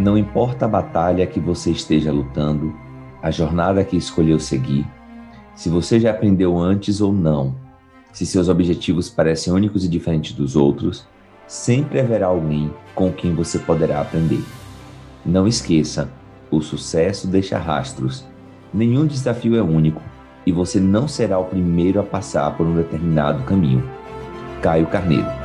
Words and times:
Não 0.00 0.16
importa 0.16 0.64
a 0.64 0.68
batalha 0.68 1.26
que 1.26 1.38
você 1.38 1.72
esteja 1.72 2.10
lutando, 2.10 2.74
a 3.22 3.30
jornada 3.30 3.84
que 3.84 3.98
escolheu 3.98 4.40
seguir, 4.40 4.86
se 5.54 5.68
você 5.68 6.00
já 6.00 6.10
aprendeu 6.10 6.58
antes 6.58 7.02
ou 7.02 7.12
não, 7.12 7.54
se 8.10 8.24
seus 8.24 8.48
objetivos 8.48 9.10
parecem 9.10 9.52
únicos 9.52 9.84
e 9.84 9.88
diferentes 9.88 10.32
dos 10.32 10.56
outros, 10.56 11.06
sempre 11.46 12.00
haverá 12.00 12.28
alguém 12.28 12.72
com 12.94 13.12
quem 13.12 13.34
você 13.34 13.58
poderá 13.58 14.00
aprender. 14.00 14.42
Não 15.22 15.46
esqueça, 15.46 16.10
o 16.50 16.62
sucesso 16.62 17.28
deixa 17.28 17.58
rastros. 17.58 18.24
Nenhum 18.72 19.06
desafio 19.06 19.54
é 19.54 19.60
único 19.60 20.00
e 20.46 20.50
você 20.50 20.80
não 20.80 21.06
será 21.06 21.38
o 21.38 21.44
primeiro 21.44 22.00
a 22.00 22.02
passar 22.02 22.56
por 22.56 22.66
um 22.66 22.74
determinado 22.74 23.42
caminho. 23.42 23.86
Caio 24.62 24.86
Carneiro 24.86 25.39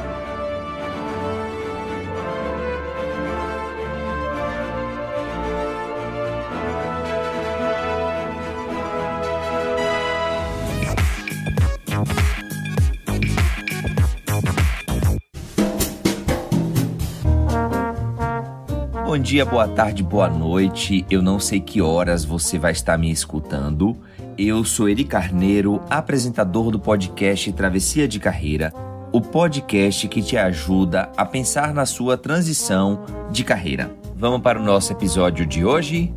dia, 19.26 19.44
boa 19.44 19.68
tarde, 19.68 20.04
boa 20.04 20.30
noite. 20.30 21.04
Eu 21.10 21.20
não 21.20 21.40
sei 21.40 21.60
que 21.60 21.82
horas 21.82 22.24
você 22.24 22.60
vai 22.60 22.72
estar 22.72 22.96
me 22.96 23.10
escutando. 23.10 23.98
Eu 24.38 24.64
sou 24.64 24.88
Eri 24.88 25.04
Carneiro, 25.04 25.82
apresentador 25.90 26.70
do 26.70 26.80
podcast 26.80 27.52
Travessia 27.52 28.08
de 28.08 28.20
Carreira, 28.20 28.72
o 29.12 29.20
podcast 29.20 30.08
que 30.10 30.22
te 30.22 30.38
ajuda 30.38 31.10
a 31.18 31.26
pensar 31.26 31.74
na 31.74 31.88
sua 31.88 32.16
transição 32.16 33.04
de 33.32 33.44
carreira. 33.44 33.92
Vamos 34.16 34.42
para 34.42 34.60
o 34.60 34.64
nosso 34.64 34.94
episódio 34.94 35.44
de 35.44 35.66
hoje? 35.66 36.14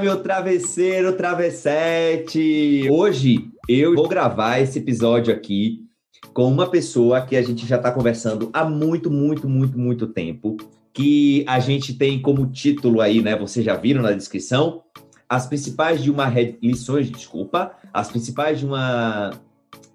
Meu 0.00 0.22
travesseiro, 0.22 1.12
travessete. 1.12 2.88
Hoje 2.90 3.50
eu 3.68 3.94
vou 3.94 4.08
gravar 4.08 4.58
esse 4.60 4.78
episódio 4.78 5.32
aqui 5.32 5.80
com 6.32 6.44
uma 6.44 6.70
pessoa 6.70 7.20
que 7.20 7.36
a 7.36 7.42
gente 7.42 7.66
já 7.66 7.76
está 7.76 7.92
conversando 7.92 8.48
há 8.52 8.64
muito, 8.64 9.10
muito, 9.10 9.48
muito, 9.48 9.78
muito 9.78 10.06
tempo. 10.06 10.56
Que 10.92 11.44
a 11.46 11.60
gente 11.60 11.94
tem 11.94 12.20
como 12.20 12.46
título 12.46 13.00
aí, 13.00 13.20
né? 13.20 13.36
Vocês 13.36 13.64
já 13.64 13.76
viram 13.76 14.02
na 14.02 14.12
descrição. 14.12 14.82
As 15.28 15.46
principais 15.46 16.02
de 16.02 16.10
uma 16.10 16.26
red... 16.26 16.56
lições, 16.62 17.10
desculpa. 17.10 17.72
As 17.92 18.08
principais 18.08 18.58
de 18.58 18.66
uma 18.66 19.30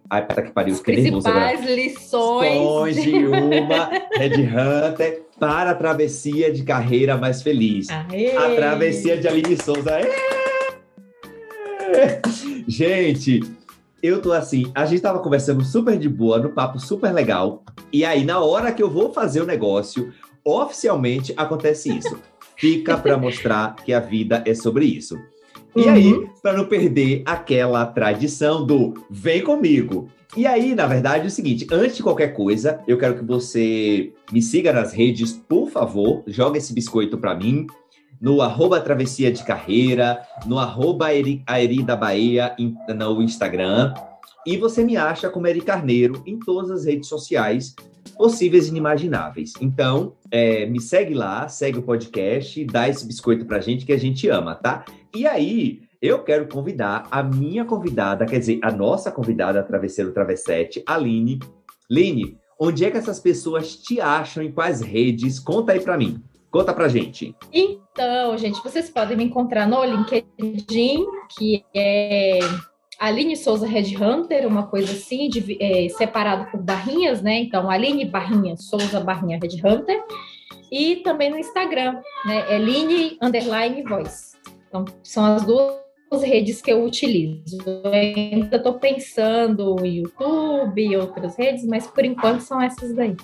Ai, 0.09 0.25
que 0.25 0.52
pariu, 0.52 0.75
As 0.75 0.81
principais 0.81 1.66
lições. 1.66 2.96
lições 2.96 3.03
de 3.03 3.25
uma 3.25 3.90
Red 4.16 4.44
Hunter 4.44 5.25
para 5.40 5.72
a 5.72 5.75
travessia 5.75 6.51
de 6.51 6.63
carreira 6.63 7.18
mais 7.18 7.41
feliz. 7.41 7.88
Aê. 7.90 8.35
A 8.35 8.56
travessia 8.56 9.18
de 9.18 9.28
Aline 9.28 9.57
Souza. 9.62 9.96
Aê. 9.96 10.06
Gente, 12.68 13.41
eu 14.01 14.22
tô 14.22 14.31
assim, 14.31 14.72
a 14.74 14.85
gente 14.85 15.01
tava 15.01 15.19
conversando 15.19 15.63
super 15.63 15.97
de 15.97 16.09
boa, 16.09 16.40
no 16.40 16.50
papo 16.50 16.79
super 16.79 17.13
legal. 17.13 17.63
E 17.91 18.03
aí, 18.03 18.24
na 18.24 18.40
hora 18.40 18.72
que 18.72 18.81
eu 18.81 18.90
vou 18.90 19.13
fazer 19.13 19.41
o 19.41 19.45
negócio, 19.45 20.13
oficialmente 20.44 21.34
acontece 21.35 21.95
isso. 21.95 22.19
Fica 22.57 22.97
para 22.97 23.18
mostrar 23.18 23.75
que 23.75 23.91
a 23.94 24.00
vida 24.00 24.44
é 24.45 24.53
sobre 24.53 24.85
isso. 24.85 25.19
E 25.75 25.81
uhum. 25.81 25.91
aí, 25.91 26.30
para 26.41 26.53
não 26.53 26.66
perder 26.66 27.22
aquela 27.25 27.86
tradição 27.86 28.66
do 28.66 28.94
vem 29.09 29.44
comigo. 29.44 30.09
E 30.38 30.46
aí, 30.46 30.74
na 30.74 30.88
verdade, 30.88 31.25
é 31.25 31.28
o 31.28 31.31
seguinte: 31.31 31.68
antes 31.72 31.97
de 31.97 32.03
qualquer 32.03 32.30
coisa, 32.30 32.80
eu 32.88 32.97
quero 32.97 33.16
que 33.16 33.24
você 33.24 34.13
me 34.31 34.41
siga 34.41 34.72
nas 34.72 34.94
redes, 34.94 35.34
por 35.34 35.69
favor, 35.69 36.24
joga 36.28 36.58
esse 36.58 36.74
biscoito 36.74 37.18
para 37.18 37.36
mim. 37.36 37.68
No 38.22 38.41
arroba 38.41 38.80
Travessia 38.80 39.30
de 39.30 39.44
Carreira, 39.44 40.22
no 40.46 40.58
arroba 40.58 41.08
Aeri 41.08 41.84
da 41.84 41.97
Bahia 41.97 42.56
no 42.57 43.22
Instagram. 43.22 43.94
E 44.47 44.56
você 44.57 44.84
me 44.84 44.96
acha 44.96 45.30
como 45.30 45.47
Eri 45.47 45.59
Carneiro 45.59 46.24
em 46.25 46.40
todas 46.40 46.72
as 46.72 46.86
redes 46.86 47.09
sociais 47.09 47.75
possíveis 48.18 48.68
e 48.68 48.69
inimagináveis. 48.69 49.53
Então, 49.59 50.13
é, 50.31 50.66
me 50.66 50.80
segue 50.80 51.13
lá, 51.13 51.47
segue 51.47 51.80
o 51.80 51.81
podcast, 51.81 52.63
dá 52.66 52.88
esse 52.88 53.06
biscoito 53.06 53.46
pra 53.46 53.59
gente 53.59 53.86
que 53.86 53.92
a 53.92 53.97
gente 53.97 54.30
ama, 54.30 54.56
tá? 54.56 54.86
E 55.16 55.26
aí, 55.26 55.80
eu 56.02 56.24
quero 56.24 56.46
convidar 56.50 57.08
a 57.09 57.24
minha 57.24 57.64
convidada, 57.64 58.26
quer 58.26 58.38
dizer, 58.38 58.59
a 58.62 58.70
nossa 58.70 59.09
convidada, 59.09 59.64
Travesseiro 59.64 60.12
Travessete, 60.12 60.84
Aline. 60.86 61.40
Line, 61.90 62.38
onde 62.59 62.84
é 62.84 62.92
que 62.92 62.98
essas 62.98 63.18
pessoas 63.18 63.78
te 63.78 64.02
acham, 64.02 64.44
em 64.44 64.52
quais 64.52 64.81
redes? 64.81 65.40
Conta 65.40 65.72
aí 65.72 65.80
pra 65.80 65.98
mim. 65.98 66.22
Conta 66.52 66.74
pra 66.74 66.90
gente. 66.90 67.34
Então, 67.54 68.38
gente, 68.38 68.62
vocês 68.62 68.90
podem 68.90 69.16
me 69.16 69.24
encontrar 69.24 69.66
no 69.66 69.86
LinkedIn, 69.86 71.06
que 71.38 71.64
é 71.74 72.40
Aline 73.00 73.38
Souza 73.38 73.66
Red 73.66 73.96
Hunter, 73.96 74.46
uma 74.46 74.68
coisa 74.68 74.92
assim, 74.92 75.30
de, 75.30 75.58
é, 75.62 75.88
separado 75.90 76.52
por 76.52 76.62
barrinhas, 76.62 77.22
né? 77.22 77.40
Então, 77.40 77.70
Aline 77.70 78.04
Barrinha 78.04 78.58
Souza 78.58 79.00
Barrinha 79.00 79.40
Red 79.42 79.62
Hunter. 79.66 80.04
E 80.70 80.98
também 80.98 81.30
no 81.30 81.38
Instagram, 81.38 82.02
né? 82.25 82.46
É 82.50 82.58
Line 82.58 83.18
Underline 83.22 83.81
Voice. 83.84 84.34
Então, 84.75 84.86
são 85.02 85.24
as 85.24 85.46
duas 85.46 86.22
redes 86.22 86.62
que 86.62 86.72
eu 86.72 86.84
utilizo. 86.84 87.58
Eu 87.66 87.91
ainda 87.91 88.58
estou 88.58 88.74
pensando 88.74 89.78
em 89.86 90.00
YouTube 90.00 90.81
e 90.81 90.97
outras 90.97 91.38
redes, 91.38 91.66
mas 91.66 91.88
por 91.88 92.03
enquanto 92.03 92.41
são 92.41 92.62
essas 92.62 92.94
daí. 92.94 93.16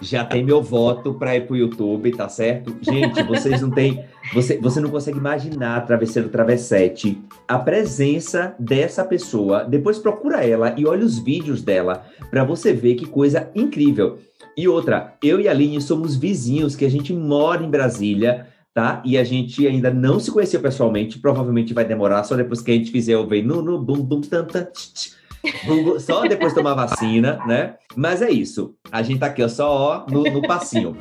Já 0.00 0.24
tem 0.24 0.44
meu 0.44 0.62
voto 0.62 1.14
para 1.14 1.34
ir 1.36 1.46
para 1.46 1.54
o 1.54 1.56
YouTube, 1.56 2.12
tá 2.12 2.28
certo? 2.28 2.76
Gente, 2.80 3.22
vocês 3.24 3.60
não 3.60 3.70
têm. 3.70 4.04
Você, 4.32 4.58
você 4.58 4.80
não 4.80 4.90
consegue 4.90 5.18
imaginar, 5.18 5.84
Travesseiro 5.84 6.28
Travessete, 6.28 7.20
a 7.48 7.58
presença 7.58 8.54
dessa 8.58 9.04
pessoa. 9.04 9.64
Depois 9.64 9.98
procura 9.98 10.46
ela 10.46 10.74
e 10.78 10.86
olha 10.86 11.04
os 11.04 11.18
vídeos 11.18 11.62
dela 11.62 12.06
para 12.30 12.44
você 12.44 12.72
ver 12.72 12.94
que 12.94 13.06
coisa 13.06 13.50
incrível. 13.54 14.18
E 14.56 14.68
outra, 14.68 15.16
eu 15.22 15.40
e 15.40 15.48
a 15.48 15.50
Aline 15.50 15.80
somos 15.80 16.16
vizinhos, 16.16 16.76
que 16.76 16.84
a 16.84 16.90
gente 16.90 17.12
mora 17.12 17.64
em 17.64 17.70
Brasília 17.70 18.46
tá? 18.72 19.02
E 19.04 19.18
a 19.18 19.24
gente 19.24 19.66
ainda 19.66 19.92
não 19.92 20.20
se 20.20 20.30
conheceu 20.30 20.60
pessoalmente, 20.60 21.18
provavelmente 21.18 21.74
vai 21.74 21.84
demorar 21.84 22.24
só 22.24 22.36
depois 22.36 22.60
que 22.60 22.70
a 22.70 22.74
gente 22.74 22.90
fizer 22.90 23.16
o 23.16 23.26
vem 23.26 23.42
no 23.42 23.62
no 23.62 23.78
bum 23.78 24.02
bum 24.02 24.20
tanta 24.20 24.70
só 26.00 26.26
depois 26.26 26.52
tomar 26.52 26.74
vacina, 26.74 27.40
né? 27.46 27.76
Mas 27.96 28.22
é 28.22 28.30
isso. 28.30 28.74
A 28.92 29.02
gente 29.02 29.20
tá 29.20 29.26
aqui 29.26 29.42
ó, 29.42 29.48
só 29.48 29.70
ó, 29.70 30.10
no, 30.10 30.22
no 30.24 30.42
passinho. 30.42 30.96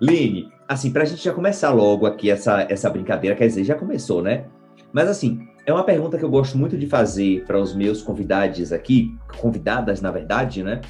Line, 0.00 0.50
assim, 0.66 0.90
para 0.90 1.02
a 1.02 1.04
gente 1.04 1.22
já 1.22 1.32
começar 1.32 1.70
logo 1.72 2.06
aqui 2.06 2.30
essa, 2.30 2.62
essa 2.70 2.88
brincadeira, 2.88 3.36
quer 3.36 3.46
dizer, 3.46 3.64
já 3.64 3.74
começou, 3.74 4.22
né? 4.22 4.46
Mas 4.92 5.08
assim, 5.08 5.46
é 5.66 5.72
uma 5.72 5.84
pergunta 5.84 6.18
que 6.18 6.24
eu 6.24 6.30
gosto 6.30 6.56
muito 6.56 6.76
de 6.76 6.86
fazer 6.86 7.44
para 7.46 7.58
os 7.58 7.74
meus 7.74 8.02
convidados 8.02 8.72
aqui, 8.72 9.14
convidadas, 9.38 10.00
na 10.00 10.10
verdade, 10.10 10.62
né? 10.62 10.80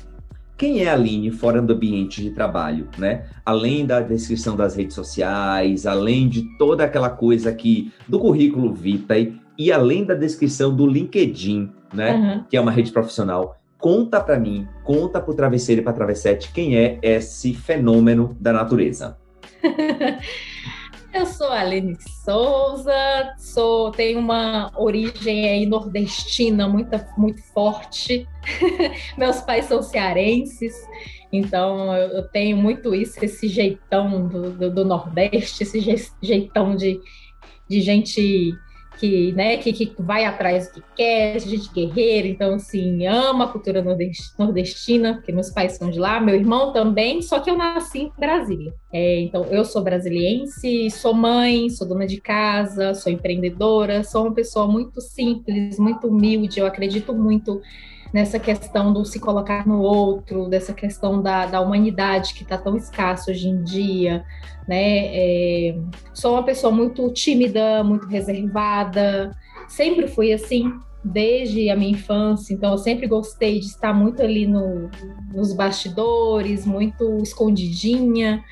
Quem 0.57 0.83
é 0.83 0.91
a 0.91 0.93
Aline 0.93 1.31
fora 1.31 1.63
do 1.63 1.73
ambiente 1.73 2.23
de 2.23 2.31
trabalho, 2.33 2.89
né? 2.99 3.25
Além 3.45 3.87
da 3.87 4.01
descrição 4.01 4.57
das 4.57 4.77
redes 4.77 4.95
sociais, 4.95 5.87
além 5.87 6.29
de 6.29 6.43
toda 6.59 6.85
aquela 6.85 7.09
coisa 7.09 7.49
aqui 7.49 7.93
do 8.07 8.19
currículo 8.19 8.73
Vitae 8.75 9.41
e 9.59 9.73
além 9.73 10.05
da 10.05 10.15
descrição 10.15 10.75
do 10.75 10.87
LinkedIn, 10.87 11.73
né? 11.95 12.15
Uhum. 12.15 12.45
Que 12.49 12.57
é 12.57 12.61
uma 12.61 12.71
rede 12.71 12.93
profissional. 12.93 13.57
Conta 13.79 14.21
para 14.21 14.39
mim, 14.39 14.69
conta 14.85 15.19
para 15.19 15.31
o 15.31 15.35
travesseiro 15.35 15.81
e 15.81 15.85
para 15.85 15.93
a 15.93 15.97
travessete 15.97 16.53
quem 16.53 16.77
é 16.77 16.99
esse 17.03 17.55
fenômeno 17.55 18.37
da 18.39 18.53
natureza. 18.53 19.17
Eu 21.13 21.27
sou 21.27 21.49
a 21.49 21.61
Aline 21.61 21.97
Souza, 22.25 23.35
sou, 23.37 23.91
tenho 23.91 24.21
uma 24.21 24.71
origem 24.77 25.49
aí 25.49 25.67
nordestina 25.67 26.69
muito, 26.69 26.91
muito 27.19 27.43
forte. 27.53 28.29
Meus 29.19 29.41
pais 29.41 29.65
são 29.65 29.83
cearenses, 29.83 30.73
então 31.33 31.95
eu, 31.97 32.29
tenho 32.29 32.57
muito 32.57 32.95
isso, 32.95 33.23
esse 33.25 33.49
jeitão 33.49 34.29
do, 34.29 34.53
do, 34.53 34.71
do 34.71 34.85
Nordeste, 34.85 35.65
esse 35.65 35.81
jeitão 36.23 36.77
de, 36.77 37.01
de 37.69 37.81
gente 37.81 38.55
que, 39.01 39.33
né, 39.33 39.57
que, 39.57 39.73
que 39.73 39.95
vai 39.99 40.27
atrás 40.27 40.69
do 40.69 40.75
que 40.75 40.83
quer, 40.95 41.41
gente 41.41 41.73
guerreira, 41.73 42.29
então, 42.29 42.55
assim, 42.55 43.07
ama 43.07 43.45
a 43.45 43.49
cultura 43.49 43.83
nordestina, 43.83 45.15
porque 45.15 45.33
meus 45.33 45.49
pais 45.49 45.73
são 45.73 45.91
de 45.91 45.99
lá, 45.99 46.21
meu 46.21 46.35
irmão 46.35 46.71
também, 46.71 47.23
só 47.23 47.41
que 47.41 47.51
eu 47.51 47.57
nasci 47.57 48.03
em 48.03 48.13
Brasília. 48.19 48.75
É, 48.93 49.21
então, 49.21 49.45
eu 49.47 49.65
sou 49.65 49.83
brasiliense, 49.83 50.91
sou 50.91 51.15
mãe, 51.15 51.71
sou 51.71 51.89
dona 51.89 52.07
de 52.07 52.21
casa, 52.21 52.93
sou 52.93 53.11
empreendedora, 53.11 54.05
sou 54.05 54.25
uma 54.27 54.35
pessoa 54.35 54.67
muito 54.67 55.01
simples, 55.01 55.79
muito 55.79 56.07
humilde, 56.07 56.61
eu 56.61 56.67
acredito 56.67 57.15
muito 57.15 57.63
nessa 58.13 58.39
questão 58.39 58.93
do 58.93 59.05
se 59.05 59.21
colocar 59.21 59.67
no 59.67 59.81
outro, 59.81 60.49
dessa 60.49 60.73
questão 60.73 61.23
da, 61.23 61.47
da 61.47 61.61
humanidade 61.61 62.35
que 62.35 62.43
está 62.43 62.59
tão 62.59 62.77
escassa 62.77 63.31
hoje 63.31 63.49
em 63.49 63.63
dia, 63.63 64.25
né? 64.67 65.07
É, 65.07 65.79
sou 66.13 66.33
uma 66.33 66.43
pessoa 66.43 66.73
muito 66.73 67.09
tímida, 67.13 67.85
muito 67.85 68.07
reservada, 68.07 69.31
sempre 69.69 70.09
fui 70.09 70.33
assim, 70.33 70.73
desde 71.03 71.71
a 71.71 71.77
minha 71.77 71.93
infância, 71.93 72.53
então 72.53 72.73
eu 72.73 72.79
sempre 72.79 73.07
gostei 73.07 73.61
de 73.61 73.67
estar 73.67 73.93
muito 73.93 74.23
ali 74.23 74.47
no, 74.47 74.91
nos 75.33 75.53
bastidores, 75.53 76.67
muito 76.67 77.19
escondidinha. 77.23 78.45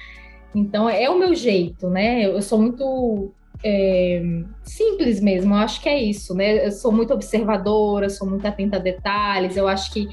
Então 0.55 0.89
é 0.89 1.11
o 1.11 1.19
meu 1.19 1.35
jeito, 1.35 1.91
né? 1.91 2.25
Eu 2.25 2.41
sou 2.41 2.59
muito 2.59 3.33
é, 3.65 4.23
simples 4.63 5.21
mesmo, 5.21 5.55
eu 5.55 5.59
acho 5.59 5.81
que 5.81 5.89
é 5.89 6.01
isso, 6.01 6.35
né? 6.35 6.67
Eu 6.67 6.73
sou 6.73 6.93
muito 6.93 7.13
observadora, 7.13 8.09
sou 8.09 8.29
muito 8.29 8.47
atenta 8.47 8.77
a 8.77 8.81
detalhes, 8.81 9.57
eu 9.57 9.67
acho 9.67 9.93
que 9.93 10.09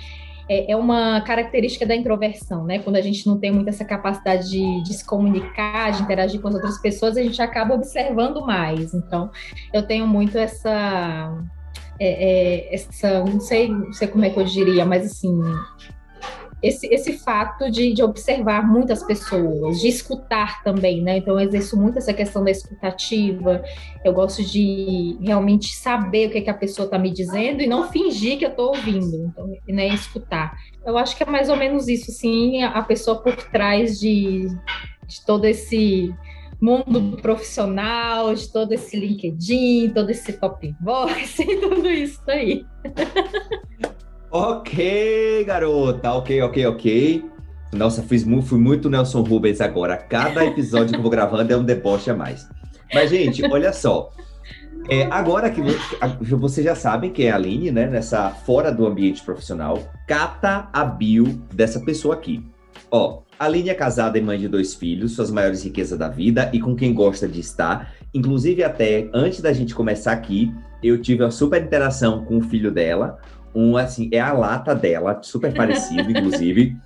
é, 0.48 0.72
é, 0.72 0.76
uma 0.76 1.22
característica 1.22 1.86
da 1.86 1.96
introversão, 1.96 2.66
né? 2.66 2.80
Quando 2.80 2.96
a 2.98 3.02
gente 3.02 3.26
não 3.28 3.40
tem 3.40 3.52
muito 3.52 3.68
essa 3.68 3.84
capacidade 3.84 4.50
de, 4.50 4.84
de, 4.84 4.94
se 4.94 5.06
comunicar, 5.06 5.92
de 5.92 6.04
interagir 6.04 6.40
com 6.40 6.48
as 6.48 6.56
outras 6.56 6.80
pessoas, 6.80 7.18
a 7.18 7.24
gente 7.24 7.42
acaba 7.42 7.74
observando 7.74 8.46
mais. 8.46 8.94
Então, 8.94 9.32
eu 9.74 9.84
tenho 9.84 10.08
muito 10.08 10.38
essa. 10.38 11.36
É, 12.00 12.70
é, 12.70 12.76
essa 12.76 13.24
não 13.24 13.40
sei, 13.40 13.70
não 13.70 13.94
sei 13.94 14.08
como 14.08 14.26
é 14.26 14.30
que 14.30 14.40
eu 14.40 14.44
diria, 14.44 14.86
mas 14.86 15.06
assim, 15.06 15.40
esse, 16.66 16.88
esse 16.88 17.14
fato 17.20 17.70
de, 17.70 17.94
de 17.94 18.02
observar 18.02 18.68
muitas 18.68 19.04
pessoas, 19.04 19.80
de 19.80 19.88
escutar 19.88 20.64
também, 20.64 21.00
né? 21.02 21.18
Então, 21.18 21.40
eu 21.40 21.48
exerço 21.48 21.78
muito 21.78 22.00
essa 22.00 22.12
questão 22.12 22.44
da 22.44 22.50
escutativa. 22.50 23.64
Eu 24.04 24.14
gosto 24.14 24.44
de 24.44 25.16
realmente 25.22 25.76
saber 25.76 26.28
o 26.28 26.32
que, 26.32 26.40
é 26.40 26.42
que 26.42 26.50
a 26.50 26.56
pessoa 26.56 26.86
está 26.86 26.98
me 26.98 27.12
dizendo 27.12 27.62
e 27.62 27.68
não 27.68 27.92
fingir 27.92 28.40
que 28.40 28.46
eu 28.46 28.50
estou 28.50 28.70
ouvindo, 28.70 29.16
então, 29.28 29.48
né? 29.68 29.88
Escutar. 29.90 30.58
Eu 30.84 30.98
acho 30.98 31.16
que 31.16 31.22
é 31.22 31.26
mais 31.28 31.50
ou 31.50 31.56
menos 31.56 31.88
isso, 31.88 32.12
sim, 32.12 32.64
a 32.64 32.82
pessoa 32.82 33.22
por 33.22 33.36
trás 33.36 34.00
de, 34.00 34.48
de 35.08 35.26
todo 35.26 35.46
esse 35.46 36.12
mundo 36.60 37.18
profissional, 37.22 38.34
de 38.34 38.52
todo 38.52 38.72
esse 38.72 38.98
LinkedIn, 38.98 39.92
todo 39.94 40.10
esse 40.10 40.34
top 40.34 40.76
voice 40.82 41.46
tudo 41.62 41.88
isso 41.90 42.22
aí. 42.28 42.66
Ok, 44.38 45.46
garota. 45.46 46.12
Ok, 46.12 46.42
ok, 46.42 46.66
ok. 46.66 47.26
Nossa, 47.72 48.04
fiz, 48.04 48.26
fui 48.44 48.60
muito 48.60 48.90
Nelson 48.90 49.22
Rubens 49.22 49.62
agora. 49.62 49.96
Cada 49.96 50.44
episódio 50.44 50.90
que 50.90 50.98
eu 50.98 51.02
vou 51.02 51.10
gravando 51.10 51.54
é 51.54 51.56
um 51.56 51.64
deboche 51.64 52.12
a 52.12 52.14
mais. 52.14 52.46
Mas, 52.94 53.12
gente, 53.12 53.46
olha 53.50 53.72
só. 53.72 54.12
É, 54.90 55.04
agora 55.04 55.50
que 55.50 55.62
vocês 56.36 56.66
já 56.66 56.76
sabem 56.76 57.14
quem 57.14 57.28
é 57.28 57.32
a 57.32 57.36
Aline, 57.36 57.72
né? 57.72 57.88
Nessa 57.88 58.30
fora 58.30 58.74
do 58.74 58.86
ambiente 58.86 59.24
profissional, 59.24 59.80
cata 60.06 60.68
a 60.74 60.84
bio 60.84 61.24
dessa 61.54 61.80
pessoa 61.80 62.16
aqui. 62.16 62.46
Ó, 62.92 63.22
Aline 63.40 63.70
é 63.70 63.74
casada 63.74 64.18
e 64.18 64.22
mãe 64.22 64.38
de 64.38 64.50
dois 64.50 64.74
filhos, 64.74 65.14
suas 65.14 65.32
maiores 65.32 65.64
riquezas 65.64 65.98
da 65.98 66.10
vida 66.10 66.50
e 66.52 66.60
com 66.60 66.76
quem 66.76 66.94
gosta 66.94 67.26
de 67.26 67.40
estar. 67.40 67.94
Inclusive, 68.14 68.66
até 68.66 69.10
antes 69.14 69.40
da 69.40 69.54
gente 69.54 69.74
começar 69.74 70.12
aqui, 70.12 70.54
eu 70.84 71.02
tive 71.02 71.24
uma 71.24 71.32
super 71.32 71.64
interação 71.64 72.26
com 72.26 72.38
o 72.38 72.42
filho 72.42 72.70
dela, 72.70 73.18
um 73.56 73.78
assim, 73.78 74.10
é 74.12 74.20
a 74.20 74.34
lata 74.34 74.76
dela, 74.76 75.20
super 75.24 75.54
parecido, 75.54 76.10
inclusive. 76.12 76.76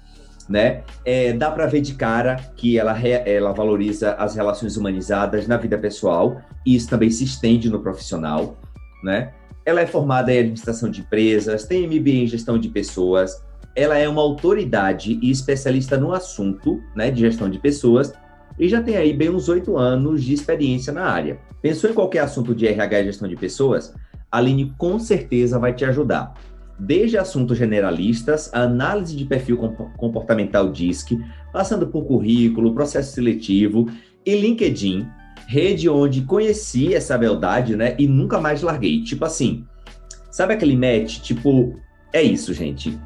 Né? 0.49 0.81
É, 1.05 1.31
dá 1.31 1.51
para 1.51 1.67
ver 1.67 1.79
de 1.79 1.93
cara 1.93 2.37
que 2.55 2.75
ela, 2.79 2.99
ela 2.99 3.53
valoriza 3.53 4.13
as 4.13 4.33
relações 4.33 4.77
humanizadas 4.77 5.45
na 5.47 5.57
vida 5.57 5.77
pessoal 5.77 6.41
e 6.65 6.75
isso 6.75 6.89
também 6.89 7.11
se 7.11 7.23
estende 7.23 7.69
no 7.69 7.79
profissional, 7.81 8.57
né? 9.03 9.31
Ela 9.63 9.81
é 9.81 9.85
formada 9.85 10.33
em 10.33 10.39
administração 10.39 10.89
de 10.89 11.01
empresas, 11.01 11.65
tem 11.65 11.85
MBA 11.85 12.09
em 12.09 12.25
gestão 12.25 12.57
de 12.57 12.67
pessoas, 12.67 13.43
ela 13.75 13.95
é 13.95 14.09
uma 14.09 14.23
autoridade 14.23 15.19
e 15.21 15.29
especialista 15.29 15.97
no 15.97 16.13
assunto, 16.13 16.81
né, 16.95 17.11
de 17.11 17.19
gestão 17.19 17.47
de 17.47 17.59
pessoas 17.59 18.11
e 18.59 18.67
já 18.67 18.81
tem 18.81 18.97
aí 18.97 19.13
bem 19.13 19.29
uns 19.29 19.47
oito 19.47 19.77
anos 19.77 20.23
de 20.23 20.33
experiência 20.33 20.91
na 20.91 21.05
área. 21.05 21.39
Pensou 21.61 21.89
em 21.89 21.93
qualquer 21.93 22.19
assunto 22.19 22.53
de 22.53 22.67
RH 22.67 22.99
e 22.99 23.05
gestão 23.05 23.27
de 23.27 23.35
pessoas? 23.37 23.93
A 24.29 24.37
Aline 24.37 24.73
com 24.77 24.99
certeza 24.99 25.57
vai 25.57 25.73
te 25.73 25.85
ajudar 25.85 26.33
desde 26.79 27.17
assuntos 27.17 27.57
generalistas, 27.57 28.49
a 28.53 28.61
análise 28.61 29.15
de 29.15 29.25
perfil 29.25 29.57
comportamental 29.97 30.71
DISC, 30.71 31.19
passando 31.51 31.87
por 31.87 32.05
currículo, 32.05 32.73
processo 32.73 33.13
seletivo 33.13 33.89
e 34.25 34.35
LinkedIn, 34.35 35.07
rede 35.47 35.89
onde 35.89 36.21
conheci 36.21 36.93
essa 36.93 37.17
beldade, 37.17 37.75
né, 37.75 37.95
e 37.97 38.07
nunca 38.07 38.39
mais 38.39 38.61
larguei. 38.61 39.03
Tipo 39.03 39.25
assim, 39.25 39.65
sabe 40.31 40.53
aquele 40.53 40.75
match? 40.75 41.19
Tipo, 41.19 41.73
é 42.13 42.21
isso, 42.21 42.53
gente. 42.53 42.97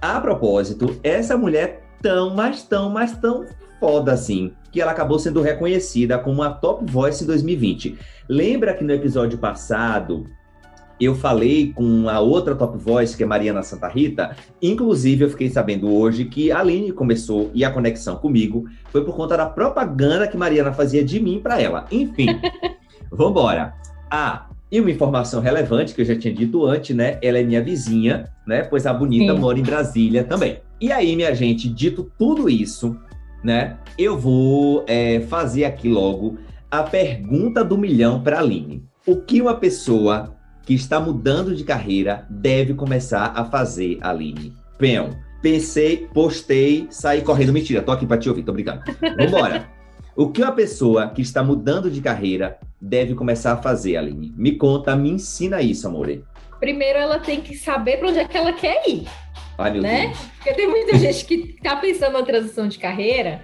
A 0.00 0.20
propósito, 0.20 0.98
essa 1.02 1.36
mulher 1.36 1.82
tão, 2.02 2.34
mas 2.34 2.62
tão, 2.62 2.90
mas 2.90 3.16
tão 3.16 3.44
foda 3.78 4.12
assim, 4.12 4.52
que 4.70 4.80
ela 4.80 4.92
acabou 4.92 5.18
sendo 5.18 5.40
reconhecida 5.40 6.18
como 6.18 6.36
uma 6.36 6.50
top 6.50 6.90
voice 6.90 7.24
em 7.24 7.26
2020. 7.26 7.98
Lembra 8.28 8.74
que 8.74 8.84
no 8.84 8.92
episódio 8.92 9.38
passado 9.38 10.26
eu 11.00 11.14
falei 11.14 11.72
com 11.72 12.08
a 12.08 12.20
outra 12.20 12.54
top 12.54 12.76
voice, 12.76 13.16
que 13.16 13.22
é 13.22 13.26
Mariana 13.26 13.62
Santa 13.62 13.88
Rita. 13.88 14.36
Inclusive, 14.60 15.24
eu 15.24 15.30
fiquei 15.30 15.48
sabendo 15.48 15.90
hoje 15.90 16.26
que 16.26 16.52
a 16.52 16.60
Aline 16.60 16.92
começou 16.92 17.50
e 17.54 17.64
a 17.64 17.70
conexão 17.70 18.16
comigo 18.16 18.66
foi 18.90 19.02
por 19.02 19.16
conta 19.16 19.36
da 19.36 19.46
propaganda 19.46 20.28
que 20.28 20.36
Mariana 20.36 20.72
fazia 20.72 21.02
de 21.02 21.18
mim 21.18 21.40
para 21.42 21.60
ela. 21.60 21.86
Enfim, 21.90 22.26
vambora. 23.10 23.72
Ah, 24.10 24.50
e 24.70 24.78
uma 24.78 24.90
informação 24.90 25.40
relevante 25.40 25.94
que 25.94 26.02
eu 26.02 26.04
já 26.04 26.16
tinha 26.16 26.34
dito 26.34 26.66
antes, 26.66 26.94
né? 26.94 27.18
Ela 27.22 27.38
é 27.38 27.42
minha 27.42 27.62
vizinha, 27.62 28.30
né? 28.46 28.62
Pois 28.62 28.86
a 28.86 28.92
bonita 28.92 29.34
Sim. 29.34 29.40
mora 29.40 29.58
em 29.58 29.62
Brasília 29.62 30.22
também. 30.22 30.58
E 30.80 30.92
aí, 30.92 31.16
minha 31.16 31.34
gente, 31.34 31.68
dito 31.68 32.12
tudo 32.18 32.48
isso, 32.48 32.96
né? 33.42 33.78
Eu 33.98 34.18
vou 34.18 34.84
é, 34.86 35.20
fazer 35.20 35.64
aqui 35.64 35.88
logo 35.88 36.38
a 36.70 36.82
pergunta 36.82 37.64
do 37.64 37.76
milhão 37.76 38.22
para 38.22 38.36
a 38.36 38.40
Aline. 38.40 38.84
O 39.06 39.16
que 39.16 39.40
uma 39.40 39.54
pessoa 39.54 40.36
que 40.64 40.74
está 40.74 41.00
mudando 41.00 41.54
de 41.54 41.64
carreira 41.64 42.26
deve 42.28 42.74
começar 42.74 43.32
a 43.34 43.44
fazer, 43.44 43.98
Aline? 44.00 44.54
Peão, 44.78 45.10
pensei, 45.42 46.08
postei, 46.12 46.86
saí 46.90 47.22
correndo. 47.22 47.52
Mentira, 47.52 47.82
tô 47.82 47.92
aqui 47.92 48.06
para 48.06 48.18
te 48.18 48.28
ouvir, 48.28 48.42
tô 48.42 48.52
brincando. 48.52 48.82
Vambora. 49.16 49.68
o 50.16 50.30
que 50.30 50.42
uma 50.42 50.52
pessoa 50.52 51.08
que 51.08 51.22
está 51.22 51.42
mudando 51.42 51.90
de 51.90 52.00
carreira 52.00 52.58
deve 52.80 53.14
começar 53.14 53.52
a 53.52 53.56
fazer, 53.56 53.96
Aline? 53.96 54.32
Me 54.36 54.52
conta, 54.56 54.96
me 54.96 55.10
ensina 55.10 55.60
isso, 55.60 55.86
amore. 55.86 56.24
Primeiro, 56.58 56.98
ela 56.98 57.18
tem 57.18 57.40
que 57.40 57.56
saber 57.56 57.98
para 57.98 58.08
onde 58.08 58.18
é 58.18 58.24
que 58.26 58.36
ela 58.36 58.52
quer 58.52 58.86
ir. 58.88 59.06
Ai, 59.56 59.72
meu 59.72 59.82
né? 59.82 60.06
Deus. 60.06 60.18
Porque 60.36 60.54
tem 60.54 60.68
muita 60.68 60.96
gente 60.98 61.24
que 61.24 61.34
está 61.56 61.76
pensando 61.76 62.14
na 62.14 62.22
transição 62.22 62.68
de 62.68 62.78
carreira, 62.78 63.42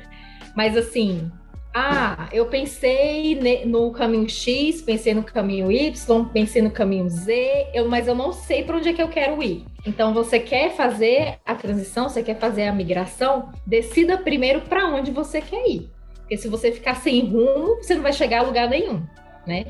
mas 0.55 0.77
assim, 0.77 1.31
ah, 1.79 2.31
eu 2.33 2.47
pensei 2.47 3.39
no 3.67 3.91
caminho 3.91 4.27
X, 4.27 4.81
pensei 4.81 5.13
no 5.13 5.23
caminho 5.23 5.71
Y, 5.71 6.25
pensei 6.33 6.63
no 6.63 6.71
caminho 6.71 7.07
Z, 7.07 7.69
eu, 7.75 7.87
mas 7.87 8.09
eu 8.09 8.15
não 8.15 8.33
sei 8.33 8.65
para 8.65 8.79
onde 8.79 8.89
é 8.89 8.95
que 8.95 9.03
eu 9.03 9.09
quero 9.09 9.43
ir. 9.43 9.67
Então, 9.87 10.15
você 10.15 10.41
quer 10.41 10.75
fazer 10.75 11.39
a 11.45 11.55
transição, 11.55 12.09
você 12.09 12.23
quer 12.23 12.39
fazer 12.39 12.67
a 12.67 12.73
migração, 12.73 13.53
decida 13.67 14.17
primeiro 14.17 14.63
para 14.63 14.89
onde 14.89 15.11
você 15.11 15.43
quer 15.43 15.69
ir. 15.69 15.91
Porque 16.21 16.39
se 16.39 16.49
você 16.49 16.73
ficar 16.73 16.95
sem 16.95 17.21
rumo, 17.27 17.77
você 17.77 17.95
não 17.95 18.03
vai 18.03 18.15
chegar 18.15 18.39
a 18.39 18.45
lugar 18.45 18.71
nenhum. 18.71 19.03
Né? 19.47 19.67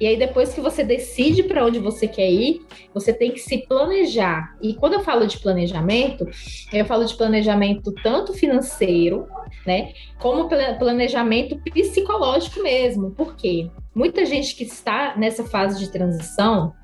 E 0.00 0.06
aí 0.06 0.18
depois 0.18 0.52
que 0.52 0.60
você 0.60 0.84
decide 0.84 1.42
para 1.42 1.64
onde 1.64 1.78
você 1.78 2.06
quer 2.06 2.30
ir, 2.30 2.60
você 2.92 3.12
tem 3.12 3.32
que 3.32 3.40
se 3.40 3.66
planejar. 3.66 4.54
E 4.60 4.74
quando 4.74 4.94
eu 4.94 5.00
falo 5.00 5.26
de 5.26 5.38
planejamento, 5.38 6.28
eu 6.72 6.84
falo 6.84 7.04
de 7.04 7.14
planejamento 7.14 7.92
tanto 8.02 8.32
financeiro, 8.32 9.26
né, 9.66 9.92
como 10.18 10.48
planejamento 10.48 11.58
psicológico 11.72 12.62
mesmo. 12.62 13.10
Por 13.10 13.36
quê? 13.36 13.70
Muita 13.94 14.24
gente 14.26 14.54
que 14.54 14.64
está 14.64 15.16
nessa 15.16 15.44
fase 15.44 15.78
de 15.78 15.90
transição, 15.90 16.74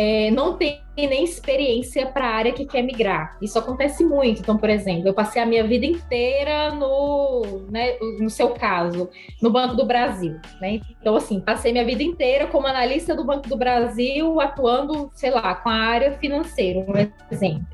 é, 0.00 0.30
não 0.30 0.56
tem 0.56 0.80
nem 0.96 1.24
experiência 1.24 2.06
para 2.06 2.26
a 2.26 2.34
área 2.34 2.52
que 2.52 2.64
quer 2.64 2.80
migrar. 2.80 3.36
Isso 3.42 3.58
acontece 3.58 4.02
muito. 4.02 4.40
Então, 4.40 4.56
por 4.56 4.70
exemplo, 4.70 5.06
eu 5.06 5.12
passei 5.12 5.42
a 5.42 5.44
minha 5.44 5.62
vida 5.62 5.84
inteira 5.84 6.74
no, 6.74 7.66
né, 7.70 7.98
no 8.18 8.30
seu 8.30 8.48
caso, 8.50 9.10
no 9.42 9.50
Banco 9.50 9.76
do 9.76 9.84
Brasil. 9.84 10.40
Né? 10.58 10.80
Então, 10.98 11.14
assim, 11.16 11.38
passei 11.38 11.70
minha 11.70 11.84
vida 11.84 12.02
inteira 12.02 12.46
como 12.46 12.66
analista 12.66 13.14
do 13.14 13.24
Banco 13.24 13.46
do 13.46 13.58
Brasil, 13.58 14.40
atuando, 14.40 15.10
sei 15.12 15.30
lá, 15.30 15.54
com 15.54 15.68
a 15.68 15.74
área 15.74 16.12
financeira, 16.12 16.80
um 16.80 17.34
exemplo. 17.34 17.66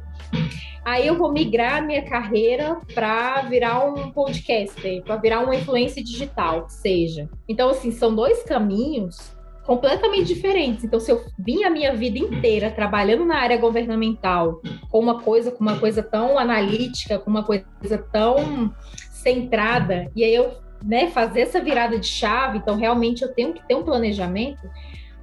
Aí 0.85 1.06
eu 1.06 1.16
vou 1.16 1.33
migrar 1.33 1.85
minha 1.85 2.02
carreira 2.02 2.80
para 2.92 3.42
virar 3.42 3.85
um 3.85 4.11
podcaster, 4.11 5.02
para 5.04 5.16
virar 5.16 5.45
uma 5.45 5.54
influência 5.54 6.02
digital, 6.02 6.66
que 6.66 6.73
seja. 6.73 7.28
Então, 7.49 7.68
assim, 7.68 7.92
são 7.92 8.12
dois 8.14 8.42
caminhos 8.42 9.36
completamente 9.67 10.27
diferentes. 10.27 10.85
Então, 10.85 11.01
se 11.01 11.11
eu 11.11 11.25
vim 11.39 11.65
a 11.65 11.71
minha 11.71 11.93
vida 11.95 12.19
inteira 12.19 12.71
trabalhando 12.71 13.25
na 13.25 13.39
área 13.39 13.57
governamental 13.57 14.63
com 14.89 15.01
uma 15.01 15.21
coisa, 15.21 15.51
com 15.51 15.61
uma 15.61 15.79
coisa 15.79 16.03
tão 16.03 16.39
analítica, 16.39 17.19
com 17.19 17.29
uma 17.29 17.43
coisa 17.43 17.99
tão 18.13 18.73
centrada, 19.11 20.11
e 20.15 20.23
aí 20.23 20.35
eu 20.35 20.53
né, 20.85 21.09
fazer 21.09 21.41
essa 21.41 21.61
virada 21.61 21.99
de 21.99 22.07
chave, 22.07 22.59
então 22.59 22.77
realmente 22.77 23.23
eu 23.23 23.35
tenho 23.35 23.53
que 23.53 23.67
ter 23.67 23.75
um 23.75 23.83
planejamento 23.83 24.63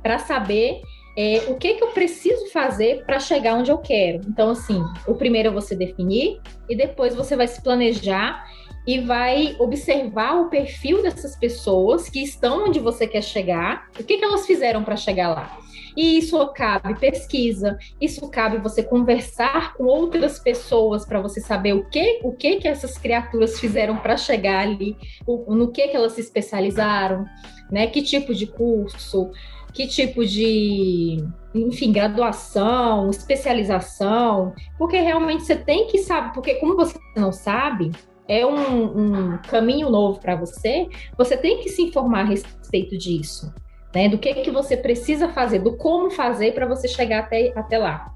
para 0.01 0.19
saber 0.19 0.81
é, 1.17 1.45
o 1.47 1.55
que, 1.55 1.75
que 1.75 1.83
eu 1.83 1.91
preciso 1.91 2.51
fazer 2.51 3.05
para 3.05 3.19
chegar 3.19 3.55
onde 3.55 3.71
eu 3.71 3.77
quero. 3.77 4.21
Então, 4.27 4.49
assim, 4.49 4.83
o 5.07 5.15
primeiro 5.15 5.49
é 5.49 5.51
você 5.51 5.75
definir 5.75 6.41
e 6.67 6.75
depois 6.75 7.15
você 7.15 7.35
vai 7.35 7.47
se 7.47 7.61
planejar 7.61 8.43
e 8.85 8.99
vai 8.99 9.55
observar 9.59 10.41
o 10.41 10.49
perfil 10.49 11.01
dessas 11.01 11.35
pessoas 11.35 12.09
que 12.09 12.21
estão 12.21 12.65
onde 12.65 12.79
você 12.79 13.07
quer 13.07 13.21
chegar, 13.21 13.89
o 13.99 14.03
que, 14.03 14.17
que 14.17 14.23
elas 14.23 14.45
fizeram 14.45 14.83
para 14.83 14.97
chegar 14.97 15.29
lá. 15.29 15.57
E 15.95 16.17
isso 16.17 16.45
cabe 16.53 16.99
pesquisa, 16.99 17.77
isso 18.01 18.27
cabe 18.29 18.57
você 18.57 18.81
conversar 18.81 19.73
com 19.75 19.85
outras 19.85 20.39
pessoas 20.39 21.05
para 21.05 21.21
você 21.21 21.39
saber 21.39 21.73
o 21.73 21.85
que, 21.85 22.19
o 22.23 22.31
que 22.31 22.57
que 22.57 22.67
essas 22.67 22.97
criaturas 22.97 23.59
fizeram 23.59 23.97
para 23.97 24.17
chegar 24.17 24.61
ali, 24.61 24.97
no 25.27 25.71
que 25.71 25.87
que 25.87 25.95
elas 25.95 26.13
se 26.13 26.21
especializaram, 26.21 27.25
né? 27.71 27.85
Que 27.87 28.01
tipo 28.01 28.33
de 28.33 28.47
curso, 28.47 29.31
que 29.71 29.87
tipo 29.87 30.25
de, 30.25 31.23
enfim, 31.53 31.91
graduação, 31.91 33.09
especialização, 33.11 34.53
porque 34.77 34.97
realmente 34.97 35.43
você 35.43 35.55
tem 35.55 35.87
que 35.87 35.99
saber, 35.99 36.33
porque 36.33 36.55
como 36.55 36.75
você 36.75 36.97
não 37.15 37.31
sabe, 37.31 37.91
é 38.27 38.45
um, 38.45 39.33
um 39.33 39.37
caminho 39.49 39.89
novo 39.89 40.19
para 40.19 40.35
você, 40.35 40.87
você 41.17 41.35
tem 41.35 41.59
que 41.59 41.69
se 41.69 41.81
informar 41.81 42.21
a 42.21 42.25
respeito 42.25 42.97
disso, 42.97 43.53
né? 43.93 44.09
Do 44.09 44.17
que 44.17 44.33
que 44.35 44.51
você 44.51 44.77
precisa 44.77 45.29
fazer, 45.29 45.59
do 45.59 45.75
como 45.77 46.09
fazer 46.09 46.53
para 46.53 46.65
você 46.65 46.87
chegar 46.87 47.19
até, 47.19 47.51
até 47.55 47.77
lá. 47.77 48.13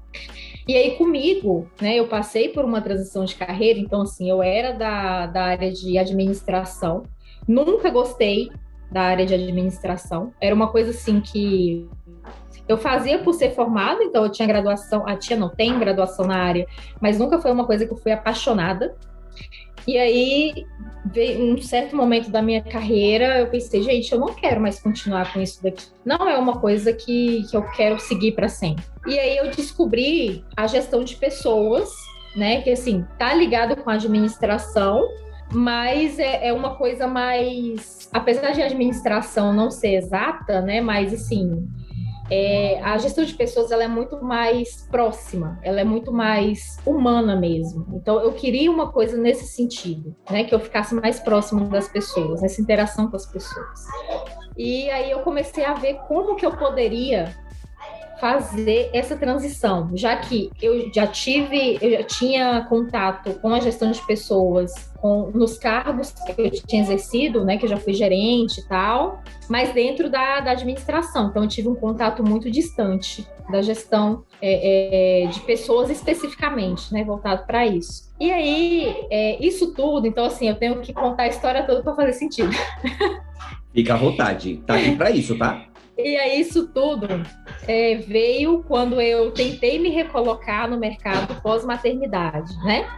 E 0.66 0.76
aí 0.76 0.96
comigo, 0.96 1.66
né, 1.80 1.96
eu 1.96 2.06
passei 2.08 2.50
por 2.50 2.64
uma 2.64 2.82
transição 2.82 3.24
de 3.24 3.34
carreira, 3.34 3.78
então 3.78 4.02
assim, 4.02 4.28
eu 4.28 4.42
era 4.42 4.72
da, 4.72 5.26
da 5.26 5.44
área 5.44 5.72
de 5.72 5.96
administração, 5.96 7.04
nunca 7.46 7.88
gostei 7.88 8.50
da 8.90 9.02
área 9.02 9.24
de 9.24 9.34
administração, 9.34 10.32
era 10.40 10.54
uma 10.54 10.68
coisa 10.68 10.90
assim 10.90 11.20
que 11.20 11.88
eu 12.68 12.76
fazia 12.76 13.18
por 13.18 13.32
ser 13.32 13.54
formada, 13.54 14.04
então 14.04 14.22
eu 14.22 14.30
tinha 14.30 14.46
graduação, 14.46 15.08
a 15.08 15.16
tia 15.16 15.36
não 15.36 15.48
tem 15.48 15.78
graduação 15.78 16.26
na 16.26 16.36
área, 16.36 16.66
mas 17.00 17.18
nunca 17.18 17.40
foi 17.40 17.50
uma 17.50 17.64
coisa 17.66 17.86
que 17.86 17.92
eu 17.92 17.96
fui 17.96 18.12
apaixonada. 18.12 18.94
E 19.88 19.96
aí, 19.96 20.66
em 21.16 21.54
um 21.54 21.62
certo 21.62 21.96
momento 21.96 22.30
da 22.30 22.42
minha 22.42 22.62
carreira, 22.62 23.38
eu 23.38 23.46
pensei, 23.46 23.82
gente, 23.82 24.12
eu 24.12 24.18
não 24.18 24.34
quero 24.34 24.60
mais 24.60 24.78
continuar 24.78 25.32
com 25.32 25.40
isso 25.40 25.62
daqui. 25.62 25.86
Não 26.04 26.28
é 26.28 26.36
uma 26.36 26.60
coisa 26.60 26.92
que, 26.92 27.46
que 27.50 27.56
eu 27.56 27.62
quero 27.70 27.98
seguir 27.98 28.32
para 28.32 28.48
sempre. 28.48 28.84
E 29.06 29.18
aí 29.18 29.38
eu 29.38 29.50
descobri 29.50 30.44
a 30.54 30.66
gestão 30.66 31.02
de 31.02 31.16
pessoas, 31.16 31.88
né? 32.36 32.60
Que 32.60 32.72
assim, 32.72 33.02
tá 33.18 33.32
ligado 33.32 33.82
com 33.82 33.88
a 33.88 33.94
administração, 33.94 35.08
mas 35.50 36.18
é, 36.18 36.48
é 36.48 36.52
uma 36.52 36.76
coisa 36.76 37.06
mais. 37.06 38.10
Apesar 38.12 38.50
de 38.50 38.60
a 38.60 38.66
administração 38.66 39.54
não 39.54 39.70
ser 39.70 39.94
exata, 39.94 40.60
né? 40.60 40.82
Mas 40.82 41.14
assim, 41.14 41.66
é, 42.30 42.80
a 42.82 42.96
gestão 42.98 43.24
de 43.24 43.34
pessoas 43.34 43.70
ela 43.70 43.84
é 43.84 43.88
muito 43.88 44.22
mais 44.22 44.86
próxima, 44.90 45.58
ela 45.62 45.80
é 45.80 45.84
muito 45.84 46.12
mais 46.12 46.78
humana 46.84 47.34
mesmo. 47.34 47.86
Então 47.94 48.20
eu 48.20 48.32
queria 48.32 48.70
uma 48.70 48.92
coisa 48.92 49.16
nesse 49.16 49.46
sentido, 49.46 50.14
né, 50.30 50.44
que 50.44 50.54
eu 50.54 50.60
ficasse 50.60 50.94
mais 50.94 51.18
próximo 51.20 51.68
das 51.68 51.88
pessoas, 51.88 52.42
nessa 52.42 52.60
interação 52.60 53.08
com 53.08 53.16
as 53.16 53.26
pessoas. 53.26 53.86
E 54.56 54.90
aí 54.90 55.10
eu 55.10 55.20
comecei 55.20 55.64
a 55.64 55.74
ver 55.74 55.94
como 56.08 56.36
que 56.36 56.44
eu 56.44 56.56
poderia 56.56 57.34
fazer 58.20 58.90
essa 58.92 59.16
transição, 59.16 59.90
já 59.94 60.16
que 60.16 60.50
eu 60.60 60.92
já 60.92 61.06
tive, 61.06 61.78
eu 61.80 61.90
já 61.90 62.02
tinha 62.02 62.66
contato 62.68 63.34
com 63.40 63.54
a 63.54 63.60
gestão 63.60 63.90
de 63.90 64.04
pessoas, 64.06 64.72
com, 65.00 65.30
nos 65.32 65.56
cargos 65.56 66.12
que 66.12 66.40
eu 66.40 66.50
tinha 66.50 66.82
exercido, 66.82 67.44
né, 67.44 67.56
que 67.56 67.64
eu 67.64 67.68
já 67.68 67.76
fui 67.76 67.94
gerente 67.94 68.60
e 68.60 68.68
tal, 68.68 69.22
mas 69.48 69.72
dentro 69.72 70.10
da, 70.10 70.40
da 70.40 70.50
administração. 70.52 71.28
Então, 71.28 71.42
eu 71.42 71.48
tive 71.48 71.68
um 71.68 71.74
contato 71.74 72.24
muito 72.24 72.50
distante 72.50 73.26
da 73.50 73.62
gestão 73.62 74.24
é, 74.42 75.24
é, 75.24 75.26
de 75.28 75.40
pessoas 75.40 75.88
especificamente, 75.88 76.92
né, 76.92 77.04
voltado 77.04 77.46
para 77.46 77.66
isso. 77.66 78.12
E 78.20 78.30
aí, 78.30 79.06
é, 79.10 79.44
isso 79.44 79.72
tudo, 79.74 80.06
então, 80.06 80.24
assim, 80.24 80.48
eu 80.48 80.56
tenho 80.56 80.80
que 80.80 80.92
contar 80.92 81.24
a 81.24 81.28
história 81.28 81.64
toda 81.64 81.82
para 81.82 81.94
fazer 81.94 82.12
sentido. 82.14 82.50
Fica 83.72 83.94
à 83.94 83.96
vontade, 83.96 84.62
tá 84.66 84.74
aqui 84.74 84.96
para 84.96 85.10
isso, 85.10 85.38
tá? 85.38 85.67
E 85.98 86.16
aí, 86.16 86.40
isso 86.40 86.68
tudo 86.68 87.08
é, 87.66 87.96
veio 87.96 88.62
quando 88.62 89.00
eu 89.00 89.32
tentei 89.32 89.80
me 89.80 89.88
recolocar 89.88 90.70
no 90.70 90.78
mercado 90.78 91.42
pós-maternidade, 91.42 92.56
né? 92.58 92.88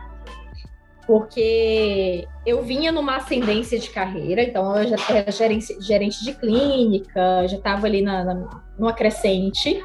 Porque 1.07 2.29
eu 2.45 2.63
vinha 2.63 2.93
numa 2.93 3.17
ascendência 3.17 3.79
de 3.79 3.89
carreira, 3.89 4.43
então 4.43 4.77
eu 4.77 4.89
já 4.89 4.97
era 5.09 5.33
gerente, 5.33 5.81
gerente 5.81 6.23
de 6.23 6.35
clínica, 6.35 7.49
já 7.49 7.57
estava 7.57 7.87
ali 7.87 8.03
na, 8.03 8.23
na, 8.23 8.63
numa 8.79 8.93
crescente. 8.93 9.83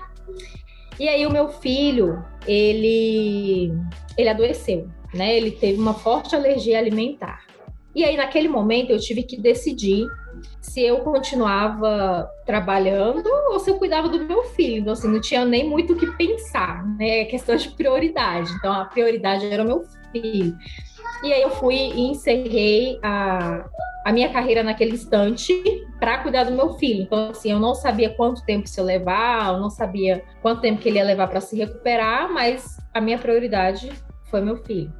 E 1.00 1.08
aí 1.08 1.26
o 1.26 1.32
meu 1.32 1.48
filho, 1.48 2.22
ele, 2.46 3.72
ele 4.18 4.30
adoeceu, 4.30 4.90
né? 5.14 5.38
Ele 5.38 5.52
teve 5.52 5.80
uma 5.80 5.94
forte 5.94 6.36
alergia 6.36 6.78
alimentar. 6.78 7.46
E 7.96 8.04
aí, 8.04 8.18
naquele 8.18 8.50
momento, 8.50 8.90
eu 8.90 9.00
tive 9.00 9.24
que 9.24 9.40
decidir 9.40 10.06
se 10.62 10.82
eu 10.82 11.00
continuava 11.00 12.30
trabalhando 12.46 13.30
ou 13.50 13.60
se 13.60 13.70
eu 13.70 13.78
cuidava 13.78 14.10
do 14.10 14.20
meu 14.26 14.44
filho. 14.44 14.82
Então, 14.82 14.94
assim, 14.94 15.08
não 15.08 15.22
tinha 15.22 15.46
nem 15.46 15.70
muito 15.70 15.94
o 15.94 15.96
que 15.96 16.08
pensar, 16.18 16.86
né? 16.98 17.22
É 17.22 17.26
questão 17.26 17.56
de 17.56 17.70
prioridade. 17.70 18.52
Então, 18.54 18.74
a 18.74 18.86
prioridade 18.86 19.46
era 19.46 19.64
o 19.64 19.66
meu 19.66 19.86
filho. 20.12 20.58
E 21.24 21.32
aí 21.32 21.42
eu 21.42 21.52
fui 21.52 21.76
e 21.76 22.02
encerrei 22.12 23.00
a, 23.02 23.66
a 24.06 24.12
minha 24.12 24.30
carreira 24.30 24.64
naquele 24.64 24.92
instante 24.92 25.54
para 26.00 26.20
cuidar 26.20 26.44
do 26.44 26.52
meu 26.52 26.74
filho. 26.74 27.04
Então, 27.04 27.30
assim, 27.30 27.52
eu 27.52 27.60
não 27.60 27.74
sabia 27.74 28.10
quanto 28.10 28.44
tempo 28.44 28.66
isso 28.66 28.80
ia 28.80 28.86
levar, 28.86 29.54
eu 29.54 29.60
não 29.60 29.70
sabia 29.70 30.24
quanto 30.42 30.62
tempo 30.62 30.82
que 30.82 30.90
ele 30.90 30.98
ia 30.98 31.06
levar 31.06 31.28
para 31.28 31.42
se 31.42 31.56
recuperar, 31.56 32.32
mas 32.32 32.78
a 32.94 33.00
minha 33.00 33.18
prioridade 33.18 33.92
foi 34.30 34.42
meu 34.42 34.58
filho. 34.58 34.92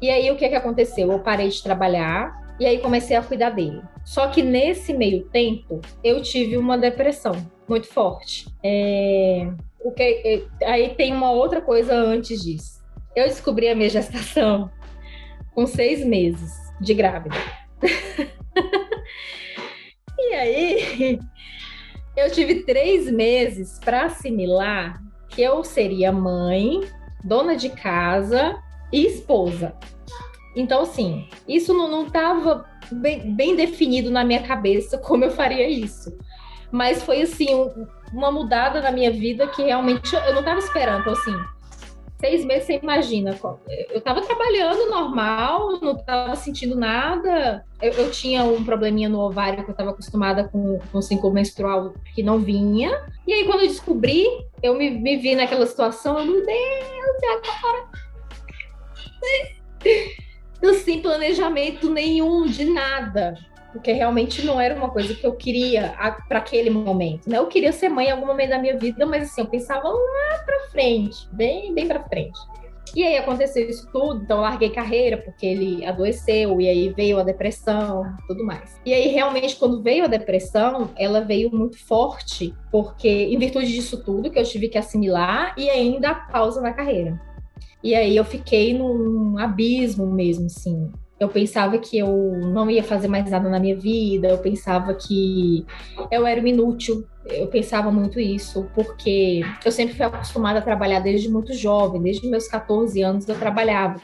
E 0.00 0.08
aí, 0.10 0.30
o 0.30 0.36
que, 0.36 0.48
que 0.48 0.54
aconteceu? 0.54 1.10
Eu 1.10 1.18
parei 1.18 1.48
de 1.48 1.62
trabalhar 1.62 2.47
e 2.58 2.66
aí 2.66 2.78
comecei 2.78 3.16
a 3.16 3.22
cuidar 3.22 3.50
dele. 3.50 3.82
Só 4.04 4.28
que 4.28 4.42
nesse 4.42 4.92
meio 4.92 5.24
tempo, 5.28 5.80
eu 6.02 6.20
tive 6.22 6.56
uma 6.56 6.76
depressão 6.76 7.32
muito 7.68 7.86
forte. 7.86 8.46
É... 8.64 9.48
O 9.80 9.92
que... 9.92 10.46
É, 10.60 10.66
aí 10.66 10.94
tem 10.94 11.12
uma 11.12 11.30
outra 11.30 11.60
coisa 11.60 11.94
antes 11.94 12.42
disso. 12.42 12.82
Eu 13.14 13.26
descobri 13.26 13.68
a 13.68 13.74
minha 13.74 13.88
gestação 13.88 14.70
com 15.54 15.66
seis 15.66 16.04
meses 16.04 16.52
de 16.80 16.94
grávida. 16.94 17.36
e 20.18 20.34
aí, 20.34 21.18
eu 22.16 22.30
tive 22.30 22.64
três 22.64 23.10
meses 23.10 23.78
para 23.78 24.06
assimilar 24.06 25.00
que 25.28 25.42
eu 25.42 25.62
seria 25.62 26.10
mãe, 26.10 26.80
dona 27.22 27.56
de 27.56 27.68
casa 27.68 28.56
e 28.92 29.06
esposa. 29.06 29.74
Então, 30.58 30.82
assim, 30.82 31.24
isso 31.46 31.72
não 31.72 32.04
estava 32.04 32.68
bem, 32.90 33.32
bem, 33.32 33.54
definido 33.54 34.10
na 34.10 34.24
minha 34.24 34.42
cabeça 34.42 34.98
como 35.06 35.24
eu 35.24 35.30
faria 35.30 35.68
isso. 35.68 36.12
Mas 36.72 37.00
foi, 37.00 37.22
assim, 37.22 37.54
um, 37.54 37.86
uma 38.12 38.32
mudada 38.32 38.80
na 38.80 38.90
minha 38.90 39.10
vida 39.10 39.46
que 39.46 39.62
realmente 39.62 40.12
eu 40.14 40.32
não 40.32 40.40
estava 40.40 40.58
esperando. 40.58 41.02
Então, 41.02 41.12
assim, 41.12 41.32
seis 42.20 42.44
meses, 42.44 42.66
você 42.66 42.80
imagina. 42.82 43.38
Eu 43.88 43.98
estava 43.98 44.20
trabalhando 44.20 44.90
normal, 44.90 45.80
não 45.80 45.92
estava 45.92 46.34
sentindo 46.34 46.74
nada. 46.74 47.64
Eu, 47.80 47.92
eu, 47.92 48.10
tinha 48.10 48.42
um 48.42 48.64
probleminha 48.64 49.08
no 49.08 49.20
ovário 49.20 49.62
que 49.62 49.70
eu 49.70 49.72
estava 49.72 49.90
acostumada 49.90 50.48
com, 50.48 50.80
com 50.90 51.00
ciclo 51.00 51.32
menstrual 51.32 51.94
que 52.16 52.22
não 52.22 52.40
vinha. 52.40 52.90
E 53.24 53.32
aí, 53.32 53.46
quando 53.46 53.60
eu 53.60 53.68
descobri, 53.68 54.26
eu 54.60 54.74
me, 54.74 54.90
me 54.90 55.16
vi 55.18 55.36
naquela 55.36 55.66
situação, 55.66 56.18
eu, 56.18 56.26
meu 56.26 56.44
Deus, 56.44 57.42
agora? 57.48 57.88
Sem 60.84 61.00
planejamento 61.00 61.90
nenhum, 61.90 62.46
de 62.46 62.64
nada 62.64 63.34
porque 63.72 63.92
realmente 63.92 64.44
não 64.44 64.60
era 64.60 64.74
uma 64.74 64.90
coisa 64.90 65.14
que 65.14 65.26
eu 65.26 65.34
queria 65.34 65.94
para 66.28 66.38
aquele 66.38 66.70
momento, 66.70 67.28
né? 67.28 67.38
Eu 67.38 67.46
queria 67.46 67.72
ser 67.72 67.88
mãe 67.88 68.06
em 68.06 68.10
algum 68.10 68.26
momento 68.26 68.50
da 68.50 68.58
minha 68.58 68.76
vida, 68.76 69.04
mas 69.06 69.24
assim, 69.24 69.42
eu 69.42 69.46
pensava 69.46 69.88
lá 69.88 70.42
para 70.44 70.70
frente, 70.70 71.28
bem, 71.32 71.74
bem 71.74 71.86
para 71.86 72.02
frente. 72.04 72.38
E 72.96 73.04
aí 73.04 73.18
aconteceu 73.18 73.68
isso 73.68 73.86
tudo, 73.92 74.22
então 74.22 74.40
larguei 74.40 74.70
carreira 74.70 75.18
porque 75.18 75.44
ele 75.44 75.84
adoeceu 75.84 76.60
e 76.60 76.68
aí 76.68 76.88
veio 76.88 77.18
a 77.18 77.22
depressão, 77.22 78.02
tudo 78.26 78.44
mais. 78.44 78.80
E 78.84 78.94
aí 78.94 79.08
realmente 79.08 79.56
quando 79.56 79.82
veio 79.82 80.04
a 80.04 80.08
depressão, 80.08 80.90
ela 80.96 81.20
veio 81.20 81.50
muito 81.54 81.78
forte, 81.86 82.54
porque 82.70 83.08
em 83.08 83.38
virtude 83.38 83.66
disso 83.66 84.02
tudo 84.02 84.30
que 84.30 84.38
eu 84.38 84.44
tive 84.44 84.68
que 84.68 84.78
assimilar 84.78 85.54
e 85.56 85.68
ainda 85.68 86.10
a 86.10 86.14
pausa 86.14 86.60
na 86.60 86.72
carreira. 86.72 87.20
E 87.82 87.94
aí 87.94 88.16
eu 88.16 88.24
fiquei 88.24 88.76
num 88.76 89.38
abismo 89.38 90.06
mesmo, 90.06 90.46
assim 90.46 90.90
eu 91.18 91.28
pensava 91.28 91.78
que 91.78 91.98
eu 91.98 92.32
não 92.38 92.70
ia 92.70 92.82
fazer 92.82 93.08
mais 93.08 93.28
nada 93.30 93.48
na 93.48 93.58
minha 93.58 93.76
vida, 93.76 94.28
eu 94.28 94.38
pensava 94.38 94.94
que 94.94 95.66
eu 96.10 96.24
era 96.26 96.40
um 96.40 96.46
inútil, 96.46 97.04
eu 97.26 97.48
pensava 97.48 97.90
muito 97.90 98.20
isso, 98.20 98.70
porque 98.74 99.40
eu 99.64 99.72
sempre 99.72 99.94
fui 99.96 100.06
acostumada 100.06 100.60
a 100.60 100.62
trabalhar 100.62 101.00
desde 101.00 101.28
muito 101.28 101.52
jovem, 101.52 102.00
desde 102.00 102.28
meus 102.28 102.46
14 102.46 103.02
anos 103.02 103.28
eu 103.28 103.36
trabalhava. 103.36 104.00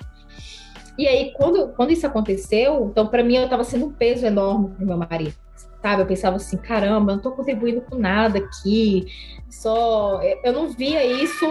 E 0.98 1.06
aí, 1.06 1.32
quando, 1.36 1.68
quando 1.74 1.92
isso 1.92 2.06
aconteceu, 2.06 2.88
então 2.90 3.06
para 3.06 3.22
mim 3.22 3.36
eu 3.36 3.44
estava 3.44 3.64
sendo 3.64 3.86
um 3.86 3.92
peso 3.92 4.26
enorme 4.26 4.70
para 4.70 4.84
meu 4.84 4.96
marido 4.96 5.43
sabe? 5.84 6.00
Eu 6.00 6.06
pensava 6.06 6.36
assim, 6.36 6.56
caramba, 6.56 7.12
eu 7.12 7.16
não 7.16 7.22
tô 7.22 7.32
contribuindo 7.32 7.82
com 7.82 7.96
nada 7.96 8.38
aqui, 8.38 9.06
só 9.50 10.18
eu 10.42 10.50
não 10.50 10.70
via 10.70 11.04
isso 11.04 11.46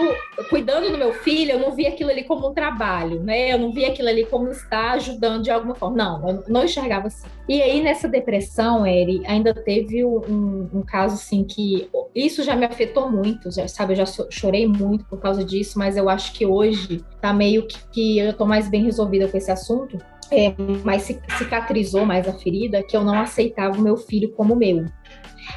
cuidando 0.50 0.90
do 0.90 0.98
meu 0.98 1.12
filho, 1.12 1.52
eu 1.52 1.60
não 1.60 1.70
via 1.70 1.90
aquilo 1.90 2.10
ali 2.10 2.24
como 2.24 2.50
um 2.50 2.52
trabalho, 2.52 3.22
né? 3.22 3.52
Eu 3.52 3.58
não 3.60 3.72
via 3.72 3.88
aquilo 3.88 4.08
ali 4.08 4.26
como 4.26 4.48
estar 4.48 4.94
ajudando 4.94 5.44
de 5.44 5.52
alguma 5.52 5.76
forma. 5.76 5.96
Não, 5.96 6.28
eu 6.28 6.44
não 6.48 6.64
enxergava 6.64 7.06
assim. 7.06 7.28
E 7.48 7.62
aí 7.62 7.80
nessa 7.80 8.08
depressão, 8.08 8.84
Eri, 8.84 9.22
ainda 9.24 9.54
teve 9.54 10.04
um, 10.04 10.68
um 10.74 10.82
caso 10.82 11.14
assim 11.14 11.44
que 11.44 11.88
isso 12.12 12.42
já 12.42 12.56
me 12.56 12.66
afetou 12.66 13.08
muito, 13.08 13.52
já, 13.52 13.68
sabe? 13.68 13.92
Eu 13.92 14.04
já 14.04 14.24
chorei 14.30 14.66
muito 14.66 15.04
por 15.04 15.20
causa 15.20 15.44
disso, 15.44 15.78
mas 15.78 15.96
eu 15.96 16.08
acho 16.08 16.32
que 16.32 16.44
hoje 16.44 17.04
tá 17.20 17.32
meio 17.32 17.68
que, 17.68 17.78
que 17.92 18.18
eu 18.18 18.32
tô 18.32 18.44
mais 18.44 18.68
bem 18.68 18.82
resolvida 18.82 19.28
com 19.28 19.36
esse 19.36 19.52
assunto 19.52 19.96
é, 20.30 20.54
mas 20.84 21.02
cicatrizou 21.38 22.04
mais 22.04 22.28
a 22.28 22.32
ferida, 22.32 22.82
que 22.82 22.96
eu 22.96 23.04
não 23.04 23.18
aceitava 23.18 23.76
o 23.76 23.82
meu 23.82 23.96
filho 23.96 24.32
como 24.32 24.56
meu. 24.56 24.84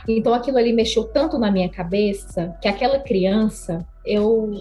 Então 0.07 0.33
aquilo 0.33 0.57
ali 0.57 0.73
mexeu 0.73 1.05
tanto 1.05 1.37
na 1.37 1.51
minha 1.51 1.69
cabeça 1.69 2.55
que 2.61 2.67
aquela 2.67 2.99
criança 2.99 3.85
eu 4.05 4.51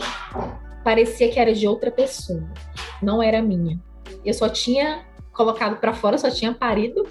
parecia 0.84 1.30
que 1.30 1.38
era 1.38 1.52
de 1.52 1.66
outra 1.66 1.90
pessoa, 1.90 2.42
não 3.02 3.22
era 3.22 3.42
minha. 3.42 3.80
Eu 4.24 4.34
só 4.34 4.48
tinha 4.48 5.04
colocado 5.32 5.78
para 5.80 5.92
fora, 5.92 6.18
só 6.18 6.30
tinha 6.30 6.52
parido, 6.52 7.06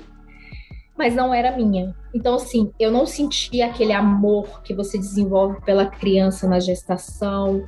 mas 0.97 1.13
não 1.13 1.33
era 1.33 1.55
minha. 1.55 1.95
Então 2.13 2.35
assim, 2.35 2.71
eu 2.79 2.91
não 2.91 3.05
sentia 3.05 3.67
aquele 3.67 3.93
amor 3.93 4.61
que 4.63 4.73
você 4.73 4.97
desenvolve 4.97 5.61
pela 5.61 5.85
criança 5.85 6.47
na 6.47 6.59
gestação 6.59 7.63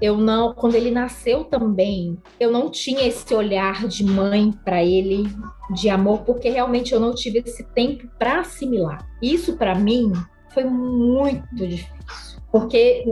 eu 0.00 0.16
não, 0.16 0.52
quando 0.52 0.74
ele 0.74 0.90
nasceu 0.90 1.44
também, 1.44 2.18
eu 2.38 2.50
não 2.50 2.70
tinha 2.70 3.06
esse 3.06 3.34
olhar 3.34 3.86
de 3.86 4.04
mãe 4.04 4.52
para 4.64 4.84
ele, 4.84 5.24
de 5.70 5.88
amor, 5.88 6.20
porque 6.20 6.48
realmente 6.50 6.92
eu 6.92 7.00
não 7.00 7.14
tive 7.14 7.42
esse 7.44 7.64
tempo 7.64 8.08
para 8.18 8.40
assimilar. 8.40 9.06
Isso 9.22 9.56
para 9.56 9.74
mim 9.74 10.12
foi 10.50 10.64
muito 10.64 11.54
difícil, 11.54 12.40
porque 12.52 13.04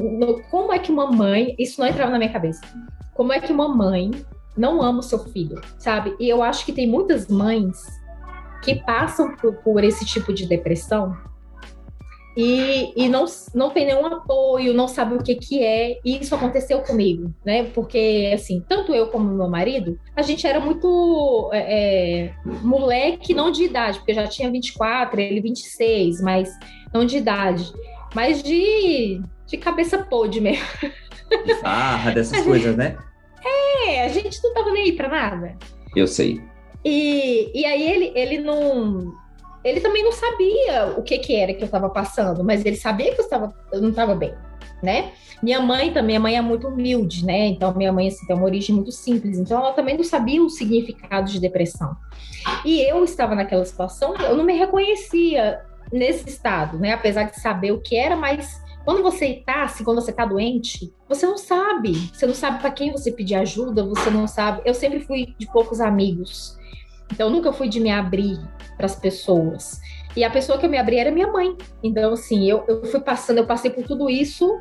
como 0.50 0.72
é 0.72 0.78
que 0.78 0.92
uma 0.92 1.10
mãe, 1.10 1.54
isso 1.58 1.80
não 1.80 1.88
entrava 1.88 2.10
na 2.10 2.18
minha 2.18 2.32
cabeça. 2.32 2.60
Como 3.14 3.32
é 3.32 3.40
que 3.40 3.52
uma 3.52 3.68
mãe 3.68 4.10
não 4.56 4.82
ama 4.82 5.00
o 5.00 5.02
seu 5.02 5.18
filho, 5.18 5.60
sabe? 5.78 6.14
E 6.20 6.28
eu 6.28 6.42
acho 6.42 6.64
que 6.64 6.72
tem 6.72 6.88
muitas 6.88 7.28
mães 7.28 7.82
que 8.62 8.76
passam 8.76 9.34
por, 9.36 9.54
por 9.56 9.84
esse 9.84 10.04
tipo 10.04 10.32
de 10.32 10.46
depressão 10.46 11.16
e, 12.36 12.92
e 12.96 13.08
não, 13.08 13.24
não 13.54 13.70
tem 13.70 13.86
nenhum 13.86 14.06
apoio, 14.06 14.74
não 14.74 14.88
sabe 14.88 15.14
o 15.14 15.22
que 15.22 15.36
que 15.36 15.62
é, 15.62 15.98
e 16.04 16.18
isso 16.18 16.34
aconteceu 16.34 16.80
comigo, 16.80 17.32
né? 17.44 17.64
Porque, 17.74 18.30
assim, 18.34 18.62
tanto 18.68 18.92
eu 18.92 19.06
como 19.08 19.32
meu 19.32 19.48
marido, 19.48 19.98
a 20.16 20.22
gente 20.22 20.44
era 20.46 20.58
muito 20.58 21.50
é, 21.52 22.26
é 22.26 22.34
moleque, 22.62 23.34
não 23.34 23.52
de 23.52 23.64
idade, 23.64 23.98
porque 23.98 24.10
eu 24.10 24.16
já 24.16 24.26
tinha 24.26 24.50
24, 24.50 25.20
ele 25.20 25.40
26, 25.40 26.20
mas 26.20 26.50
não 26.92 27.04
de 27.04 27.18
idade, 27.18 27.72
mas 28.14 28.42
de, 28.42 29.20
de 29.46 29.56
cabeça 29.56 29.98
podre 29.98 30.40
mesmo. 30.40 30.64
De 31.46 31.54
farra, 31.56 32.10
dessas 32.10 32.42
coisas, 32.44 32.76
né? 32.76 32.98
É, 33.86 34.04
a 34.04 34.08
gente 34.08 34.42
não 34.42 34.52
tava 34.54 34.72
nem 34.72 34.84
aí 34.84 34.92
pra 34.92 35.08
nada. 35.08 35.56
Eu 35.94 36.08
sei. 36.08 36.40
E, 36.84 37.50
e 37.54 37.64
aí 37.64 37.82
ele, 37.82 38.12
ele 38.14 38.38
não 38.38 39.14
ele 39.64 39.80
também 39.80 40.04
não 40.04 40.12
sabia 40.12 40.94
o 40.96 41.02
que, 41.02 41.18
que 41.18 41.34
era 41.34 41.54
que 41.54 41.62
eu 41.62 41.66
estava 41.66 41.88
passando, 41.88 42.44
mas 42.44 42.64
ele 42.64 42.76
sabia 42.76 43.14
que 43.14 43.20
eu, 43.20 43.24
estava, 43.24 43.54
eu 43.72 43.80
não 43.80 43.90
estava 43.90 44.14
bem, 44.14 44.34
né? 44.82 45.12
Minha 45.42 45.60
mãe 45.60 45.88
também, 45.88 46.04
minha 46.04 46.20
mãe 46.20 46.36
é 46.36 46.40
muito 46.40 46.68
humilde, 46.68 47.24
né? 47.24 47.46
Então, 47.46 47.74
minha 47.74 47.92
mãe 47.92 48.08
assim, 48.08 48.26
tem 48.26 48.36
uma 48.36 48.44
origem 48.44 48.74
muito 48.74 48.92
simples, 48.92 49.38
então 49.38 49.58
ela 49.58 49.72
também 49.72 49.96
não 49.96 50.04
sabia 50.04 50.42
o 50.42 50.50
significado 50.50 51.30
de 51.30 51.40
depressão. 51.40 51.96
E 52.64 52.82
eu 52.82 53.02
estava 53.04 53.34
naquela 53.34 53.64
situação, 53.64 54.14
eu 54.16 54.36
não 54.36 54.44
me 54.44 54.54
reconhecia 54.54 55.62
nesse 55.90 56.28
estado, 56.28 56.78
né? 56.78 56.92
Apesar 56.92 57.24
de 57.24 57.40
saber 57.40 57.72
o 57.72 57.80
que 57.80 57.96
era, 57.96 58.16
mas 58.16 58.62
quando 58.84 59.02
você 59.02 59.26
está, 59.26 59.64
assim, 59.64 59.82
quando 59.82 60.00
você 60.00 60.10
está 60.10 60.26
doente, 60.26 60.92
você 61.08 61.26
não 61.26 61.38
sabe. 61.38 61.94
Você 62.12 62.26
não 62.26 62.34
sabe 62.34 62.60
para 62.60 62.70
quem 62.70 62.92
você 62.92 63.10
pedir 63.10 63.36
ajuda, 63.36 63.82
você 63.82 64.10
não 64.10 64.28
sabe. 64.28 64.60
Eu 64.64 64.74
sempre 64.74 65.00
fui 65.00 65.34
de 65.38 65.46
poucos 65.50 65.80
amigos. 65.80 66.58
Então, 67.12 67.28
eu 67.28 67.32
nunca 67.32 67.52
fui 67.52 67.68
de 67.68 67.80
me 67.80 67.90
abrir 67.90 68.38
para 68.76 68.86
as 68.86 68.96
pessoas. 68.96 69.80
E 70.16 70.22
a 70.22 70.30
pessoa 70.30 70.58
que 70.58 70.66
eu 70.66 70.70
me 70.70 70.78
abri 70.78 70.96
era 70.96 71.10
minha 71.10 71.30
mãe. 71.30 71.56
Então, 71.82 72.12
assim, 72.12 72.48
eu, 72.48 72.64
eu 72.68 72.84
fui 72.84 73.00
passando, 73.00 73.38
eu 73.38 73.46
passei 73.46 73.70
por 73.70 73.84
tudo 73.84 74.08
isso 74.08 74.56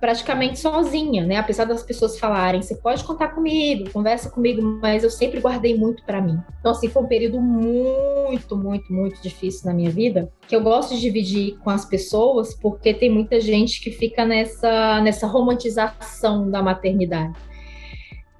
praticamente 0.00 0.58
sozinha, 0.58 1.26
né? 1.26 1.36
Apesar 1.36 1.66
das 1.66 1.82
pessoas 1.82 2.18
falarem, 2.18 2.62
você 2.62 2.74
pode 2.74 3.04
contar 3.04 3.28
comigo, 3.28 3.90
conversa 3.90 4.30
comigo, 4.30 4.62
mas 4.80 5.04
eu 5.04 5.10
sempre 5.10 5.40
guardei 5.40 5.76
muito 5.76 6.02
para 6.04 6.22
mim. 6.22 6.40
Então, 6.58 6.72
assim, 6.72 6.88
foi 6.88 7.02
um 7.02 7.06
período 7.06 7.38
muito, 7.38 8.56
muito, 8.56 8.90
muito 8.92 9.20
difícil 9.20 9.66
na 9.66 9.74
minha 9.74 9.90
vida, 9.90 10.32
que 10.48 10.56
eu 10.56 10.62
gosto 10.62 10.94
de 10.94 11.00
dividir 11.02 11.58
com 11.58 11.68
as 11.68 11.84
pessoas, 11.84 12.54
porque 12.54 12.94
tem 12.94 13.10
muita 13.10 13.38
gente 13.40 13.80
que 13.82 13.90
fica 13.90 14.24
nessa, 14.24 15.02
nessa 15.02 15.26
romantização 15.26 16.50
da 16.50 16.62
maternidade. 16.62 17.38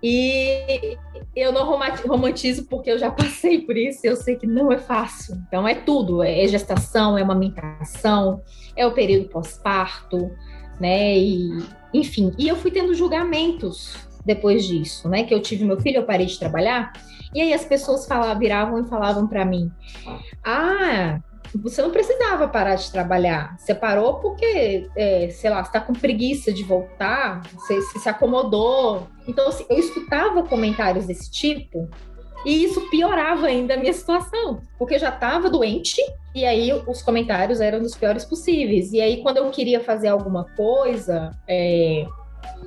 E 0.03 0.97
eu 1.35 1.53
não 1.53 1.65
romantizo 2.07 2.67
porque 2.67 2.91
eu 2.91 2.99
já 2.99 3.11
passei 3.11 3.61
por 3.61 3.77
isso, 3.77 4.07
eu 4.07 4.17
sei 4.17 4.37
que 4.37 4.47
não 4.47 4.73
é 4.73 4.79
fácil. 4.79 5.37
Então 5.47 5.67
é 5.67 5.75
tudo, 5.75 6.23
é 6.23 6.47
gestação, 6.47 7.17
é 7.17 7.23
amamentação, 7.23 8.43
é 8.77 8.87
o 8.87 8.93
período 8.93 9.29
pós-parto, 9.29 10.31
né? 10.81 11.17
E 11.17 11.49
enfim, 11.93 12.33
e 12.39 12.49
eu 12.49 12.57
fui 12.57 12.71
tendo 12.71 12.95
julgamentos 12.95 13.97
depois 14.25 14.65
disso, 14.65 15.09
né? 15.09 15.25
Que 15.25 15.35
eu 15.35 15.41
tive 15.41 15.65
meu 15.65 15.81
filho, 15.81 15.99
eu 15.99 16.05
parei 16.05 16.27
de 16.27 16.39
trabalhar, 16.39 16.93
e 17.35 17.41
aí 17.41 17.53
as 17.53 17.65
pessoas 17.65 18.07
falavam, 18.07 18.39
viravam 18.39 18.81
e 18.81 18.89
falavam 18.89 19.27
para 19.27 19.45
mim: 19.45 19.71
"Ah, 20.45 21.21
você 21.59 21.83
não 21.83 21.91
precisava 21.91 22.49
parar 22.49 22.77
de 22.77 22.91
trabalhar. 22.91 23.57
Você 23.59 23.75
parou 23.75 24.15
porque, 24.15 24.89
é, 24.97 25.29
sei 25.31 25.51
lá, 25.51 25.61
está 25.61 25.81
com 25.81 25.93
preguiça 25.93 26.53
de 26.53 26.63
voltar, 26.63 27.43
você, 27.53 27.81
você, 27.81 27.99
se 27.99 28.09
acomodou. 28.09 29.09
Então, 29.27 29.49
assim, 29.49 29.65
eu 29.69 29.79
escutava 29.79 30.43
comentários 30.45 31.07
desse 31.07 31.31
tipo 31.31 31.89
e 32.45 32.65
isso 32.65 32.81
piorava 32.89 33.47
ainda 33.47 33.75
a 33.75 33.77
minha 33.77 33.93
situação, 33.93 34.63
porque 34.79 34.95
eu 34.95 34.99
já 34.99 35.11
estava 35.11 35.51
doente 35.51 36.01
e 36.35 36.45
aí 36.45 36.73
os 36.73 37.03
comentários 37.03 37.61
eram 37.61 37.81
dos 37.81 37.95
piores 37.95 38.25
possíveis. 38.25 38.93
E 38.93 39.01
aí, 39.01 39.23
quando 39.23 39.39
eu 39.39 39.51
queria 39.51 39.81
fazer 39.81 40.09
alguma 40.09 40.45
coisa, 40.57 41.33
é, 41.47 42.07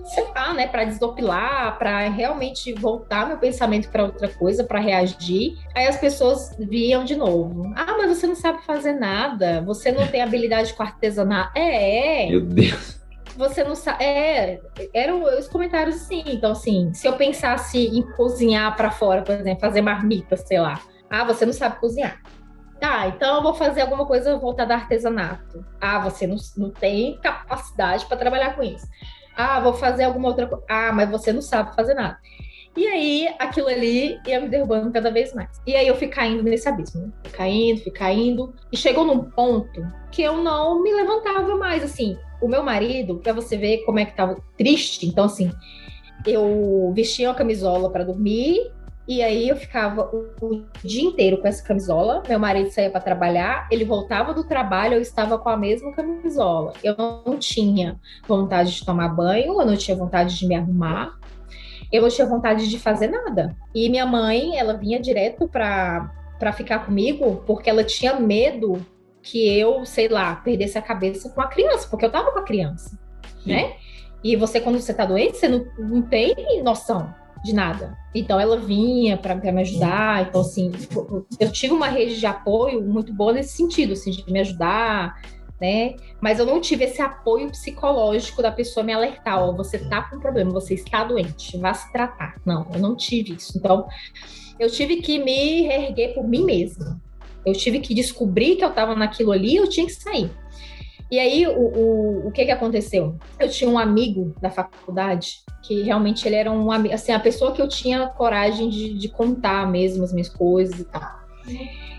sei 0.06 0.26
lá, 0.36 0.54
né, 0.54 0.68
para 0.68 0.84
desopilar, 0.84 1.78
para 1.78 2.08
realmente 2.10 2.74
voltar 2.74 3.28
meu 3.28 3.38
pensamento 3.38 3.90
para 3.90 4.04
outra 4.04 4.28
coisa, 4.28 4.64
para 4.64 4.80
reagir. 4.80 5.58
Aí 5.74 5.88
as 5.88 5.98
pessoas 5.98 6.56
viam 6.60 7.04
de 7.04 7.16
novo: 7.16 7.74
"Ah, 7.76 7.96
mas 7.98 8.18
você 8.18 8.28
não 8.28 8.36
sabe 8.36 8.64
fazer 8.64 8.94
nada, 8.94 9.62
você 9.62 9.92
não 9.92 10.06
tem 10.08 10.22
habilidade 10.22 10.74
com 10.74 10.84
artesanato". 10.84 11.52
É, 11.58 12.26
é. 12.26 12.30
Meu 12.30 12.42
Deus. 12.42 13.02
Você 13.36 13.64
não 13.64 13.76
sabe. 13.76 14.04
É, 14.04 14.62
eram 14.94 15.24
os 15.24 15.48
comentários 15.48 15.96
assim. 15.96 16.24
Então, 16.28 16.52
assim, 16.52 16.94
se 16.94 17.08
eu 17.08 17.14
pensasse 17.14 17.80
em 17.80 18.04
cozinhar 18.12 18.76
para 18.76 18.92
fora, 18.92 19.24
por 19.24 19.34
exemplo, 19.34 19.60
fazer 19.60 19.82
marmita, 19.82 20.38
sei 20.38 20.60
lá. 20.60 20.80
Ah, 21.10 21.24
você 21.24 21.46
não 21.46 21.54
sabe 21.54 21.80
cozinhar. 21.80 22.22
Tá, 22.80 23.08
então 23.08 23.38
eu 23.38 23.42
vou 23.42 23.54
fazer 23.54 23.82
alguma 23.82 24.06
coisa 24.06 24.38
voltada 24.38 24.74
a 24.74 24.78
artesanato. 24.78 25.66
Ah, 25.80 26.00
você 26.00 26.28
não, 26.28 26.36
não 26.58 26.70
tem 26.70 27.18
capacidade 27.22 28.06
para 28.06 28.18
trabalhar 28.18 28.56
com 28.56 28.62
isso. 28.62 28.86
Ah, 29.36 29.60
vou 29.60 29.74
fazer 29.74 30.04
alguma 30.04 30.30
outra 30.30 30.48
coisa. 30.48 30.64
Ah, 30.70 30.92
mas 30.92 31.10
você 31.10 31.34
não 31.34 31.42
sabe 31.42 31.76
fazer 31.76 31.94
nada. 31.94 32.18
E 32.76 32.88
aí, 32.88 33.30
aquilo 33.38 33.68
ali 33.68 34.20
ia 34.26 34.40
me 34.40 34.50
derrubando 34.50 34.92
cada 34.92 35.12
vez 35.12 35.34
mais. 35.34 35.62
E 35.66 35.76
aí 35.76 35.88
eu 35.88 35.96
fui 35.96 36.08
caindo 36.08 36.42
nesse 36.42 36.68
abismo, 36.68 37.02
né? 37.02 37.12
Fui 37.24 37.32
caindo, 37.32 37.82
fui 37.82 37.92
caindo. 37.92 38.54
E 38.72 38.78
chegou 38.78 39.06
num 39.06 39.30
ponto 39.30 39.86
que 40.12 40.24
eu 40.24 40.38
não 40.38 40.82
me 40.82 40.92
levantava 40.92 41.56
mais, 41.56 41.84
assim. 41.84 42.18
O 42.42 42.48
meu 42.48 42.64
marido, 42.64 43.20
para 43.20 43.32
você 43.32 43.56
ver 43.58 43.84
como 43.86 44.00
é 44.00 44.06
que 44.06 44.16
tava 44.16 44.38
triste, 44.58 45.06
então 45.06 45.26
assim, 45.26 45.52
eu 46.26 46.92
vestia 46.96 47.30
uma 47.30 47.36
camisola 47.36 47.92
para 47.92 48.04
dormir, 48.04 48.72
e 49.06 49.22
aí 49.22 49.50
eu 49.50 49.58
ficava 49.58 50.10
o, 50.14 50.64
dia 50.84 51.04
inteiro 51.04 51.38
com 51.40 51.48
essa 51.48 51.62
camisola. 51.62 52.24
Meu 52.28 52.40
marido 52.40 52.70
saía 52.70 52.90
para 52.90 53.02
trabalhar, 53.02 53.68
ele 53.70 53.84
voltava 53.84 54.34
do 54.34 54.46
trabalho, 54.46 54.94
eu 54.96 55.02
estava 55.02 55.38
com 55.38 55.50
a 55.50 55.58
mesma 55.58 55.92
camisola. 55.94 56.74
Eu 56.82 56.96
não 56.98 57.38
tinha 57.38 58.00
vontade 58.26 58.74
de 58.74 58.86
tomar 58.86 59.10
banho, 59.10 59.60
eu 59.60 59.66
não 59.66 59.76
tinha 59.76 59.98
vontade 59.98 60.38
de 60.38 60.48
me 60.48 60.56
arrumar, 60.56 61.20
eu 61.92 62.02
não 62.02 62.10
tinha 62.10 62.26
vontade 62.26 62.70
de 62.70 62.80
fazer 62.80 63.08
nada. 63.08 63.56
E 63.76 63.90
minha 63.90 64.06
mãe, 64.06 64.58
ela 64.58 64.74
vinha 64.74 65.00
direto 65.00 65.48
para 65.48 66.12
para 66.40 66.52
ficar 66.52 66.80
comigo 66.80 67.42
porque 67.46 67.70
ela 67.70 67.86
tinha 67.86 68.20
medo 68.20 68.86
que 69.22 69.48
eu, 69.58 69.86
sei 69.86 70.10
lá, 70.10 70.36
perdesse 70.36 70.78
a 70.78 70.82
cabeça 70.82 71.30
com 71.30 71.40
a 71.40 71.48
criança, 71.48 71.88
porque 71.88 72.04
eu 72.04 72.12
tava 72.12 72.34
com 72.34 72.40
a 72.40 72.44
criança, 72.44 73.00
Sim. 73.44 73.54
né? 73.54 73.74
E 74.22 74.36
você, 74.36 74.60
quando 74.60 74.78
você 74.78 74.94
tá 74.94 75.06
doente, 75.06 75.38
você 75.38 75.48
não, 75.48 75.66
não 75.78 76.02
tem 76.02 76.62
noção 76.62 77.14
de 77.44 77.54
nada. 77.54 77.98
Então 78.16 78.40
ela 78.40 78.58
vinha 78.58 79.18
para 79.18 79.36
me 79.36 79.62
ajudar. 79.62 80.28
Então, 80.28 80.42
assim, 80.42 80.72
eu 81.40 81.52
tive 81.52 81.74
uma 81.74 81.88
rede 81.88 82.20
de 82.20 82.26
apoio 82.26 82.82
muito 82.82 83.14
boa 83.14 83.34
nesse 83.34 83.58
sentido, 83.58 83.94
assim, 83.94 84.12
de 84.12 84.32
me 84.32 84.40
ajudar, 84.40 85.22
né? 85.60 85.96
Mas 86.22 86.40
eu 86.40 86.46
não 86.46 86.62
tive 86.62 86.86
esse 86.86 87.02
apoio 87.02 87.50
psicológico 87.50 88.42
da 88.42 88.52
pessoa 88.52 88.84
me 88.84 88.94
alertar, 88.94 89.44
ó, 89.44 89.52
você 89.52 89.78
tá 89.78 90.04
com 90.04 90.16
um 90.18 90.20
problema, 90.20 90.52
você 90.52 90.76
está 90.76 91.04
doente, 91.04 91.58
vá 91.58 91.74
se 91.74 91.92
tratar. 91.92 92.36
Não, 92.46 92.68
eu 92.74 92.80
não 92.80 92.96
tive 92.96 93.34
isso. 93.34 93.58
Então, 93.58 93.88
eu 94.60 94.70
tive 94.70 94.98
que 94.98 95.20
me 95.20 95.64
reerguer 95.64 96.14
por 96.14 96.28
mim 96.28 96.44
mesma. 96.44 97.02
Eu 97.46 97.54
tive 97.54 97.80
que 97.80 97.94
descobrir 97.94 98.56
que 98.56 98.64
eu 98.64 98.70
estava 98.70 98.96
naquilo 98.96 99.32
ali, 99.34 99.58
eu 99.58 99.68
tinha 99.68 99.86
que 99.86 99.94
sair. 99.94 100.32
E 101.12 101.20
aí, 101.20 101.46
o, 101.48 101.52
o, 101.52 102.28
o 102.28 102.32
que 102.32 102.46
que 102.46 102.52
aconteceu? 102.52 103.16
Eu 103.40 103.50
tinha 103.50 103.70
um 103.70 103.78
amigo 103.78 104.34
da 104.42 104.50
faculdade 104.50 105.44
que 105.62 105.82
realmente 105.84 106.28
ele 106.28 106.36
era 106.36 106.52
um 106.52 106.72
amigo, 106.72 106.94
assim, 106.94 107.12
a 107.12 107.20
pessoa 107.20 107.52
que 107.54 107.62
eu 107.62 107.68
tinha 107.68 108.08
coragem 108.08 108.70
de, 108.70 108.94
de 108.94 109.08
contar 109.08 109.70
mesmo 109.70 110.04
as 110.04 110.12
minhas 110.12 110.30
coisas 110.30 110.80
e 110.80 110.86
tal. 110.86 111.24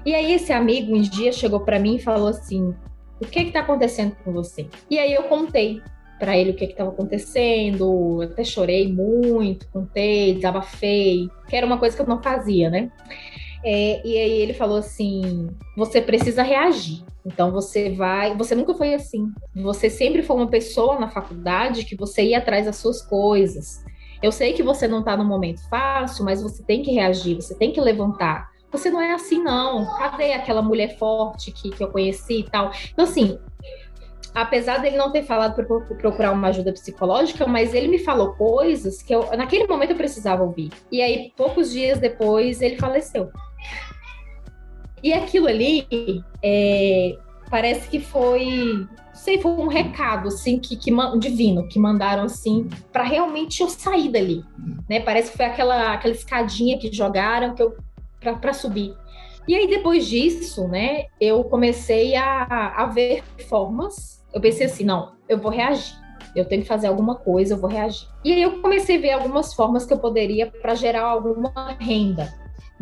E 0.04 0.14
aí, 0.14 0.32
esse 0.32 0.52
amigo 0.52 0.94
um 0.94 1.00
dia 1.00 1.32
chegou 1.32 1.60
para 1.60 1.78
mim 1.78 1.96
e 1.96 2.02
falou 2.02 2.28
assim: 2.28 2.74
o 3.20 3.26
que 3.26 3.40
está 3.40 3.60
acontecendo 3.60 4.16
com 4.24 4.32
você? 4.32 4.66
E 4.90 4.98
aí 4.98 5.12
eu 5.12 5.24
contei 5.24 5.80
para 6.18 6.36
ele 6.36 6.50
o 6.50 6.54
que 6.54 6.64
estava 6.64 6.90
acontecendo, 6.90 8.22
eu 8.22 8.28
até 8.30 8.44
chorei 8.44 8.90
muito, 8.90 9.68
contei, 9.68 10.34
desabafei, 10.34 11.28
que 11.48 11.56
era 11.56 11.66
uma 11.66 11.78
coisa 11.78 11.96
que 11.96 12.02
eu 12.02 12.06
não 12.06 12.22
fazia, 12.22 12.70
né? 12.70 12.90
É, 13.64 14.06
e 14.06 14.18
aí 14.18 14.32
ele 14.40 14.52
falou 14.52 14.78
assim: 14.78 15.48
você 15.76 16.00
precisa 16.00 16.42
reagir. 16.42 17.02
Então 17.24 17.50
você 17.50 17.90
vai. 17.90 18.36
Você 18.36 18.54
nunca 18.54 18.74
foi 18.74 18.94
assim. 18.94 19.32
Você 19.54 19.88
sempre 19.88 20.22
foi 20.22 20.36
uma 20.36 20.48
pessoa 20.48 20.98
na 20.98 21.08
faculdade 21.08 21.84
que 21.84 21.96
você 21.96 22.22
ia 22.22 22.38
atrás 22.38 22.66
das 22.66 22.76
suas 22.76 23.02
coisas. 23.02 23.82
Eu 24.22 24.32
sei 24.32 24.52
que 24.52 24.62
você 24.62 24.88
não 24.88 25.00
está 25.00 25.16
no 25.16 25.24
momento 25.24 25.68
fácil, 25.68 26.24
mas 26.24 26.42
você 26.42 26.62
tem 26.62 26.82
que 26.82 26.92
reagir, 26.92 27.36
você 27.36 27.54
tem 27.54 27.72
que 27.72 27.80
levantar 27.80 28.54
você 28.76 28.90
não 28.90 29.00
é 29.00 29.12
assim, 29.12 29.40
não. 29.40 29.86
Cadê 29.96 30.32
aquela 30.32 30.60
mulher 30.60 30.98
forte 30.98 31.52
que, 31.52 31.70
que 31.70 31.82
eu 31.82 31.92
conheci 31.92 32.40
e 32.40 32.50
tal? 32.50 32.72
Então, 32.92 33.04
assim, 33.04 33.38
apesar 34.34 34.78
dele 34.78 34.96
não 34.96 35.12
ter 35.12 35.22
falado 35.22 35.54
para 35.54 35.64
procurar 35.64 36.32
uma 36.32 36.48
ajuda 36.48 36.72
psicológica, 36.72 37.46
mas 37.46 37.72
ele 37.72 37.86
me 37.86 38.00
falou 38.00 38.34
coisas 38.34 39.00
que 39.00 39.14
eu, 39.14 39.30
naquele 39.36 39.66
momento 39.68 39.90
eu 39.90 39.96
precisava 39.96 40.42
ouvir. 40.42 40.70
E 40.90 41.00
aí, 41.00 41.32
poucos 41.36 41.70
dias 41.70 42.00
depois, 42.00 42.60
ele 42.60 42.76
faleceu. 42.76 43.30
E 45.04 45.12
aquilo 45.12 45.46
ali, 45.48 45.86
é, 46.42 47.18
parece 47.50 47.90
que 47.90 48.00
foi, 48.00 48.88
sei, 49.12 49.38
foi 49.38 49.52
um 49.52 49.66
recado, 49.66 50.28
assim, 50.28 50.58
que, 50.58 50.76
que 50.76 50.90
divino, 51.18 51.68
que 51.68 51.78
mandaram, 51.78 52.22
assim, 52.22 52.70
para 52.90 53.02
realmente 53.02 53.60
eu 53.60 53.68
sair 53.68 54.10
dali, 54.10 54.42
né? 54.88 55.00
Parece 55.00 55.30
que 55.30 55.36
foi 55.36 55.44
aquela, 55.44 55.92
aquela 55.92 56.14
escadinha 56.14 56.78
que 56.78 56.90
jogaram, 56.90 57.54
que 57.54 57.62
eu 57.62 57.76
para 58.40 58.54
subir. 58.54 58.94
E 59.46 59.54
aí, 59.54 59.66
depois 59.66 60.06
disso, 60.06 60.66
né, 60.68 61.04
eu 61.20 61.44
comecei 61.44 62.16
a, 62.16 62.72
a 62.74 62.86
ver 62.86 63.22
formas. 63.46 64.24
Eu 64.32 64.40
pensei 64.40 64.64
assim: 64.64 64.84
não, 64.84 65.12
eu 65.28 65.36
vou 65.36 65.50
reagir. 65.50 65.94
Eu 66.34 66.46
tenho 66.46 66.62
que 66.62 66.68
fazer 66.68 66.86
alguma 66.86 67.16
coisa, 67.16 67.52
eu 67.52 67.58
vou 67.58 67.68
reagir. 67.68 68.08
E 68.24 68.32
aí 68.32 68.40
eu 68.40 68.62
comecei 68.62 68.96
a 68.96 69.00
ver 69.00 69.12
algumas 69.12 69.52
formas 69.52 69.84
que 69.84 69.92
eu 69.92 69.98
poderia 69.98 70.46
para 70.46 70.74
gerar 70.74 71.02
alguma 71.02 71.76
renda. 71.78 72.32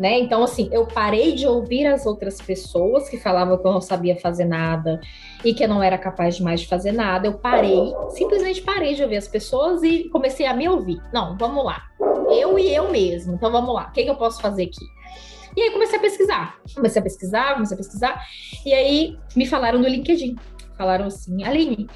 Né? 0.03 0.19
Então, 0.19 0.43
assim, 0.43 0.67
eu 0.69 0.85
parei 0.85 1.31
de 1.31 1.47
ouvir 1.47 1.85
as 1.87 2.05
outras 2.05 2.41
pessoas 2.41 3.07
que 3.07 3.15
falavam 3.15 3.57
que 3.57 3.65
eu 3.65 3.71
não 3.71 3.79
sabia 3.79 4.17
fazer 4.17 4.43
nada 4.43 4.99
e 5.45 5.53
que 5.53 5.63
eu 5.63 5.69
não 5.69 5.81
era 5.81 5.97
capaz 5.97 6.35
de 6.35 6.43
mais 6.43 6.59
de 6.59 6.67
fazer 6.67 6.91
nada. 6.91 7.25
Eu 7.25 7.35
parei, 7.35 7.93
simplesmente 8.09 8.61
parei 8.61 8.95
de 8.95 9.01
ouvir 9.01 9.15
as 9.15 9.29
pessoas 9.29 9.81
e 9.81 10.09
comecei 10.09 10.45
a 10.45 10.53
me 10.53 10.67
ouvir. 10.67 11.01
Não, 11.13 11.37
vamos 11.37 11.63
lá. 11.63 11.83
Eu 12.29 12.59
e 12.59 12.75
eu 12.75 12.91
mesmo. 12.91 13.35
Então, 13.35 13.49
vamos 13.49 13.73
lá. 13.73 13.87
O 13.87 13.91
que, 13.93 14.03
que 14.03 14.09
eu 14.09 14.17
posso 14.17 14.41
fazer 14.41 14.63
aqui? 14.63 14.85
E 15.55 15.61
aí 15.61 15.71
comecei 15.71 15.97
a 15.97 16.01
pesquisar. 16.01 16.57
Comecei 16.75 16.99
a 16.99 17.03
pesquisar, 17.03 17.53
comecei 17.53 17.75
a 17.75 17.77
pesquisar. 17.77 18.21
E 18.65 18.73
aí 18.73 19.17
me 19.37 19.45
falaram 19.45 19.79
no 19.79 19.87
LinkedIn. 19.87 20.35
Falaram 20.77 21.05
assim, 21.05 21.45
Aline, 21.45 21.87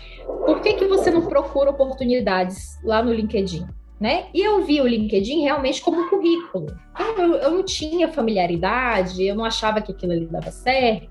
por 0.45 0.61
que, 0.61 0.75
que 0.75 0.87
você 0.87 1.11
não 1.11 1.25
procura 1.27 1.71
oportunidades 1.71 2.81
lá 2.85 3.03
no 3.03 3.11
LinkedIn? 3.11 3.67
Né? 3.99 4.27
E 4.31 4.41
eu 4.41 4.63
vi 4.63 4.79
o 4.79 4.88
LinkedIn 4.88 5.41
realmente 5.41 5.81
como 5.81 6.01
um 6.01 6.10
currículo. 6.10 6.67
Então, 6.93 7.17
eu, 7.17 7.33
eu 7.36 7.51
não 7.51 7.63
tinha 7.63 8.07
familiaridade, 8.07 9.25
eu 9.25 9.36
não 9.36 9.43
achava 9.43 9.81
que 9.81 9.91
aquilo 9.91 10.12
ali 10.12 10.27
dava 10.27 10.51
certo. 10.51 11.10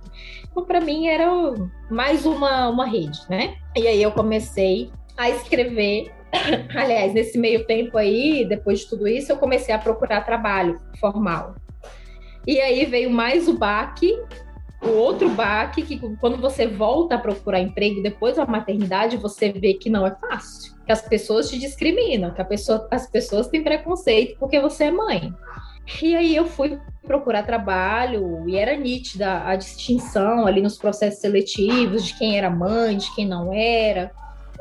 Então, 0.48 0.64
para 0.64 0.80
mim, 0.80 1.08
era 1.08 1.28
mais 1.90 2.24
uma, 2.24 2.68
uma 2.68 2.86
rede, 2.86 3.18
né? 3.28 3.56
E 3.76 3.88
aí 3.88 4.00
eu 4.00 4.12
comecei 4.12 4.90
a 5.16 5.28
escrever. 5.28 6.12
Aliás, 6.76 7.12
nesse 7.12 7.36
meio 7.36 7.66
tempo 7.66 7.98
aí, 7.98 8.44
depois 8.48 8.80
de 8.80 8.88
tudo 8.88 9.08
isso, 9.08 9.32
eu 9.32 9.36
comecei 9.36 9.74
a 9.74 9.78
procurar 9.78 10.24
trabalho 10.24 10.80
formal. 11.00 11.56
E 12.46 12.60
aí 12.60 12.84
veio 12.84 13.10
mais 13.10 13.48
o 13.48 13.58
baque, 13.58 14.16
o 14.80 14.90
outro 14.90 15.28
baque, 15.30 15.82
que 15.82 15.98
quando 16.18 16.36
você 16.36 16.66
volta 16.66 17.16
a 17.16 17.18
procurar 17.18 17.60
emprego 17.60 18.02
depois 18.02 18.36
da 18.36 18.46
maternidade, 18.46 19.16
você 19.16 19.50
vê 19.50 19.74
que 19.74 19.90
não 19.90 20.06
é 20.06 20.14
fácil. 20.14 20.75
Que 20.86 20.92
as 20.92 21.02
pessoas 21.02 21.50
te 21.50 21.58
discriminam, 21.58 22.32
que 22.32 22.42
pessoa, 22.44 22.86
as 22.90 23.06
pessoas 23.10 23.48
têm 23.48 23.62
preconceito 23.62 24.38
porque 24.38 24.60
você 24.60 24.84
é 24.84 24.90
mãe. 24.90 25.34
E 26.02 26.16
aí 26.16 26.34
eu 26.34 26.46
fui 26.46 26.78
procurar 27.02 27.44
trabalho 27.44 28.48
e 28.48 28.56
era 28.56 28.76
nítida 28.76 29.44
a 29.44 29.54
distinção 29.54 30.46
ali 30.46 30.62
nos 30.62 30.76
processos 30.76 31.20
seletivos 31.20 32.04
de 32.04 32.14
quem 32.14 32.38
era 32.38 32.50
mãe, 32.50 32.96
de 32.96 33.14
quem 33.14 33.26
não 33.26 33.52
era 33.52 34.10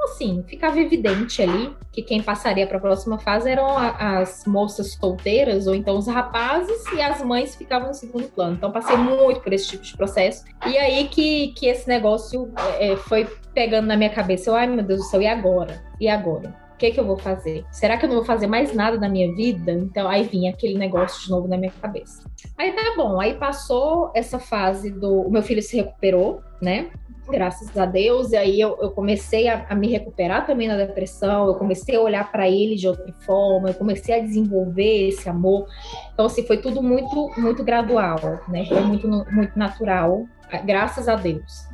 assim, 0.03 0.43
ficava 0.47 0.79
evidente 0.79 1.41
ali 1.41 1.75
que 1.91 2.01
quem 2.01 2.21
passaria 2.21 2.67
para 2.67 2.77
a 2.77 2.81
próxima 2.81 3.17
fase 3.17 3.49
eram 3.49 3.77
as 3.77 4.45
moças 4.45 4.93
solteiras 4.93 5.67
ou 5.67 5.75
então 5.75 5.97
os 5.97 6.08
rapazes 6.08 6.84
e 6.93 7.01
as 7.01 7.21
mães 7.21 7.55
ficavam 7.55 7.89
no 7.89 7.93
segundo 7.93 8.27
plano. 8.27 8.55
Então 8.55 8.71
passei 8.71 8.97
muito 8.97 9.39
por 9.41 9.53
esse 9.53 9.67
tipo 9.67 9.84
de 9.84 9.95
processo. 9.95 10.43
E 10.65 10.77
aí 10.77 11.08
que, 11.08 11.49
que 11.49 11.67
esse 11.67 11.88
negócio 11.88 12.51
é, 12.79 12.95
foi 12.97 13.25
pegando 13.53 13.88
na 13.88 13.95
minha 13.95 14.10
cabeça. 14.10 14.49
Eu, 14.49 14.55
ai 14.55 14.67
meu 14.67 14.84
Deus 14.84 14.99
do 14.99 15.05
céu, 15.05 15.21
e 15.21 15.27
agora? 15.27 15.81
E 15.99 16.08
agora? 16.08 16.65
O 16.75 16.77
que, 16.77 16.91
que 16.91 16.99
eu 16.99 17.05
vou 17.05 17.17
fazer? 17.17 17.65
Será 17.71 17.95
que 17.95 18.03
eu 18.03 18.10
não 18.10 18.17
vou 18.17 18.25
fazer 18.25 18.47
mais 18.47 18.73
nada 18.73 18.99
na 18.99 19.08
minha 19.08 19.34
vida? 19.34 19.71
Então, 19.71 20.10
aí 20.10 20.23
vinha 20.23 20.51
aquele 20.51 20.77
negócio 20.77 21.23
de 21.23 21.31
novo 21.31 21.47
na 21.47 21.55
minha 21.55 21.71
cabeça. 21.81 22.29
Aí 22.58 22.73
tá 22.73 22.93
bom, 22.97 23.21
aí 23.21 23.36
passou 23.36 24.12
essa 24.13 24.39
fase 24.39 24.91
do. 24.91 25.21
O 25.21 25.31
meu 25.31 25.41
filho 25.41 25.62
se 25.62 25.77
recuperou, 25.77 26.41
né? 26.62 26.91
Graças 27.29 27.75
a 27.77 27.85
Deus. 27.85 28.31
E 28.31 28.38
aí 28.38 28.59
eu, 28.59 28.77
eu 28.81 28.91
comecei 28.91 29.47
a, 29.47 29.65
a, 29.69 29.75
me 29.75 29.88
recuperar 29.88 30.45
também 30.45 30.67
na 30.67 30.77
depressão, 30.77 31.47
eu 31.47 31.55
comecei 31.55 31.95
a 31.95 32.01
olhar 32.01 32.31
para 32.31 32.49
ele 32.49 32.75
de 32.75 32.88
outra 32.88 33.11
forma, 33.25 33.69
eu 33.69 33.73
comecei 33.73 34.15
a 34.15 34.19
desenvolver 34.19 35.09
esse 35.09 35.27
amor. 35.29 35.67
Então, 36.13 36.25
assim, 36.25 36.45
foi 36.45 36.57
tudo 36.57 36.81
muito, 36.81 37.31
muito 37.38 37.63
gradual, 37.63 38.19
né? 38.47 38.65
Foi 38.65 38.81
muito, 38.81 39.07
muito 39.07 39.57
natural, 39.57 40.25
graças 40.65 41.07
a 41.07 41.15
Deus. 41.15 41.65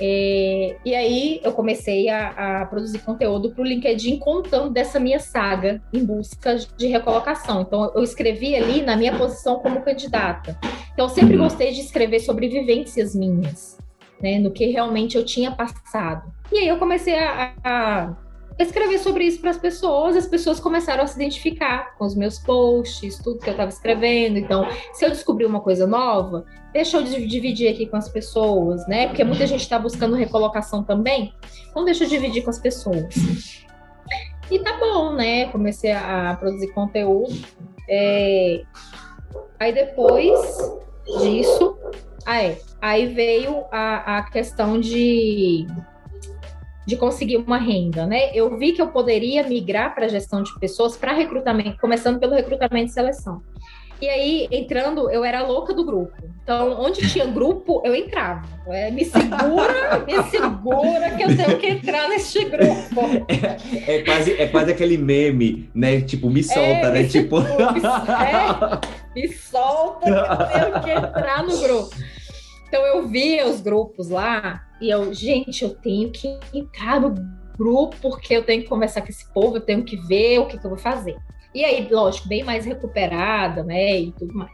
É, 0.00 0.76
e 0.84 0.94
aí 0.94 1.40
eu 1.44 1.52
comecei 1.52 2.08
a, 2.08 2.62
a 2.62 2.66
produzir 2.66 2.98
conteúdo 3.00 3.50
para 3.50 3.62
o 3.62 3.64
LinkedIn 3.64 4.18
contando 4.18 4.70
dessa 4.70 4.98
minha 4.98 5.20
saga 5.20 5.82
em 5.92 6.04
busca 6.04 6.56
de 6.56 6.86
recolocação. 6.86 7.60
Então 7.60 7.92
eu 7.94 8.02
escrevi 8.02 8.56
ali 8.56 8.82
na 8.82 8.96
minha 8.96 9.16
posição 9.16 9.60
como 9.60 9.82
candidata. 9.82 10.58
Então 10.92 11.06
eu 11.06 11.10
sempre 11.10 11.36
uhum. 11.36 11.42
gostei 11.42 11.72
de 11.72 11.80
escrever 11.80 12.20
sobre 12.20 12.48
vivências 12.48 13.14
minhas 13.14 13.81
né, 14.22 14.38
no 14.38 14.50
que 14.50 14.66
realmente 14.66 15.16
eu 15.16 15.24
tinha 15.24 15.50
passado. 15.50 16.32
E 16.50 16.58
aí 16.58 16.68
eu 16.68 16.78
comecei 16.78 17.18
a, 17.18 17.52
a 17.64 18.16
escrever 18.58 18.98
sobre 18.98 19.24
isso 19.24 19.40
para 19.40 19.50
as 19.50 19.58
pessoas, 19.58 20.16
as 20.16 20.26
pessoas 20.26 20.60
começaram 20.60 21.02
a 21.02 21.06
se 21.06 21.16
identificar 21.16 21.96
com 21.96 22.04
os 22.04 22.14
meus 22.14 22.38
posts, 22.38 23.18
tudo 23.18 23.38
que 23.38 23.48
eu 23.48 23.52
estava 23.52 23.70
escrevendo. 23.70 24.38
Então, 24.38 24.66
se 24.92 25.04
eu 25.04 25.10
descobrir 25.10 25.46
uma 25.46 25.60
coisa 25.60 25.86
nova, 25.86 26.44
deixa 26.72 26.98
eu 26.98 27.02
dividir 27.02 27.68
aqui 27.68 27.86
com 27.86 27.96
as 27.96 28.08
pessoas, 28.08 28.86
né? 28.86 29.08
Porque 29.08 29.24
muita 29.24 29.46
gente 29.46 29.62
está 29.62 29.78
buscando 29.78 30.14
recolocação 30.14 30.82
também. 30.82 31.34
Então, 31.70 31.84
deixa 31.84 32.04
eu 32.04 32.08
dividir 32.08 32.42
com 32.42 32.50
as 32.50 32.58
pessoas. 32.58 33.64
E 34.50 34.58
tá 34.58 34.78
bom, 34.78 35.14
né? 35.14 35.46
Comecei 35.46 35.92
a 35.92 36.36
produzir 36.38 36.68
conteúdo. 36.72 37.34
É... 37.88 38.62
Aí 39.58 39.72
depois 39.72 40.38
disso, 41.20 41.76
ah, 42.26 42.42
é. 42.42 42.60
Aí 42.80 43.06
veio 43.06 43.64
a, 43.70 44.18
a 44.18 44.22
questão 44.30 44.80
de, 44.80 45.66
de 46.86 46.96
conseguir 46.96 47.36
uma 47.36 47.58
renda, 47.58 48.06
né? 48.06 48.34
Eu 48.34 48.56
vi 48.56 48.72
que 48.72 48.82
eu 48.82 48.88
poderia 48.88 49.46
migrar 49.46 49.94
para 49.94 50.08
gestão 50.08 50.42
de 50.42 50.58
pessoas 50.58 50.96
para 50.96 51.12
recrutamento, 51.12 51.78
começando 51.80 52.18
pelo 52.18 52.34
recrutamento 52.34 52.90
e 52.90 52.92
seleção. 52.94 53.42
E 54.02 54.08
aí, 54.08 54.48
entrando, 54.50 55.08
eu 55.12 55.24
era 55.24 55.46
louca 55.46 55.72
do 55.72 55.84
grupo. 55.84 56.12
Então, 56.42 56.72
onde 56.82 57.08
tinha 57.08 57.24
grupo, 57.24 57.80
eu 57.84 57.94
entrava. 57.94 58.42
É, 58.66 58.90
me 58.90 59.04
segura, 59.04 60.04
me 60.04 60.22
segura 60.24 61.10
que 61.12 61.22
eu 61.22 61.36
tenho 61.36 61.56
que 61.56 61.68
entrar 61.68 62.08
neste 62.08 62.44
grupo. 62.46 63.00
É, 63.86 63.98
é, 63.98 64.02
quase, 64.02 64.32
é 64.32 64.48
quase 64.48 64.72
aquele 64.72 64.98
meme, 64.98 65.70
né? 65.72 66.00
Tipo, 66.00 66.28
me 66.28 66.42
solta, 66.42 66.60
é, 66.60 66.90
né? 66.90 67.02
Me 67.02 67.08
tipo. 67.08 67.38
Me, 67.40 67.46
é, 67.46 68.80
me 69.14 69.32
solta 69.32 70.04
que 70.04 70.10
eu 70.10 70.48
tenho 70.48 70.82
que 70.82 70.90
entrar 70.90 71.44
no 71.44 71.56
grupo. 71.58 71.94
Então, 72.66 72.84
eu 72.84 73.06
via 73.06 73.46
os 73.46 73.60
grupos 73.60 74.08
lá 74.08 74.64
e 74.80 74.90
eu, 74.90 75.14
gente, 75.14 75.62
eu 75.62 75.70
tenho 75.70 76.10
que 76.10 76.40
entrar 76.52 77.00
no 77.00 77.14
grupo 77.56 77.94
porque 78.02 78.34
eu 78.34 78.42
tenho 78.42 78.64
que 78.64 78.68
conversar 78.68 79.02
com 79.02 79.10
esse 79.10 79.32
povo, 79.32 79.58
eu 79.58 79.60
tenho 79.60 79.84
que 79.84 79.94
ver 79.94 80.40
o 80.40 80.46
que, 80.46 80.58
que 80.58 80.66
eu 80.66 80.70
vou 80.70 80.78
fazer. 80.78 81.16
E 81.54 81.64
aí, 81.64 81.86
lógico, 81.90 82.28
bem 82.28 82.42
mais 82.42 82.64
recuperada, 82.64 83.62
né? 83.62 84.00
E 84.00 84.12
tudo 84.12 84.34
mais. 84.34 84.50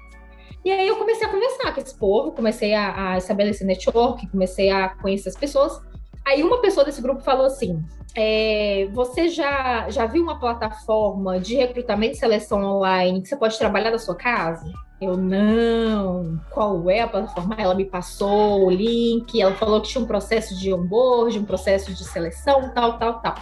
E 0.65 0.71
aí 0.71 0.87
eu 0.87 0.97
comecei 0.97 1.27
a 1.27 1.31
conversar 1.31 1.73
com 1.73 1.81
esse 1.81 1.97
povo, 1.97 2.33
comecei 2.33 2.75
a, 2.75 3.13
a 3.13 3.19
estabelecer 3.19 3.67
network, 3.67 4.27
comecei 4.27 4.71
a 4.71 4.89
conhecer 4.89 5.29
as 5.29 5.37
pessoas. 5.37 5.81
Aí 6.27 6.43
uma 6.43 6.61
pessoa 6.61 6.85
desse 6.85 7.01
grupo 7.01 7.23
falou 7.23 7.47
assim: 7.47 7.83
é, 8.15 8.89
você 8.93 9.29
já, 9.29 9.89
já 9.89 10.07
viu 10.07 10.23
uma 10.23 10.39
plataforma 10.39 11.39
de 11.39 11.55
recrutamento 11.55 12.17
e 12.17 12.19
seleção 12.19 12.63
online 12.63 13.23
que 13.23 13.29
você 13.29 13.37
pode 13.37 13.57
trabalhar 13.57 13.91
da 13.91 13.99
sua 13.99 14.17
casa? 14.17 14.71
Eu 15.01 15.17
não. 15.17 16.41
Qual 16.51 16.91
é 16.91 17.01
a 17.01 17.09
plataforma? 17.09 17.55
Ela 17.57 17.75
me 17.75 17.85
passou 17.85 18.67
o 18.67 18.71
link, 18.71 19.41
ela 19.41 19.55
falou 19.55 19.81
que 19.81 19.89
tinha 19.89 20.03
um 20.03 20.07
processo 20.07 20.59
de 20.59 20.75
onboard, 20.75 21.39
um 21.39 21.45
processo 21.45 21.95
de 21.95 22.05
seleção, 22.05 22.73
tal, 22.75 22.99
tal, 22.99 23.21
tal. 23.21 23.35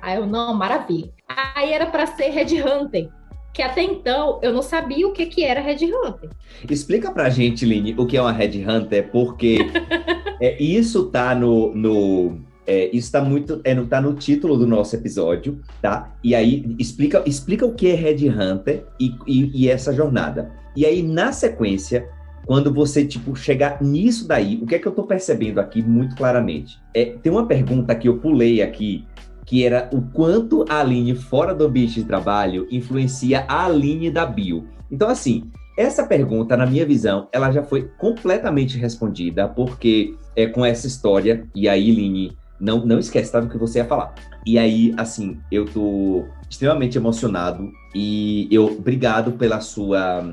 Aí 0.00 0.16
eu, 0.16 0.26
não, 0.26 0.54
maravilha. 0.54 1.10
Aí 1.54 1.72
era 1.72 1.86
para 1.86 2.06
ser 2.06 2.30
Red 2.30 2.62
Hunter, 2.62 3.08
que 3.52 3.62
até 3.62 3.82
então 3.82 4.38
eu 4.42 4.52
não 4.52 4.62
sabia 4.62 5.06
o 5.06 5.12
que, 5.12 5.26
que 5.26 5.44
era 5.44 5.60
Red 5.60 5.84
Hunter. 5.84 6.30
Explica 6.68 7.10
pra 7.10 7.30
gente, 7.30 7.64
Line, 7.64 7.94
o 7.96 8.06
que 8.06 8.16
é 8.16 8.22
uma 8.22 8.32
Red 8.32 8.64
Hunter, 8.66 9.10
porque 9.10 9.58
é, 10.40 10.60
isso 10.62 11.06
tá 11.06 11.34
no. 11.34 11.74
no 11.74 12.38
é, 12.66 12.88
isso 12.92 13.10
tá 13.10 13.20
muito. 13.20 13.60
É, 13.64 13.74
tá 13.84 14.00
no 14.00 14.14
título 14.14 14.56
do 14.56 14.66
nosso 14.66 14.94
episódio, 14.94 15.60
tá? 15.82 16.14
E 16.22 16.34
aí 16.34 16.74
explica, 16.78 17.22
explica 17.26 17.66
o 17.66 17.74
que 17.74 17.88
é 17.88 17.94
Red 17.94 18.28
Hunter 18.28 18.84
e, 18.98 19.14
e, 19.26 19.64
e 19.64 19.68
essa 19.68 19.92
jornada. 19.92 20.52
E 20.76 20.86
aí, 20.86 21.02
na 21.02 21.32
sequência, 21.32 22.08
quando 22.46 22.72
você, 22.72 23.04
tipo, 23.04 23.36
chegar 23.36 23.82
nisso 23.82 24.26
daí, 24.26 24.58
o 24.62 24.66
que 24.66 24.74
é 24.74 24.78
que 24.78 24.86
eu 24.86 24.92
tô 24.92 25.04
percebendo 25.04 25.60
aqui 25.60 25.82
muito 25.82 26.16
claramente? 26.16 26.78
É, 26.94 27.04
tem 27.04 27.30
uma 27.30 27.46
pergunta 27.46 27.94
que 27.94 28.08
eu 28.08 28.18
pulei 28.18 28.62
aqui, 28.62 29.04
que 29.50 29.64
era 29.64 29.90
o 29.92 30.00
quanto 30.00 30.64
a 30.68 30.78
Aline 30.78 31.12
fora 31.16 31.52
do 31.52 31.64
ambiente 31.64 31.94
de 31.94 32.04
trabalho 32.04 32.68
influencia 32.70 33.44
a 33.48 33.64
Aline 33.64 34.08
da 34.08 34.24
bio. 34.24 34.64
Então, 34.88 35.08
assim, 35.08 35.50
essa 35.76 36.06
pergunta, 36.06 36.56
na 36.56 36.64
minha 36.64 36.86
visão, 36.86 37.26
ela 37.32 37.50
já 37.50 37.60
foi 37.60 37.90
completamente 37.98 38.78
respondida, 38.78 39.48
porque 39.48 40.14
é 40.36 40.46
com 40.46 40.64
essa 40.64 40.86
história, 40.86 41.48
e 41.52 41.68
aí, 41.68 41.90
Aline, 41.90 42.38
não, 42.60 42.86
não 42.86 43.00
esquece, 43.00 43.32
tá, 43.32 43.40
do 43.40 43.48
que 43.48 43.58
você 43.58 43.80
ia 43.80 43.84
falar. 43.84 44.14
E 44.46 44.56
aí, 44.56 44.94
assim, 44.96 45.36
eu 45.50 45.64
tô 45.64 46.26
extremamente 46.48 46.96
emocionado 46.96 47.72
e 47.92 48.46
eu, 48.52 48.66
obrigado 48.66 49.32
pela 49.32 49.58
sua, 49.58 50.32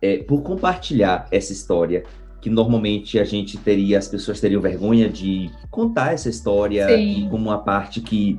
é, 0.00 0.16
por 0.22 0.40
compartilhar 0.40 1.26
essa 1.30 1.52
história, 1.52 2.04
que 2.40 2.48
normalmente 2.48 3.18
a 3.18 3.24
gente 3.24 3.58
teria, 3.58 3.98
as 3.98 4.08
pessoas 4.08 4.40
teriam 4.40 4.60
vergonha 4.60 5.08
de 5.08 5.50
contar 5.70 6.14
essa 6.14 6.28
história 6.28 6.86
como 7.28 7.48
uma 7.48 7.58
parte 7.58 8.00
que. 8.00 8.38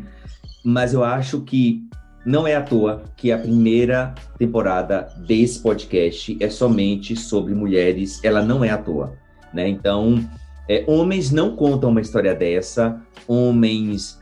Mas 0.63 0.93
eu 0.93 1.03
acho 1.03 1.41
que 1.41 1.83
não 2.25 2.45
é 2.47 2.55
à 2.55 2.61
toa 2.61 3.03
que 3.15 3.31
a 3.31 3.37
primeira 3.37 4.13
temporada 4.37 5.07
desse 5.25 5.59
podcast 5.59 6.37
é 6.39 6.49
somente 6.49 7.15
sobre 7.15 7.53
mulheres, 7.53 8.23
ela 8.23 8.43
não 8.43 8.63
é 8.63 8.69
à 8.69 8.77
toa, 8.77 9.17
né? 9.53 9.67
Então, 9.67 10.23
é, 10.69 10.83
homens 10.87 11.31
não 11.31 11.55
contam 11.55 11.89
uma 11.89 12.01
história 12.01 12.35
dessa, 12.35 13.01
homens 13.27 14.19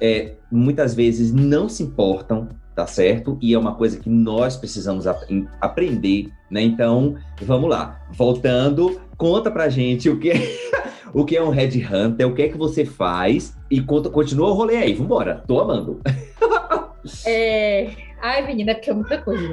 é, 0.00 0.34
muitas 0.50 0.94
vezes 0.94 1.32
não 1.32 1.68
se 1.68 1.82
importam 1.82 2.48
tá 2.74 2.86
certo? 2.86 3.38
E 3.40 3.54
é 3.54 3.58
uma 3.58 3.74
coisa 3.74 3.98
que 3.98 4.08
nós 4.08 4.56
precisamos 4.56 5.06
ap 5.06 5.22
aprender, 5.60 6.30
né? 6.50 6.62
Então, 6.62 7.16
vamos 7.40 7.70
lá. 7.70 8.00
Voltando, 8.10 9.00
conta 9.16 9.50
pra 9.50 9.68
gente 9.68 10.08
o 10.08 10.18
que 10.18 10.30
é, 10.30 10.40
o 11.12 11.24
que 11.24 11.36
é 11.36 11.42
um 11.42 11.50
Red 11.50 11.84
Hunter, 11.84 12.28
o 12.28 12.34
que 12.34 12.42
é 12.42 12.48
que 12.48 12.58
você 12.58 12.84
faz 12.84 13.56
e 13.70 13.80
conta, 13.80 14.10
continua 14.10 14.50
o 14.50 14.54
rolê 14.54 14.76
aí. 14.76 14.94
Vambora, 14.94 15.42
tô 15.46 15.60
amando. 15.60 16.00
É... 17.26 17.90
Ai, 18.22 18.46
menina, 18.46 18.76
que 18.76 18.88
é 18.88 18.94
muita 18.94 19.18
coisa. 19.18 19.50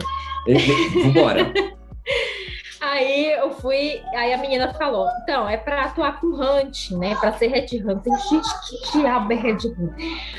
Vambora. 1.04 1.52
Aí 2.90 3.34
eu 3.34 3.52
fui, 3.52 4.02
aí 4.16 4.34
a 4.34 4.38
menina 4.38 4.74
falou: 4.74 5.08
então, 5.22 5.48
é 5.48 5.58
para 5.58 5.86
atuar 5.86 6.20
com 6.20 6.28
Hunt, 6.28 6.92
né? 6.92 7.16
Para 7.16 7.34
ser 7.34 7.48
Red 7.48 7.68
Hunter. 7.84 8.18
Gente, 8.30 8.50
que 8.68 8.98
diabo 8.98 9.32
é 9.32 9.36
Red 9.36 9.58
Hunter? 9.68 9.94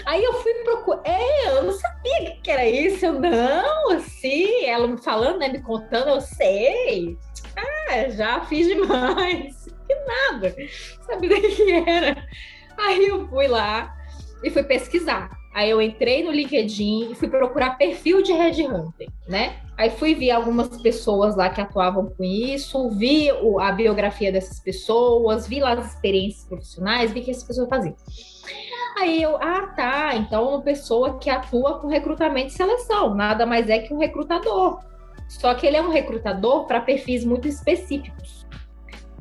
Aí 0.05 0.25
eu 0.25 0.33
fui 0.35 0.53
procurar. 0.65 1.01
É, 1.05 1.49
eu 1.49 1.63
não 1.63 1.73
sabia 1.73 2.37
que 2.43 2.51
era 2.51 2.69
isso. 2.69 3.07
Eu 3.07 3.21
não, 3.21 3.93
assim, 3.93 4.65
ela 4.65 4.89
me 4.89 4.99
falando, 4.99 5.39
né? 5.39 5.49
Me 5.49 5.63
contando, 5.63 6.09
eu 6.09 6.21
sei. 6.21 7.17
Ah, 7.57 8.09
já 8.11 8.41
fiz 8.43 8.67
demais. 8.67 9.69
Que 9.91 9.95
nada. 10.05 10.55
Sabia 11.03 11.41
que 11.41 11.73
era. 11.73 12.25
Aí 12.79 13.09
eu 13.09 13.27
fui 13.27 13.49
lá 13.49 13.93
e 14.45 14.49
fui 14.49 14.63
pesquisar. 14.63 15.40
Aí 15.53 15.69
eu 15.69 15.83
entrei 15.83 16.23
no 16.23 16.31
LinkedIn 16.31 17.11
e 17.11 17.15
fui 17.15 17.29
procurar 17.29 17.77
perfil 17.77 18.23
de 18.23 18.33
Red 18.33 18.63
Hunter, 18.63 19.09
né? 19.29 19.57
Aí 19.77 19.91
fui 19.91 20.15
ver 20.15 20.31
algumas 20.31 20.81
pessoas 20.81 21.37
lá 21.37 21.51
que 21.51 21.61
atuavam 21.61 22.07
com 22.07 22.23
isso, 22.23 22.91
vi 22.91 23.31
a 23.61 23.73
biografia 23.73 24.31
dessas 24.31 24.61
pessoas, 24.61 25.49
vi 25.49 25.61
lá 25.61 25.73
as 25.73 25.95
experiências 25.95 26.45
profissionais, 26.45 27.13
vi 27.13 27.23
que 27.23 27.31
essas 27.31 27.45
pessoas 27.45 27.69
faziam. 27.69 27.97
Aí 28.99 29.23
eu, 29.23 29.37
ah, 29.37 29.73
tá, 29.75 30.15
então 30.15 30.51
uma 30.51 30.61
pessoa 30.61 31.19
que 31.19 31.31
atua 31.31 31.79
com 31.79 31.89
recrutamento 31.89 32.49
e 32.49 32.51
seleção, 32.51 33.15
nada 33.15 33.47
mais 33.47 33.69
é 33.69 33.79
que 33.79 33.93
um 33.93 33.99
recrutador. 33.99 34.81
Só 35.27 35.55
que 35.55 35.67
ele 35.67 35.77
é 35.77 35.83
um 35.83 35.91
recrutador 35.91 36.67
para 36.67 36.81
perfis 36.81 37.25
muito 37.25 37.49
específicos. 37.49 38.47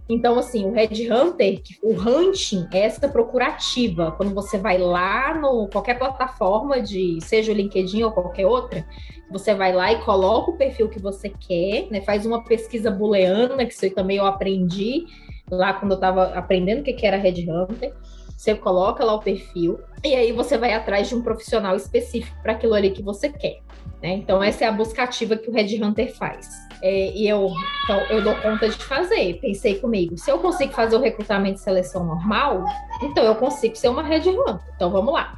Então, 0.09 0.39
assim, 0.39 0.65
o 0.65 0.71
Red 0.71 1.11
Hunter, 1.11 1.61
o 1.83 1.91
hunting 1.91 2.67
é 2.73 2.79
essa 2.79 3.07
procurativa. 3.07 4.11
Quando 4.13 4.33
você 4.33 4.57
vai 4.57 4.79
lá 4.79 5.35
no 5.39 5.67
qualquer 5.67 5.99
plataforma 5.99 6.81
de, 6.81 7.19
seja 7.21 7.51
o 7.51 7.55
LinkedIn 7.55 8.01
ou 8.01 8.11
qualquer 8.11 8.47
outra, 8.47 8.83
você 9.29 9.53
vai 9.53 9.71
lá 9.71 9.91
e 9.93 10.03
coloca 10.03 10.49
o 10.49 10.57
perfil 10.57 10.89
que 10.89 10.99
você 10.99 11.29
quer, 11.29 11.87
né? 11.91 12.01
Faz 12.01 12.25
uma 12.25 12.43
pesquisa 12.43 12.89
booleana, 12.89 13.65
que 13.65 13.73
isso 13.73 13.93
também 13.93 14.17
eu 14.17 14.25
aprendi 14.25 15.05
lá 15.51 15.73
quando 15.73 15.91
eu 15.91 15.95
estava 15.95 16.23
aprendendo 16.33 16.81
o 16.81 16.83
que 16.83 17.05
era 17.05 17.17
Red 17.17 17.45
Hunter. 17.47 17.93
Você 18.39 18.55
coloca 18.55 19.03
lá 19.03 19.15
o 19.15 19.19
perfil 19.19 19.81
e 20.01 20.15
aí 20.15 20.31
você 20.31 20.57
vai 20.57 20.73
atrás 20.73 21.09
de 21.09 21.13
um 21.13 21.21
profissional 21.21 21.75
específico 21.75 22.41
para 22.41 22.53
aquilo 22.53 22.73
ali 22.73 22.91
que 22.91 23.03
você 23.03 23.27
quer. 23.27 23.59
Né? 24.01 24.13
Então, 24.13 24.41
essa 24.41 24.63
é 24.63 24.67
a 24.69 24.71
buscativa 24.71 25.35
que 25.35 25.49
o 25.49 25.53
Red 25.53 25.83
Hunter 25.83 26.15
faz. 26.15 26.47
É, 26.81 27.11
e 27.11 27.27
eu, 27.27 27.51
então, 27.83 27.99
eu 28.09 28.23
dou 28.23 28.33
conta 28.35 28.69
de 28.69 28.77
fazer. 28.77 29.41
Pensei 29.41 29.77
comigo, 29.79 30.17
se 30.17 30.31
eu 30.31 30.39
consigo 30.39 30.71
fazer 30.71 30.95
o 30.95 31.01
recrutamento 31.01 31.59
e 31.59 31.61
seleção 31.61 32.05
normal, 32.05 32.63
então 33.03 33.25
eu 33.25 33.35
consigo 33.35 33.75
ser 33.75 33.89
uma 33.89 34.01
Red 34.01 34.29
Hunter. 34.29 34.61
Então, 34.73 34.89
vamos 34.89 35.13
lá. 35.13 35.37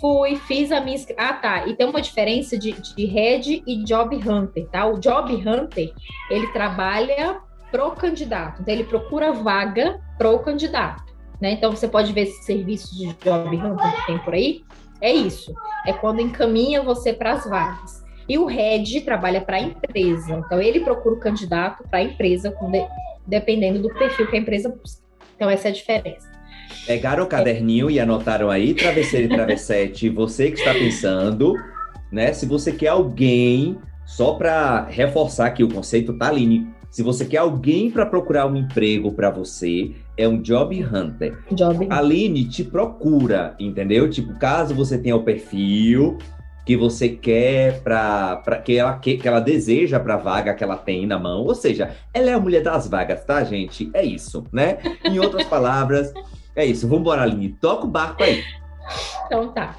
Fui, 0.00 0.36
fiz 0.36 0.72
a 0.72 0.80
minha. 0.80 0.96
Ah, 1.18 1.34
tá. 1.34 1.66
E 1.66 1.76
tem 1.76 1.86
uma 1.86 2.00
diferença 2.00 2.56
de, 2.56 2.72
de 2.72 3.04
Red 3.04 3.62
e 3.66 3.84
Job 3.84 4.16
Hunter, 4.16 4.66
tá? 4.68 4.86
O 4.86 4.98
Job 4.98 5.30
Hunter, 5.46 5.92
ele 6.30 6.46
trabalha 6.54 7.38
pro 7.70 7.90
candidato. 7.90 8.62
Então, 8.62 8.72
ele 8.72 8.84
procura 8.84 9.30
vaga 9.30 10.00
pro 10.16 10.38
candidato. 10.38 11.09
Né? 11.40 11.52
Então, 11.52 11.70
você 11.70 11.88
pode 11.88 12.12
ver 12.12 12.22
esse 12.22 12.44
serviço 12.44 12.94
de 12.94 13.06
Job 13.24 13.56
Hunter 13.56 13.96
que 13.96 14.06
tem 14.06 14.18
por 14.18 14.34
aí. 14.34 14.62
É 15.00 15.12
isso. 15.12 15.54
É 15.86 15.92
quando 15.92 16.20
encaminha 16.20 16.82
você 16.82 17.12
para 17.12 17.32
as 17.32 17.48
vagas. 17.48 18.04
E 18.28 18.38
o 18.38 18.46
head 18.46 19.00
trabalha 19.00 19.40
para 19.40 19.56
a 19.56 19.60
empresa. 19.60 20.34
Então, 20.34 20.60
ele 20.60 20.80
procura 20.80 21.16
o 21.16 21.18
candidato 21.18 21.82
para 21.88 22.00
a 22.00 22.02
empresa, 22.02 22.50
de, 22.50 22.86
dependendo 23.26 23.80
do 23.80 23.88
perfil 23.94 24.28
que 24.28 24.36
a 24.36 24.40
empresa 24.40 24.68
busca. 24.68 25.02
Então, 25.34 25.48
essa 25.48 25.68
é 25.68 25.70
a 25.70 25.74
diferença. 25.74 26.30
Pegaram 26.86 27.24
o 27.24 27.26
caderninho 27.26 27.88
é. 27.88 27.94
e 27.94 28.00
anotaram 28.00 28.50
aí, 28.50 28.74
travesseiro 28.74 29.32
e 29.32 29.36
travessete, 29.36 30.08
você 30.08 30.50
que 30.50 30.58
está 30.58 30.72
pensando, 30.72 31.54
né? 32.10 32.32
Se 32.32 32.46
você 32.46 32.72
quer 32.72 32.88
alguém, 32.88 33.78
só 34.06 34.34
para 34.34 34.86
reforçar 34.86 35.46
aqui 35.46 35.64
o 35.64 35.72
conceito, 35.72 36.12
tá, 36.16 36.28
Aline? 36.28 36.68
Se 36.90 37.02
você 37.02 37.24
quer 37.24 37.38
alguém 37.38 37.90
para 37.90 38.04
procurar 38.04 38.46
um 38.46 38.56
emprego 38.56 39.12
para 39.12 39.30
você, 39.30 39.92
é 40.16 40.26
um 40.26 40.40
job 40.40 40.82
hunter. 40.84 41.38
Job. 41.52 41.86
A 41.88 41.98
Aline 41.98 42.44
te 42.44 42.64
procura, 42.64 43.54
entendeu? 43.60 44.10
Tipo, 44.10 44.36
caso 44.38 44.74
você 44.74 44.98
tenha 44.98 45.14
o 45.14 45.22
perfil 45.22 46.18
que 46.66 46.76
você 46.76 47.08
quer 47.08 47.80
para 47.80 48.60
que 48.64 48.76
ela 48.76 48.98
que, 48.98 49.16
que 49.16 49.26
ela 49.26 49.40
deseja 49.40 49.98
para 49.98 50.16
vaga 50.16 50.54
que 50.54 50.62
ela 50.62 50.76
tem 50.76 51.06
na 51.06 51.18
mão, 51.18 51.44
ou 51.44 51.54
seja, 51.54 51.96
ela 52.12 52.30
é 52.30 52.34
a 52.34 52.40
mulher 52.40 52.62
das 52.62 52.88
vagas, 52.88 53.24
tá, 53.24 53.42
gente? 53.44 53.90
É 53.94 54.04
isso, 54.04 54.44
né? 54.52 54.78
Em 55.04 55.18
outras 55.18 55.44
palavras, 55.48 56.12
é 56.54 56.64
isso. 56.64 56.86
Vamos 56.86 57.02
embora, 57.02 57.22
Aline. 57.22 57.56
Toca 57.60 57.86
o 57.86 57.88
barco 57.88 58.22
aí. 58.22 58.42
Então 59.26 59.52
tá. 59.52 59.76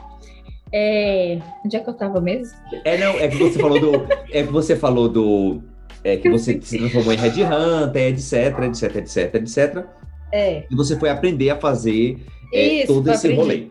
É... 0.71 1.39
Onde 1.65 1.75
é 1.75 1.79
que 1.81 1.89
eu 1.89 1.93
tava 1.93 2.21
mesmo? 2.21 2.57
É, 2.85 2.97
não, 2.97 3.11
é 3.11 3.27
que 3.27 3.35
você 3.35 3.59
falou 3.59 3.79
do. 3.79 4.07
É 4.31 4.43
que 4.43 4.51
você 4.51 4.75
falou 4.75 5.09
do. 5.09 5.61
É 6.03 6.17
que 6.17 6.29
você 6.29 6.59
se 6.61 6.77
transformou 6.77 7.13
em 7.13 7.17
Red 7.17 7.43
Hunter, 7.43 8.13
etc, 8.13 8.59
etc, 8.63 8.95
etc, 8.95 9.35
etc. 9.35 9.85
É. 10.31 10.65
E 10.69 10.75
você 10.75 10.97
foi 10.97 11.09
aprender 11.09 11.49
a 11.49 11.59
fazer 11.59 12.17
é, 12.53 12.65
Isso, 12.65 12.87
todo 12.87 13.09
esse 13.11 13.27
aprendi. 13.27 13.41
rolê. 13.41 13.67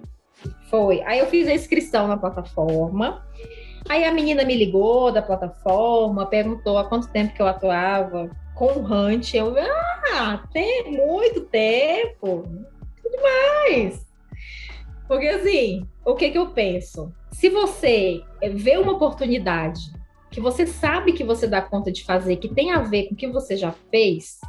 Foi. 0.70 1.00
Aí 1.02 1.18
eu 1.18 1.26
fiz 1.26 1.48
a 1.48 1.54
inscrição 1.54 2.06
na 2.06 2.16
plataforma. 2.16 3.24
Aí 3.88 4.04
a 4.04 4.12
menina 4.12 4.44
me 4.44 4.54
ligou 4.54 5.10
da 5.10 5.22
plataforma, 5.22 6.26
perguntou 6.26 6.78
há 6.78 6.84
quanto 6.84 7.08
tempo 7.08 7.34
que 7.34 7.42
eu 7.42 7.46
atuava 7.46 8.30
com 8.54 8.66
o 8.66 8.84
Hunt. 8.84 9.34
Eu, 9.34 9.54
ah, 9.58 10.44
tem 10.52 10.92
muito 10.92 11.40
tempo. 11.42 12.44
Demais. 13.02 14.06
Porque 15.08 15.26
assim, 15.26 15.86
o 16.04 16.14
que 16.14 16.30
que 16.30 16.38
eu 16.38 16.50
penso? 16.50 17.12
Se 17.32 17.48
você 17.48 18.22
vê 18.54 18.76
uma 18.76 18.92
oportunidade 18.92 19.80
que 20.30 20.40
você 20.40 20.66
sabe 20.66 21.12
que 21.12 21.24
você 21.24 21.46
dá 21.46 21.60
conta 21.60 21.90
de 21.90 22.04
fazer, 22.04 22.36
que 22.36 22.48
tem 22.48 22.70
a 22.70 22.80
ver 22.80 23.08
com 23.08 23.14
o 23.14 23.16
que 23.16 23.26
você 23.26 23.56
já 23.56 23.72
fez, 23.90 24.40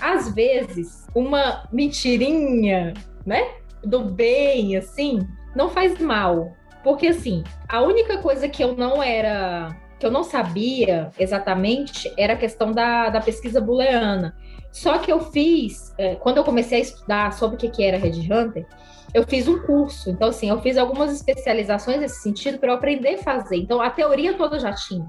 às 0.00 0.32
vezes 0.32 1.06
uma 1.14 1.66
mentirinha, 1.72 2.94
né? 3.24 3.42
Do 3.82 4.00
bem, 4.00 4.76
assim, 4.76 5.26
não 5.54 5.68
faz 5.68 5.98
mal. 5.98 6.52
Porque 6.84 7.08
assim, 7.08 7.42
a 7.68 7.82
única 7.82 8.18
coisa 8.18 8.48
que 8.48 8.62
eu 8.62 8.76
não 8.76 9.02
era, 9.02 9.74
que 9.98 10.06
eu 10.06 10.10
não 10.10 10.22
sabia 10.22 11.10
exatamente 11.18 12.12
era 12.16 12.34
a 12.34 12.36
questão 12.36 12.72
da, 12.72 13.08
da 13.08 13.20
pesquisa 13.20 13.60
booleana. 13.60 14.36
Só 14.70 14.98
que 14.98 15.10
eu 15.10 15.20
fiz, 15.20 15.94
eh, 15.98 16.16
quando 16.16 16.36
eu 16.36 16.44
comecei 16.44 16.78
a 16.78 16.82
estudar 16.82 17.32
sobre 17.32 17.56
o 17.56 17.58
que, 17.58 17.68
que 17.68 17.82
era 17.82 17.96
Red 17.96 18.20
Hunter, 18.30 18.66
eu 19.14 19.26
fiz 19.26 19.48
um 19.48 19.58
curso. 19.60 20.10
Então, 20.10 20.28
assim, 20.28 20.48
eu 20.48 20.60
fiz 20.60 20.76
algumas 20.76 21.12
especializações 21.12 22.00
nesse 22.00 22.22
sentido 22.22 22.58
para 22.58 22.70
eu 22.70 22.74
aprender 22.74 23.14
a 23.14 23.18
fazer. 23.18 23.56
Então, 23.56 23.80
a 23.80 23.90
teoria 23.90 24.34
toda 24.34 24.56
eu 24.56 24.60
já 24.60 24.72
tinha. 24.72 25.06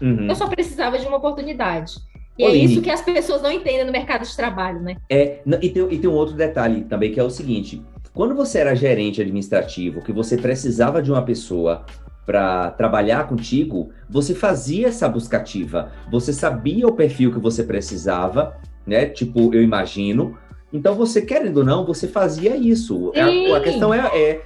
Uhum. 0.00 0.28
Eu 0.28 0.34
só 0.34 0.48
precisava 0.48 0.98
de 0.98 1.06
uma 1.06 1.18
oportunidade. 1.18 1.94
E 2.38 2.44
Ô, 2.44 2.48
é 2.48 2.52
Lini. 2.52 2.64
isso 2.64 2.82
que 2.82 2.90
as 2.90 3.02
pessoas 3.02 3.42
não 3.42 3.52
entendem 3.52 3.84
no 3.84 3.92
mercado 3.92 4.24
de 4.24 4.34
trabalho, 4.34 4.80
né? 4.80 4.96
É, 5.08 5.40
e 5.60 5.68
tem, 5.68 5.92
e 5.92 5.98
tem 5.98 6.10
um 6.10 6.14
outro 6.14 6.34
detalhe 6.34 6.82
também 6.84 7.12
que 7.12 7.20
é 7.20 7.22
o 7.22 7.30
seguinte: 7.30 7.82
quando 8.14 8.34
você 8.34 8.58
era 8.58 8.74
gerente 8.74 9.20
administrativo, 9.20 10.02
que 10.02 10.12
você 10.12 10.36
precisava 10.36 11.02
de 11.02 11.10
uma 11.10 11.22
pessoa 11.22 11.84
para 12.24 12.70
trabalhar 12.70 13.26
contigo, 13.26 13.90
você 14.08 14.34
fazia 14.34 14.88
essa 14.88 15.08
buscativa, 15.08 15.92
você 16.10 16.32
sabia 16.32 16.86
o 16.86 16.92
perfil 16.92 17.32
que 17.32 17.38
você 17.38 17.64
precisava, 17.64 18.56
né? 18.86 19.06
Tipo, 19.06 19.54
eu 19.54 19.62
imagino. 19.62 20.38
Então, 20.72 20.94
você 20.94 21.22
querendo 21.22 21.58
ou 21.58 21.64
não, 21.64 21.84
você 21.84 22.08
fazia 22.08 22.56
isso. 22.56 23.12
A, 23.14 23.56
a 23.56 23.60
questão 23.60 23.92
é, 23.92 23.98
é 23.98 24.42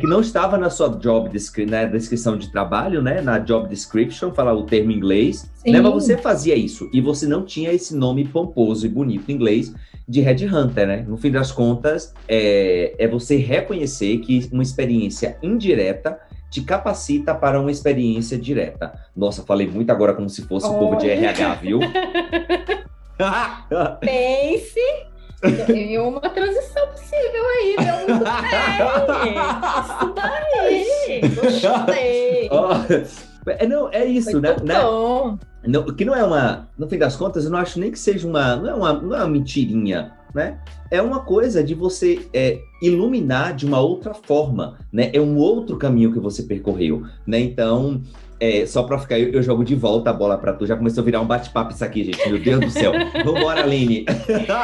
que 0.00 0.06
não 0.06 0.20
estava 0.20 0.56
na 0.56 0.70
sua 0.70 0.88
job 0.88 1.28
descri 1.28 1.66
na 1.66 1.84
descrição 1.84 2.36
de 2.36 2.50
trabalho, 2.50 3.02
né? 3.02 3.20
Na 3.20 3.38
job 3.38 3.68
description, 3.68 4.32
falar 4.32 4.54
o 4.54 4.64
termo 4.64 4.90
em 4.90 4.96
inglês. 4.96 5.50
Sim. 5.54 5.72
Né? 5.72 5.80
Mas 5.80 5.92
você 5.92 6.16
fazia 6.16 6.54
isso 6.54 6.88
e 6.92 7.00
você 7.00 7.26
não 7.26 7.44
tinha 7.44 7.72
esse 7.72 7.94
nome 7.94 8.26
pomposo 8.26 8.86
e 8.86 8.88
bonito 8.88 9.30
em 9.30 9.34
inglês 9.34 9.74
de 10.08 10.20
Red 10.20 10.46
Hunter, 10.46 10.86
né? 10.86 11.04
No 11.06 11.16
fim 11.16 11.30
das 11.30 11.52
contas, 11.52 12.14
é, 12.26 12.94
é 12.98 13.06
você 13.06 13.36
reconhecer 13.36 14.18
que 14.18 14.48
uma 14.52 14.62
experiência 14.62 15.36
indireta 15.42 16.18
te 16.50 16.60
capacita 16.62 17.34
para 17.34 17.60
uma 17.60 17.70
experiência 17.70 18.36
direta. 18.36 18.92
Nossa, 19.16 19.42
falei 19.42 19.66
muito 19.66 19.90
agora 19.90 20.12
como 20.12 20.28
se 20.28 20.42
fosse 20.42 20.66
o 20.66 20.74
povo 20.78 20.96
de 20.96 21.06
Olha. 21.06 21.14
RH, 21.14 21.54
viu? 21.56 21.80
Pense 24.00 25.11
em 25.68 25.98
uma 25.98 26.20
transição 26.20 26.86
possível 26.88 27.44
aí, 27.58 27.76
deu 27.78 27.96
muito 27.96 28.24
bem. 29.20 29.34
Isso 29.88 30.14
daí. 30.14 31.20
Gostei. 31.34 32.48
Ó, 32.50 32.74
é, 33.46 33.66
não, 33.66 33.88
é 33.90 34.04
isso, 34.04 34.40
né? 34.40 34.56
né? 34.62 34.80
bom. 34.80 35.38
Não, 35.66 35.84
que 35.84 36.04
não 36.04 36.14
é 36.14 36.24
uma, 36.24 36.68
no 36.78 36.88
fim 36.88 36.98
das 36.98 37.16
contas, 37.16 37.44
eu 37.44 37.50
não 37.50 37.58
acho 37.58 37.78
nem 37.78 37.90
que 37.90 37.98
seja 37.98 38.26
uma, 38.26 38.56
não 38.56 38.68
é 38.68 38.74
uma, 38.74 38.92
não 38.94 39.14
é 39.14 39.18
uma 39.18 39.28
mentirinha, 39.28 40.12
né? 40.34 40.58
É 40.90 41.00
uma 41.00 41.20
coisa 41.20 41.62
de 41.62 41.74
você 41.74 42.26
é, 42.32 42.60
iluminar 42.82 43.54
de 43.54 43.64
uma 43.64 43.80
outra 43.80 44.12
forma, 44.12 44.78
né? 44.92 45.10
É 45.12 45.20
um 45.20 45.36
outro 45.36 45.76
caminho 45.76 46.12
que 46.12 46.18
você 46.18 46.42
percorreu, 46.42 47.04
né? 47.26 47.38
Então, 47.40 48.02
é, 48.42 48.66
só 48.66 48.82
pra 48.82 48.98
ficar, 48.98 49.20
eu, 49.20 49.28
eu 49.34 49.40
jogo 49.40 49.64
de 49.64 49.76
volta 49.76 50.10
a 50.10 50.12
bola 50.12 50.36
pra 50.36 50.52
tu. 50.52 50.66
Já 50.66 50.76
começou 50.76 51.02
a 51.02 51.04
virar 51.04 51.20
um 51.20 51.26
bate-papo 51.26 51.72
isso 51.72 51.84
aqui, 51.84 52.02
gente. 52.02 52.28
Meu 52.28 52.40
Deus 52.40 52.58
do 52.58 52.70
céu. 52.70 52.90
Vambora, 53.24 53.62
Aline. 53.62 54.04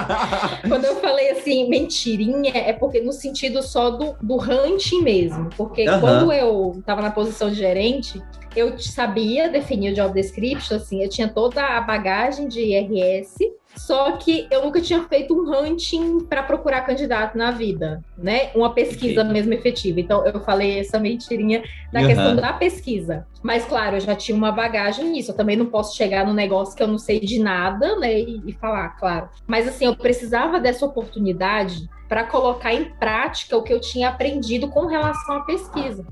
Quando 0.67 0.85
eu 0.85 0.97
falei 0.97 1.31
assim, 1.31 1.69
mentirinha, 1.69 2.51
é 2.57 2.73
porque 2.73 3.01
no 3.01 3.13
sentido 3.13 3.63
só 3.63 3.91
do, 3.91 4.17
do 4.21 4.35
hunting 4.35 5.03
mesmo. 5.03 5.49
Porque 5.57 5.85
quando 6.01 6.33
eu 6.33 6.75
estava 6.77 7.01
na 7.01 7.13
posição 7.13 7.51
de 7.51 7.55
gerente, 7.55 8.21
eu 8.57 8.77
sabia 8.81 9.49
definir 9.49 9.93
o 9.93 9.95
job 9.95 10.13
description, 10.13 10.77
assim, 10.77 11.05
eu 11.05 11.09
tinha 11.09 11.29
toda 11.29 11.63
a 11.63 11.81
bagagem 11.81 12.49
de 12.49 12.61
IRS, 12.61 13.37
só 13.79 14.13
que 14.13 14.47
eu 14.51 14.63
nunca 14.63 14.81
tinha 14.81 15.03
feito 15.05 15.33
um 15.35 15.51
hunting 15.55 16.21
para 16.29 16.43
procurar 16.43 16.83
candidato 16.83 17.39
na 17.39 17.51
vida, 17.53 18.03
né? 18.17 18.51
Uma 18.55 18.75
pesquisa 18.75 19.21
Ok. 19.23 19.33
mesmo 19.33 19.55
efetiva. 19.55 20.01
Então, 20.01 20.27
eu 20.27 20.41
falei 20.41 20.81
essa 20.81 20.99
mentirinha 20.99 21.63
da 21.93 22.01
Aham. 22.01 22.09
questão 22.09 22.37
da 22.37 22.53
pesquisa. 22.53 23.27
Mas, 23.43 23.65
claro, 23.65 23.97
eu 23.97 24.01
já 24.01 24.17
tinha 24.17 24.37
uma 24.37 24.51
bagagem 24.51 25.11
nisso. 25.11 25.31
Eu 25.31 25.37
também 25.37 25.57
não 25.57 25.67
posso 25.67 25.97
chegar 25.97 26.27
no 26.27 26.35
negócio 26.35 26.77
que 26.77 26.83
eu 26.83 26.89
não 26.89 26.99
sei 26.99 27.21
de 27.21 27.39
nada, 27.39 27.97
né? 27.97 28.21
E, 28.21 28.43
e 28.51 28.53
falar, 28.55 28.91
claro. 28.99 29.29
Mas, 29.47 29.69
assim, 29.69 29.85
eu 29.87 29.97
precisava 29.97 30.59
dessa 30.59 30.85
oportunidade 30.85 31.89
para 32.09 32.25
colocar 32.25 32.75
em 32.75 32.87
prática 32.97 33.57
o 33.57 33.63
que 33.63 33.73
eu 33.73 33.81
tinha 33.81 34.09
aprendido 34.09 34.69
com 34.69 34.87
relação 34.87 35.37
à 35.37 35.41
pesquisa. 35.43 36.05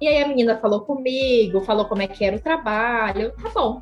E 0.00 0.06
aí 0.08 0.22
a 0.22 0.28
menina 0.28 0.58
falou 0.58 0.80
comigo, 0.80 1.60
falou 1.60 1.86
como 1.86 2.02
é 2.02 2.06
que 2.06 2.24
era 2.24 2.36
o 2.36 2.40
trabalho. 2.40 3.32
Tá 3.42 3.50
bom. 3.54 3.80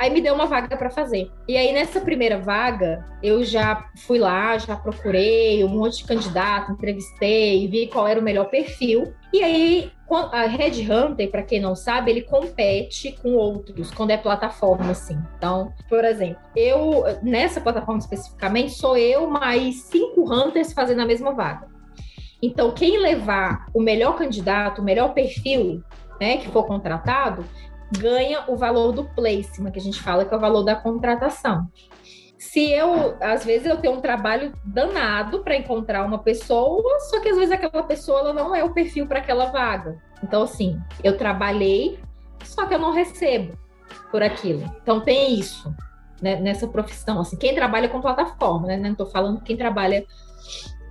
Aí 0.00 0.08
me 0.08 0.22
deu 0.22 0.34
uma 0.34 0.46
vaga 0.46 0.78
para 0.78 0.88
fazer. 0.88 1.30
E 1.46 1.58
aí 1.58 1.74
nessa 1.74 2.00
primeira 2.00 2.38
vaga, 2.38 3.04
eu 3.22 3.44
já 3.44 3.84
fui 4.06 4.18
lá, 4.18 4.56
já 4.56 4.74
procurei 4.74 5.62
um 5.62 5.68
monte 5.68 5.98
de 5.98 6.04
candidato, 6.04 6.72
entrevistei, 6.72 7.68
vi 7.68 7.86
qual 7.86 8.08
era 8.08 8.18
o 8.18 8.22
melhor 8.22 8.46
perfil. 8.46 9.12
E 9.30 9.42
aí 9.42 9.92
a 10.32 10.46
Red 10.46 10.90
Hunter, 10.90 11.30
para 11.30 11.42
quem 11.42 11.60
não 11.60 11.76
sabe, 11.76 12.10
ele 12.10 12.22
compete 12.22 13.12
com 13.22 13.34
outros 13.34 13.90
quando 13.90 14.10
é 14.10 14.16
plataforma 14.16 14.90
assim. 14.90 15.18
Então, 15.36 15.70
por 15.86 16.02
exemplo, 16.02 16.40
eu 16.56 17.04
nessa 17.22 17.60
plataforma 17.60 18.00
especificamente 18.00 18.72
sou 18.72 18.96
eu 18.96 19.26
mais 19.26 19.82
cinco 19.82 20.32
hunters 20.32 20.72
fazendo 20.72 21.02
a 21.02 21.06
mesma 21.06 21.34
vaga. 21.34 21.68
Então, 22.40 22.70
quem 22.70 22.98
levar 22.98 23.66
o 23.74 23.82
melhor 23.82 24.16
candidato, 24.16 24.80
o 24.80 24.84
melhor 24.84 25.12
perfil, 25.12 25.84
né, 26.18 26.38
que 26.38 26.48
for 26.48 26.64
contratado, 26.66 27.44
ganha 27.98 28.44
o 28.48 28.56
valor 28.56 28.92
do 28.92 29.04
placement, 29.04 29.70
que 29.70 29.78
a 29.78 29.82
gente 29.82 30.00
fala 30.00 30.24
que 30.24 30.32
é 30.32 30.36
o 30.36 30.40
valor 30.40 30.62
da 30.62 30.74
contratação. 30.74 31.66
Se 32.38 32.70
eu, 32.70 33.16
às 33.20 33.44
vezes, 33.44 33.66
eu 33.66 33.76
tenho 33.76 33.94
um 33.94 34.00
trabalho 34.00 34.52
danado 34.64 35.40
para 35.40 35.56
encontrar 35.56 36.04
uma 36.04 36.18
pessoa, 36.18 36.98
só 37.10 37.20
que 37.20 37.28
às 37.28 37.36
vezes 37.36 37.52
aquela 37.52 37.82
pessoa 37.82 38.32
não 38.32 38.54
é 38.54 38.64
o 38.64 38.72
perfil 38.72 39.06
para 39.06 39.18
aquela 39.18 39.46
vaga. 39.46 39.98
Então, 40.22 40.42
assim, 40.42 40.80
eu 41.04 41.18
trabalhei, 41.18 41.98
só 42.42 42.66
que 42.66 42.74
eu 42.74 42.78
não 42.78 42.92
recebo 42.92 43.58
por 44.10 44.22
aquilo. 44.22 44.64
Então, 44.82 45.00
tem 45.00 45.38
isso 45.38 45.72
né, 46.20 46.36
nessa 46.36 46.66
profissão. 46.66 47.20
Assim, 47.20 47.36
quem 47.36 47.54
trabalha 47.54 47.88
com 47.88 48.00
plataforma, 48.00 48.68
né? 48.68 48.76
Não 48.76 48.92
estou 48.92 49.06
falando 49.06 49.42
quem 49.42 49.56
trabalha 49.56 50.04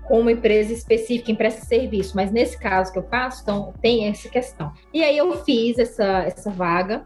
com 0.10 0.19
uma 0.19 0.32
empresa 0.32 0.74
específica, 0.74 1.32
empresta 1.32 1.63
serviço, 1.63 2.15
mas 2.15 2.32
nesse 2.32 2.58
caso 2.58 2.91
que 2.91 2.98
eu 2.98 3.04
faço, 3.04 3.43
então 3.43 3.72
tem 3.80 4.08
essa 4.08 4.28
questão. 4.28 4.74
E 4.91 5.04
aí 5.04 5.15
eu 5.15 5.45
fiz 5.45 5.78
essa, 5.78 6.24
essa 6.24 6.50
vaga, 6.50 7.06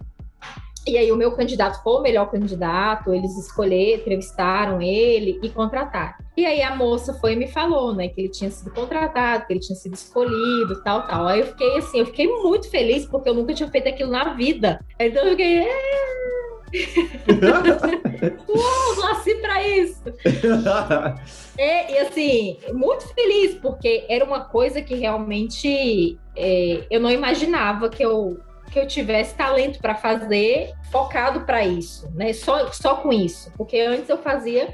e 0.88 0.98
aí 0.98 1.12
o 1.12 1.16
meu 1.18 1.34
candidato 1.34 1.84
foi 1.84 1.94
o 1.94 2.02
melhor 2.02 2.32
candidato, 2.32 3.14
eles 3.14 3.38
escolheram, 3.38 4.02
entrevistaram 4.02 4.82
ele 4.82 5.38
e 5.44 5.50
contrataram. 5.50 6.16
E 6.36 6.46
aí 6.46 6.62
a 6.62 6.76
moça 6.76 7.14
foi 7.16 7.34
e 7.34 7.36
me 7.36 7.48
falou, 7.48 7.94
né, 7.94 8.08
que 8.08 8.22
ele 8.22 8.30
tinha 8.30 8.50
sido 8.50 8.72
contratado, 8.74 9.46
que 9.46 9.54
ele 9.54 9.60
tinha 9.60 9.76
sido 9.76 9.94
escolhido, 9.94 10.82
tal, 10.82 11.06
tal. 11.06 11.28
Aí 11.28 11.42
eu 11.42 11.48
fiquei 11.48 11.78
assim, 11.78 12.00
eu 12.00 12.06
fiquei 12.06 12.28
muito 12.28 12.70
feliz 12.70 13.06
porque 13.06 13.28
eu 13.28 13.34
nunca 13.34 13.54
tinha 13.54 13.70
feito 13.70 13.90
aquilo 13.90 14.12
na 14.12 14.34
vida. 14.34 14.80
Então 14.98 15.24
eu 15.24 15.32
fiquei, 15.32 15.60
é, 15.60 16.53
eu 18.48 19.02
nasci 19.02 19.36
pra 19.36 19.68
isso. 19.68 20.04
É, 21.58 21.92
e 21.94 21.98
assim, 22.00 22.58
muito 22.74 23.08
feliz, 23.14 23.56
porque 23.56 24.06
era 24.10 24.26
uma 24.26 24.46
coisa 24.46 24.82
que 24.82 24.96
realmente 24.96 26.18
é, 26.36 26.86
eu 26.90 27.00
não 27.00 27.12
imaginava 27.12 27.90
que 27.90 28.04
eu, 28.04 28.40
que 28.72 28.80
eu 28.80 28.88
tivesse 28.88 29.36
talento 29.36 29.80
para 29.80 29.94
fazer, 29.94 30.74
focado 30.92 31.42
para 31.42 31.64
isso, 31.64 32.10
né? 32.16 32.34
Só, 32.34 32.72
só 32.72 32.96
com 32.96 33.14
isso. 33.14 33.52
Porque 33.56 33.80
antes 33.80 34.10
eu 34.10 34.18
fazia 34.18 34.74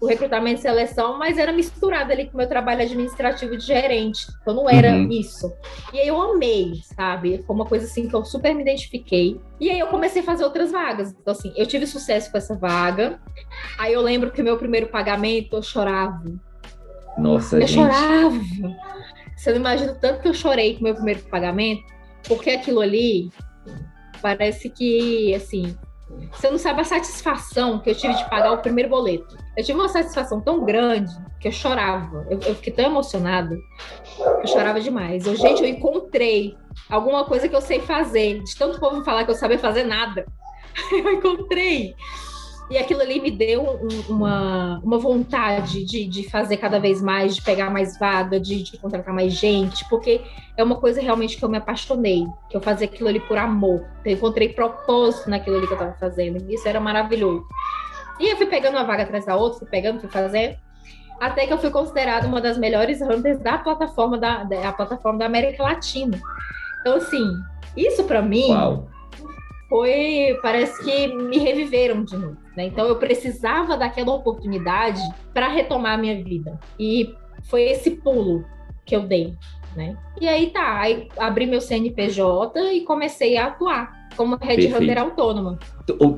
o 0.00 0.06
recrutamento 0.06 0.60
e 0.60 0.62
seleção, 0.62 1.18
mas 1.18 1.38
era 1.38 1.52
misturado 1.52 2.12
ali 2.12 2.26
com 2.26 2.34
o 2.34 2.36
meu 2.36 2.48
trabalho 2.48 2.82
administrativo 2.82 3.56
de 3.56 3.64
gerente. 3.64 4.26
Então 4.42 4.54
não 4.54 4.68
era 4.68 4.92
uhum. 4.92 5.08
isso. 5.10 5.52
E 5.92 5.98
aí 5.98 6.08
eu 6.08 6.20
amei, 6.20 6.74
sabe? 6.94 7.42
Foi 7.46 7.56
uma 7.56 7.64
coisa 7.64 7.86
assim 7.86 8.06
que 8.08 8.14
eu 8.14 8.24
super 8.24 8.54
me 8.54 8.62
identifiquei. 8.62 9.40
E 9.58 9.70
aí 9.70 9.78
eu 9.78 9.86
comecei 9.86 10.20
a 10.20 10.24
fazer 10.24 10.44
outras 10.44 10.70
vagas. 10.70 11.12
Então, 11.12 11.32
assim, 11.32 11.52
eu 11.56 11.66
tive 11.66 11.86
sucesso 11.86 12.30
com 12.30 12.36
essa 12.36 12.54
vaga. 12.54 13.18
Aí 13.78 13.94
eu 13.94 14.02
lembro 14.02 14.30
que 14.30 14.42
o 14.42 14.44
meu 14.44 14.58
primeiro 14.58 14.88
pagamento 14.88 15.56
eu 15.56 15.62
chorava. 15.62 16.24
Nossa, 17.16 17.56
eu 17.56 17.66
gente. 17.66 17.74
chorava. 17.74 18.38
Você 19.34 19.50
não 19.50 19.60
imagina 19.60 19.92
o 19.92 19.98
tanto 19.98 20.20
que 20.20 20.28
eu 20.28 20.34
chorei 20.34 20.74
com 20.74 20.80
o 20.80 20.84
meu 20.84 20.94
primeiro 20.94 21.22
pagamento, 21.24 21.82
porque 22.26 22.50
aquilo 22.50 22.80
ali 22.80 23.30
parece 24.20 24.68
que, 24.68 25.34
assim, 25.34 25.76
você 26.32 26.50
não 26.50 26.58
sabe 26.58 26.80
a 26.80 26.84
satisfação 26.84 27.78
que 27.78 27.90
eu 27.90 27.94
tive 27.94 28.14
de 28.14 28.28
pagar 28.30 28.52
o 28.52 28.58
primeiro 28.58 28.88
boleto. 28.88 29.36
Eu 29.56 29.64
tive 29.64 29.78
uma 29.78 29.88
satisfação 29.88 30.40
tão 30.40 30.64
grande 30.64 31.12
que 31.40 31.48
eu 31.48 31.52
chorava. 31.52 32.26
Eu, 32.30 32.38
eu 32.40 32.54
fiquei 32.54 32.72
tão 32.72 32.84
emocionada 32.84 33.56
eu 34.18 34.46
chorava 34.46 34.80
demais. 34.80 35.26
Eu, 35.26 35.36
gente, 35.36 35.62
eu 35.62 35.68
encontrei 35.68 36.56
alguma 36.88 37.24
coisa 37.24 37.48
que 37.48 37.54
eu 37.56 37.60
sei 37.60 37.80
fazer. 37.80 38.42
De 38.42 38.56
tanto 38.56 38.80
povo 38.80 38.98
me 38.98 39.04
falar 39.04 39.24
que 39.24 39.30
eu 39.30 39.34
sabia 39.34 39.58
fazer 39.58 39.84
nada. 39.84 40.26
Eu 40.92 41.12
encontrei. 41.12 41.94
E 42.68 42.76
aquilo 42.76 43.00
ali 43.00 43.20
me 43.20 43.30
deu 43.30 43.62
um, 43.62 44.12
uma, 44.12 44.80
uma 44.82 44.98
vontade 44.98 45.84
de, 45.84 46.04
de 46.04 46.28
fazer 46.28 46.56
cada 46.56 46.80
vez 46.80 47.00
mais, 47.00 47.36
de 47.36 47.42
pegar 47.42 47.70
mais 47.70 47.96
vaga, 47.96 48.40
de, 48.40 48.62
de 48.62 48.76
contratar 48.76 49.14
mais 49.14 49.32
gente, 49.34 49.88
porque 49.88 50.20
é 50.56 50.64
uma 50.64 50.74
coisa 50.74 51.00
realmente 51.00 51.36
que 51.36 51.44
eu 51.44 51.48
me 51.48 51.58
apaixonei, 51.58 52.26
que 52.50 52.56
eu 52.56 52.60
fazia 52.60 52.86
aquilo 52.86 53.08
ali 53.08 53.20
por 53.20 53.38
amor. 53.38 53.84
Eu 54.04 54.12
encontrei 54.12 54.48
propósito 54.48 55.30
naquilo 55.30 55.56
ali 55.56 55.66
que 55.66 55.74
eu 55.74 55.78
estava 55.78 55.94
fazendo. 55.94 56.44
E 56.50 56.54
isso 56.54 56.68
era 56.68 56.80
maravilhoso. 56.80 57.44
E 58.18 58.32
eu 58.32 58.36
fui 58.36 58.46
pegando 58.46 58.74
uma 58.74 58.84
vaga 58.84 59.04
atrás 59.04 59.24
da 59.24 59.36
outra, 59.36 59.60
fui 59.60 59.68
pegando, 59.68 60.00
fui 60.00 60.08
fazendo. 60.08 60.56
Até 61.20 61.46
que 61.46 61.52
eu 61.52 61.58
fui 61.58 61.70
considerada 61.70 62.26
uma 62.26 62.40
das 62.40 62.58
melhores 62.58 63.00
hunters 63.00 63.38
da 63.38 63.58
plataforma 63.58 64.18
da, 64.18 64.42
da 64.42 64.72
plataforma 64.72 65.18
da 65.20 65.26
América 65.26 65.62
Latina. 65.62 66.18
Então, 66.80 66.96
assim, 66.96 67.24
isso 67.76 68.04
para 68.04 68.20
mim 68.20 68.50
Uau. 68.50 68.88
Foi. 69.68 70.38
Parece 70.42 70.82
que 70.84 71.08
me 71.14 71.38
reviveram 71.38 72.04
de 72.04 72.16
novo. 72.16 72.36
Né? 72.56 72.66
Então, 72.66 72.86
eu 72.86 72.96
precisava 72.96 73.76
daquela 73.76 74.12
oportunidade 74.12 75.00
para 75.32 75.48
retomar 75.48 75.94
a 75.94 75.98
minha 75.98 76.22
vida. 76.22 76.58
E 76.78 77.14
foi 77.44 77.62
esse 77.62 77.90
pulo 77.90 78.44
que 78.84 78.94
eu 78.94 79.02
dei. 79.02 79.34
Né? 79.76 79.96
E 80.20 80.26
aí 80.26 80.50
tá, 80.50 80.80
aí 80.80 81.08
abri 81.18 81.44
meu 81.44 81.60
CNPJ 81.60 82.72
e 82.72 82.80
comecei 82.80 83.36
a 83.36 83.48
atuar 83.48 84.08
como 84.16 84.38
headhunter 84.40 84.98
autônoma. 84.98 85.58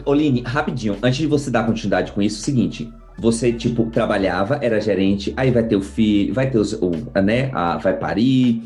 Oline, 0.04 0.42
rapidinho, 0.42 0.96
antes 1.02 1.18
de 1.18 1.26
você 1.26 1.50
dar 1.50 1.66
continuidade 1.66 2.12
com 2.12 2.22
isso, 2.22 2.38
é 2.38 2.40
o 2.40 2.44
seguinte, 2.44 2.92
você, 3.18 3.52
tipo, 3.52 3.86
trabalhava, 3.90 4.60
era 4.62 4.80
gerente, 4.80 5.34
aí 5.36 5.50
vai 5.50 5.64
ter 5.64 5.74
o 5.74 5.82
filho, 5.82 6.32
vai 6.32 6.48
ter 6.48 6.58
os, 6.58 6.72
o, 6.74 6.92
né, 7.20 7.50
a, 7.52 7.76
vai 7.76 7.96
parir, 7.96 8.62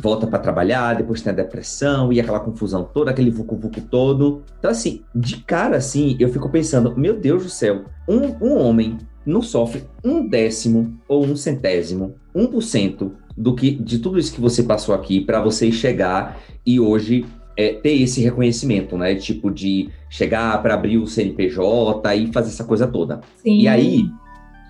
volta 0.00 0.26
para 0.26 0.38
trabalhar, 0.38 0.94
depois 0.94 1.20
tem 1.20 1.32
a 1.32 1.36
depressão 1.36 2.12
e 2.12 2.20
aquela 2.20 2.40
confusão 2.40 2.84
toda, 2.84 3.10
aquele 3.10 3.30
vucu-vucu 3.30 3.80
todo. 3.82 4.42
Então, 4.58 4.70
assim, 4.70 5.02
de 5.14 5.38
cara, 5.38 5.76
assim, 5.76 6.16
eu 6.18 6.28
fico 6.28 6.48
pensando, 6.48 6.96
meu 6.96 7.18
Deus 7.18 7.42
do 7.44 7.50
céu, 7.50 7.84
um, 8.08 8.34
um 8.40 8.56
homem 8.56 8.96
não 9.26 9.42
sofre 9.42 9.84
um 10.02 10.26
décimo 10.26 10.98
ou 11.06 11.24
um 11.24 11.36
centésimo, 11.36 12.14
um 12.34 12.46
por 12.46 12.62
cento 12.62 13.12
do 13.36 13.54
que 13.54 13.70
de 13.70 13.98
tudo 13.98 14.18
isso 14.18 14.32
que 14.32 14.40
você 14.40 14.62
passou 14.62 14.94
aqui 14.94 15.20
para 15.20 15.42
você 15.42 15.70
chegar 15.70 16.40
e 16.64 16.80
hoje 16.80 17.26
é, 17.56 17.74
ter 17.74 18.00
esse 18.00 18.20
reconhecimento, 18.20 18.96
né? 18.96 19.16
Tipo, 19.16 19.50
de 19.50 19.90
chegar 20.08 20.62
para 20.62 20.74
abrir 20.74 20.96
o 20.96 21.06
CNPJ 21.06 22.14
e 22.14 22.32
fazer 22.32 22.50
essa 22.50 22.64
coisa 22.64 22.86
toda. 22.86 23.20
Sim. 23.36 23.60
E 23.60 23.68
aí, 23.68 24.08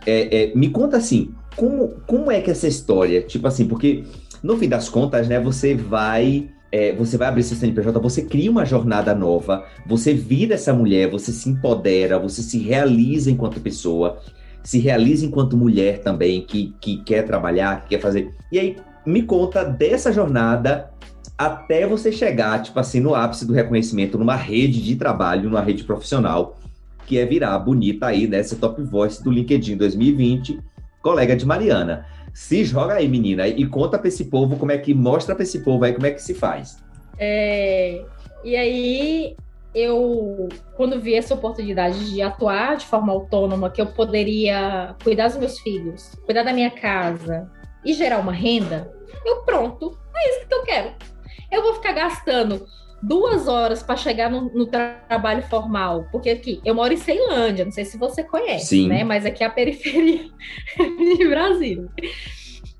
é, 0.06 0.44
é, 0.44 0.54
me 0.54 0.70
conta 0.70 0.96
assim, 0.96 1.30
como, 1.54 1.96
como 2.06 2.30
é 2.30 2.40
que 2.40 2.50
essa 2.50 2.66
história, 2.66 3.20
tipo 3.20 3.46
assim, 3.46 3.66
porque 3.66 4.04
no 4.42 4.56
fim 4.56 4.68
das 4.68 4.88
contas, 4.88 5.28
né, 5.28 5.40
você 5.40 5.74
vai. 5.74 6.48
É, 6.70 6.94
você 6.94 7.16
vai 7.16 7.28
abrir 7.28 7.42
seu 7.44 7.56
CNPJ, 7.56 7.98
você 7.98 8.22
cria 8.22 8.50
uma 8.50 8.62
jornada 8.62 9.14
nova, 9.14 9.64
você 9.86 10.12
vira 10.12 10.52
essa 10.52 10.70
mulher, 10.70 11.10
você 11.10 11.32
se 11.32 11.48
empodera, 11.48 12.18
você 12.18 12.42
se 12.42 12.58
realiza 12.58 13.30
enquanto 13.30 13.58
pessoa, 13.58 14.18
se 14.62 14.78
realiza 14.78 15.24
enquanto 15.24 15.56
mulher 15.56 16.00
também, 16.00 16.42
que, 16.42 16.74
que 16.78 17.02
quer 17.04 17.22
trabalhar, 17.22 17.80
que 17.80 17.88
quer 17.88 18.00
fazer. 18.02 18.34
E 18.52 18.58
aí, 18.58 18.76
me 19.06 19.22
conta 19.22 19.64
dessa 19.64 20.12
jornada 20.12 20.90
até 21.38 21.86
você 21.86 22.12
chegar, 22.12 22.60
tipo 22.60 22.78
assim, 22.80 23.00
no 23.00 23.14
ápice 23.14 23.46
do 23.46 23.52
reconhecimento 23.52 24.18
numa 24.18 24.34
rede 24.36 24.82
de 24.82 24.96
trabalho, 24.96 25.48
numa 25.48 25.62
rede 25.62 25.84
profissional, 25.84 26.58
que 27.06 27.16
é 27.16 27.24
virar 27.24 27.58
bonita 27.60 28.06
aí 28.06 28.26
nessa 28.26 28.56
top 28.56 28.82
voice 28.82 29.22
do 29.22 29.30
LinkedIn 29.30 29.76
2020, 29.76 30.60
colega 31.00 31.34
de 31.34 31.46
Mariana. 31.46 32.04
Se 32.38 32.64
joga 32.64 32.94
aí, 32.94 33.08
menina, 33.08 33.48
e 33.48 33.66
conta 33.66 33.98
para 33.98 34.06
esse 34.06 34.26
povo 34.26 34.56
como 34.56 34.70
é 34.70 34.78
que 34.78 34.94
mostra 34.94 35.34
para 35.34 35.42
esse 35.42 35.58
povo 35.58 35.84
aí 35.84 35.92
como 35.92 36.06
é 36.06 36.12
que 36.12 36.22
se 36.22 36.34
faz. 36.34 36.78
É, 37.18 38.04
e 38.44 38.54
aí 38.54 39.36
eu, 39.74 40.48
quando 40.76 41.00
vi 41.00 41.14
essa 41.14 41.34
oportunidade 41.34 42.12
de 42.12 42.22
atuar 42.22 42.76
de 42.76 42.86
forma 42.86 43.12
autônoma, 43.12 43.68
que 43.70 43.82
eu 43.82 43.86
poderia 43.86 44.94
cuidar 45.02 45.26
dos 45.26 45.36
meus 45.36 45.58
filhos, 45.58 46.12
cuidar 46.24 46.44
da 46.44 46.52
minha 46.52 46.70
casa 46.70 47.50
e 47.84 47.92
gerar 47.92 48.20
uma 48.20 48.32
renda, 48.32 48.88
eu 49.26 49.42
pronto, 49.42 49.98
é 50.14 50.30
isso 50.30 50.46
que 50.46 50.54
eu 50.54 50.62
quero 50.62 50.92
eu 51.50 51.62
vou 51.62 51.74
ficar 51.74 51.92
gastando 51.92 52.66
duas 53.02 53.48
horas 53.48 53.82
para 53.82 53.96
chegar 53.96 54.30
no, 54.30 54.50
no, 54.52 54.66
trabalho 54.66 55.42
formal, 55.42 56.06
porque 56.10 56.30
aqui 56.30 56.60
eu 56.64 56.74
moro 56.74 56.92
em 56.92 56.96
Ceilândia, 56.96 57.64
não 57.64 57.72
sei 57.72 57.84
se 57.84 57.96
você 57.96 58.22
conhece, 58.22 58.66
Sim. 58.66 58.88
né? 58.88 59.04
Mas 59.04 59.24
aqui 59.24 59.42
é 59.42 59.46
a 59.46 59.50
periferia 59.50 60.28
de 60.76 61.28
Brasília. 61.28 61.88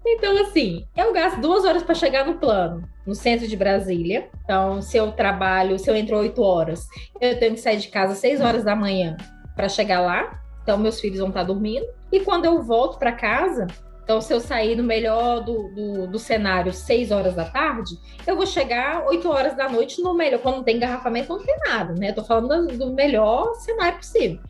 Então, 0.06 0.40
assim, 0.40 0.86
eu 0.96 1.12
gasto 1.12 1.40
duas 1.40 1.64
horas 1.64 1.82
para 1.82 1.94
chegar 1.94 2.24
no 2.24 2.34
plano, 2.34 2.82
no 3.06 3.14
centro 3.14 3.46
de 3.46 3.56
Brasília. 3.56 4.28
Então, 4.42 4.80
se 4.80 4.96
eu 4.96 5.12
trabalho, 5.12 5.78
se 5.78 5.90
eu 5.90 5.94
entro 5.94 6.16
oito 6.18 6.42
horas, 6.42 6.86
eu 7.20 7.38
tenho 7.38 7.54
que 7.54 7.60
sair 7.60 7.78
de 7.78 7.88
casa 7.88 8.12
às 8.12 8.18
seis 8.18 8.40
horas 8.40 8.64
da 8.64 8.74
manhã 8.74 9.16
para 9.54 9.68
chegar 9.68 10.00
lá. 10.00 10.40
Então, 10.62 10.78
meus 10.78 11.00
filhos 11.00 11.18
vão 11.18 11.28
estar 11.28 11.42
dormindo. 11.42 11.86
E 12.10 12.20
quando 12.20 12.46
eu 12.46 12.62
volto 12.62 12.98
para 12.98 13.12
casa, 13.12 13.66
então, 14.08 14.22
se 14.22 14.32
eu 14.32 14.40
sair 14.40 14.74
no 14.74 14.82
melhor 14.82 15.44
do, 15.44 15.68
do, 15.68 16.06
do, 16.06 16.18
cenário 16.18 16.72
6 16.72 17.10
horas 17.10 17.34
da 17.34 17.44
tarde, 17.44 17.98
eu 18.26 18.36
vou 18.36 18.46
chegar 18.46 19.04
8 19.06 19.28
horas 19.28 19.54
da 19.54 19.68
noite 19.68 20.00
no 20.00 20.14
melhor. 20.14 20.40
Quando 20.40 20.56
não 20.56 20.62
tem 20.62 20.76
engarrafamento, 20.76 21.28
não 21.28 21.44
tem 21.44 21.58
nada, 21.58 21.92
né? 21.92 22.08
Eu 22.08 22.14
tô 22.14 22.24
falando 22.24 22.68
do, 22.68 22.90
melhor 22.94 23.54
cenário 23.56 23.98
possível. 23.98 24.40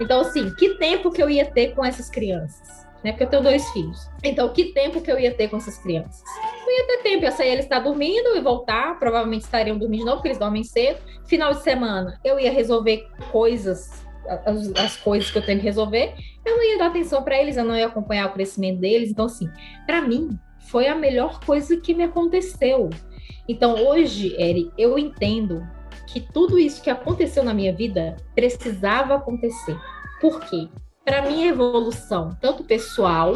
Então, 0.00 0.22
assim, 0.22 0.52
que 0.56 0.70
tempo 0.78 1.12
que 1.12 1.22
eu 1.22 1.30
ia 1.30 1.48
ter 1.48 1.76
com 1.76 1.84
essas 1.84 2.10
crianças? 2.10 2.84
Né? 3.04 3.12
Porque 3.12 3.22
eu 3.22 3.28
tenho 3.28 3.42
dois 3.44 3.70
filhos. 3.70 4.10
Então, 4.24 4.52
que 4.52 4.72
tempo 4.72 5.00
que 5.00 5.12
eu 5.12 5.16
ia 5.20 5.32
ter 5.32 5.46
com 5.46 5.58
essas 5.58 5.78
crianças? 5.78 6.20
Não 6.42 6.76
ia 6.76 6.86
ter 6.88 7.02
tempo, 7.04 7.24
eu 7.24 7.30
sair 7.30 7.50
eles 7.50 7.66
estar 7.66 7.78
dormindo 7.78 8.36
e 8.36 8.40
voltar, 8.40 8.98
provavelmente 8.98 9.42
estariam 9.42 9.78
dormindo 9.78 10.00
de 10.00 10.06
novo, 10.06 10.16
porque 10.16 10.28
eles 10.30 10.38
dormem 10.38 10.64
cedo. 10.64 10.98
Final 11.24 11.54
de 11.54 11.62
semana, 11.62 12.18
eu 12.24 12.40
ia 12.40 12.50
resolver 12.50 13.06
coisas 13.30 14.02
as, 14.26 14.72
as, 14.76 14.96
coisas 14.96 15.30
que 15.30 15.38
eu 15.38 15.44
tenho 15.44 15.58
que 15.58 15.64
resolver, 15.64 16.14
eu 16.44 16.56
não 16.56 16.64
ia 16.64 16.78
dar 16.78 16.86
atenção 16.86 17.22
para 17.22 17.40
eles, 17.40 17.56
eu 17.56 17.64
não 17.64 17.76
ia 17.76 17.86
acompanhar 17.86 18.28
o 18.28 18.32
crescimento 18.32 18.80
deles. 18.80 19.10
Então, 19.10 19.26
assim, 19.26 19.48
para 19.86 20.00
mim, 20.00 20.38
foi 20.68 20.86
a 20.86 20.94
melhor 20.94 21.40
coisa 21.40 21.76
que 21.76 21.94
me 21.94 22.04
aconteceu. 22.04 22.90
Então, 23.48 23.74
hoje, 23.74 24.34
Eri, 24.38 24.70
eu 24.78 24.98
entendo 24.98 25.66
que 26.06 26.20
tudo 26.20 26.58
isso 26.58 26.82
que 26.82 26.90
aconteceu 26.90 27.42
na 27.42 27.54
minha 27.54 27.74
vida 27.74 28.16
precisava 28.34 29.14
acontecer. 29.14 29.76
Por 30.20 30.40
quê? 30.40 30.68
Para 31.04 31.22
minha 31.22 31.48
evolução, 31.48 32.30
tanto 32.40 32.64
pessoal 32.64 33.34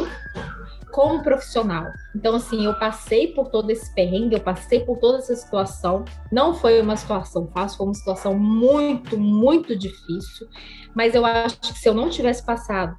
como 0.97 1.21
profissional. 1.21 1.93
Então, 2.15 2.33
assim, 2.33 2.65
eu 2.65 2.73
passei 2.73 3.27
por 3.27 3.49
todo 3.49 3.69
esse 3.69 3.93
perrengue, 3.93 4.33
eu 4.33 4.39
passei 4.39 4.79
por 4.79 4.97
toda 4.97 5.19
essa 5.19 5.35
situação. 5.35 6.03
Não 6.31 6.55
foi 6.55 6.81
uma 6.81 6.95
situação 6.95 7.47
fácil, 7.53 7.77
foi 7.77 7.85
uma 7.85 7.93
situação 7.93 8.33
muito, 8.33 9.15
muito 9.15 9.77
difícil. 9.77 10.47
Mas 10.95 11.13
eu 11.13 11.23
acho 11.23 11.59
que 11.59 11.77
se 11.77 11.87
eu 11.87 11.93
não 11.93 12.09
tivesse 12.09 12.43
passado 12.43 12.97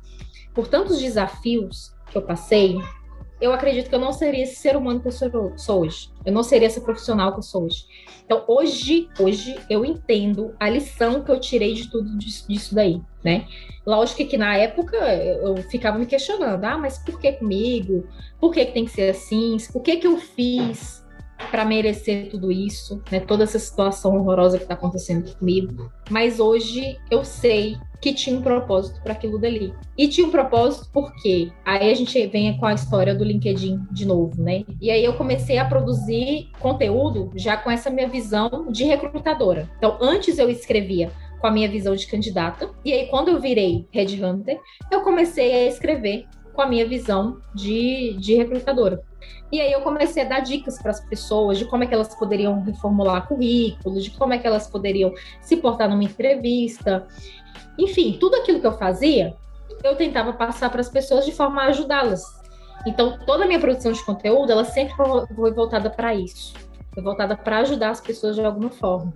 por 0.55 0.69
tantos 0.69 1.01
desafios 1.01 1.93
que 2.09 2.17
eu 2.17 2.23
passei, 2.23 2.79
eu 3.41 3.53
acredito 3.53 3.89
que 3.89 3.95
eu 3.95 4.01
não 4.01 4.13
seria 4.13 4.43
esse 4.43 4.57
ser 4.57 4.77
humano 4.77 5.01
que 5.01 5.09
eu 5.09 5.13
sou 5.57 5.81
hoje. 5.81 6.11
Eu 6.25 6.33
não 6.33 6.43
seria 6.43 6.67
essa 6.67 6.81
profissional 6.81 7.33
que 7.33 7.39
eu 7.39 7.43
sou 7.43 7.65
hoje. 7.65 7.87
Então, 8.25 8.45
hoje, 8.47 9.09
hoje 9.19 9.59
eu 9.71 9.85
entendo 9.85 10.55
a 10.59 10.69
lição 10.69 11.23
que 11.23 11.31
eu 11.31 11.41
tirei 11.41 11.75
de 11.75 11.89
tudo 11.89 12.19
disso, 12.19 12.47
disso 12.49 12.75
daí, 12.75 13.01
né? 13.25 13.47
Lógico 13.87 14.27
que 14.27 14.37
na 14.37 14.57
época 14.57 14.97
eu 14.97 15.57
ficava 15.71 15.99
me 15.99 16.05
questionando, 16.05 16.63
ah, 16.65 16.77
mas 16.77 16.99
por 16.99 17.19
que 17.19 17.33
comigo? 17.33 18.07
Por 18.39 18.53
que, 18.53 18.67
que 18.67 18.73
tem 18.73 18.85
que 18.85 18.91
ser 18.91 19.11
assim? 19.11 19.57
Por 19.73 19.83
que, 19.83 19.97
que 19.97 20.07
eu 20.07 20.19
fiz? 20.19 20.98
Para 21.51 21.65
merecer 21.65 22.29
tudo 22.31 22.51
isso, 22.53 23.03
né? 23.11 23.21
Toda 23.21 23.45
essa 23.45 23.59
situação 23.59 24.17
horrorosa 24.17 24.59
que 24.59 24.65
está 24.65 24.75
acontecendo 24.75 25.35
comigo. 25.37 25.91
Mas 26.11 26.41
hoje 26.41 26.99
eu 27.11 27.25
sei 27.25 27.77
que 28.01 28.13
tinha 28.13 28.37
um 28.37 28.43
propósito 28.43 29.01
para 29.03 29.13
aquilo 29.13 29.39
dali. 29.39 29.75
E 29.97 30.09
tinha 30.09 30.27
um 30.27 30.31
propósito 30.31 30.89
porque 30.93 31.51
aí 31.65 31.91
a 31.91 31.95
gente 31.95 32.27
vem 32.29 32.57
com 32.57 32.67
a 32.67 32.75
história 32.75 33.15
do 33.15 33.25
LinkedIn 33.25 33.81
de 33.91 34.07
novo, 34.07 34.41
né? 34.41 34.65
E 34.81 34.91
aí 34.91 35.05
eu 35.05 35.15
comecei 35.15 35.59
a 35.59 35.65
produzir 35.65 36.51
conteúdo 36.61 37.31
já 37.35 37.57
com 37.57 37.71
essa 37.71 37.91
minha 37.91 38.09
visão 38.09 38.67
de 38.71 38.85
recrutadora. 38.85 39.69
Então, 39.79 39.99
antes 40.01 40.39
eu 40.39 40.49
escrevia 40.49 41.11
com 41.41 41.47
a 41.47 41.51
minha 41.51 41.69
visão 41.69 41.95
de 41.95 42.07
candidata, 42.07 42.69
e 42.85 42.93
aí 42.93 43.07
quando 43.07 43.29
eu 43.29 43.41
virei 43.41 43.87
headhunter, 43.93 44.61
eu 44.91 45.03
comecei 45.03 45.55
a 45.55 45.67
escrever 45.67 46.27
com 46.59 46.63
a 46.63 46.67
minha 46.67 46.89
visão 46.89 47.41
de, 47.55 48.17
de 48.19 48.35
recrutadora. 48.35 49.01
E 49.53 49.61
aí 49.61 49.71
eu 49.71 49.81
comecei 49.83 50.25
a 50.25 50.29
dar 50.29 50.41
dicas 50.41 50.83
para 50.83 50.91
as 50.91 50.99
pessoas 50.99 51.57
de 51.57 51.65
como 51.65 51.85
é 51.85 51.87
que 51.87 51.95
elas 51.95 52.13
poderiam 52.17 52.61
reformular 52.65 53.29
currículos, 53.29 54.03
de 54.03 54.11
como 54.11 54.33
é 54.33 54.39
que 54.39 54.47
elas 54.49 54.67
poderiam 54.67 55.15
se 55.41 55.59
portar 55.59 55.89
numa 55.89 56.03
entrevista. 56.03 57.07
Enfim, 57.79 58.17
tudo 58.19 58.35
aquilo 58.35 58.61
que 58.61 58.67
eu 58.67 58.77
fazia, 58.77 59.37
eu 59.85 59.95
tentava 59.95 60.33
passar 60.33 60.69
para 60.69 60.81
as 60.81 60.89
pessoas 60.89 61.25
de 61.25 61.31
forma 61.31 61.63
a 61.63 61.67
ajudá-las. 61.67 62.25
Então, 62.85 63.17
toda 63.25 63.45
a 63.45 63.47
minha 63.47 63.61
produção 63.61 63.93
de 63.93 64.05
conteúdo, 64.05 64.51
ela 64.51 64.65
sempre 64.65 64.97
foi 65.37 65.53
voltada 65.53 65.89
para 65.89 66.13
isso. 66.13 66.55
Foi 66.93 67.05
voltada 67.05 67.37
para 67.37 67.59
ajudar 67.59 67.91
as 67.91 68.01
pessoas 68.01 68.35
de 68.35 68.45
alguma 68.45 68.71
forma. 68.71 69.15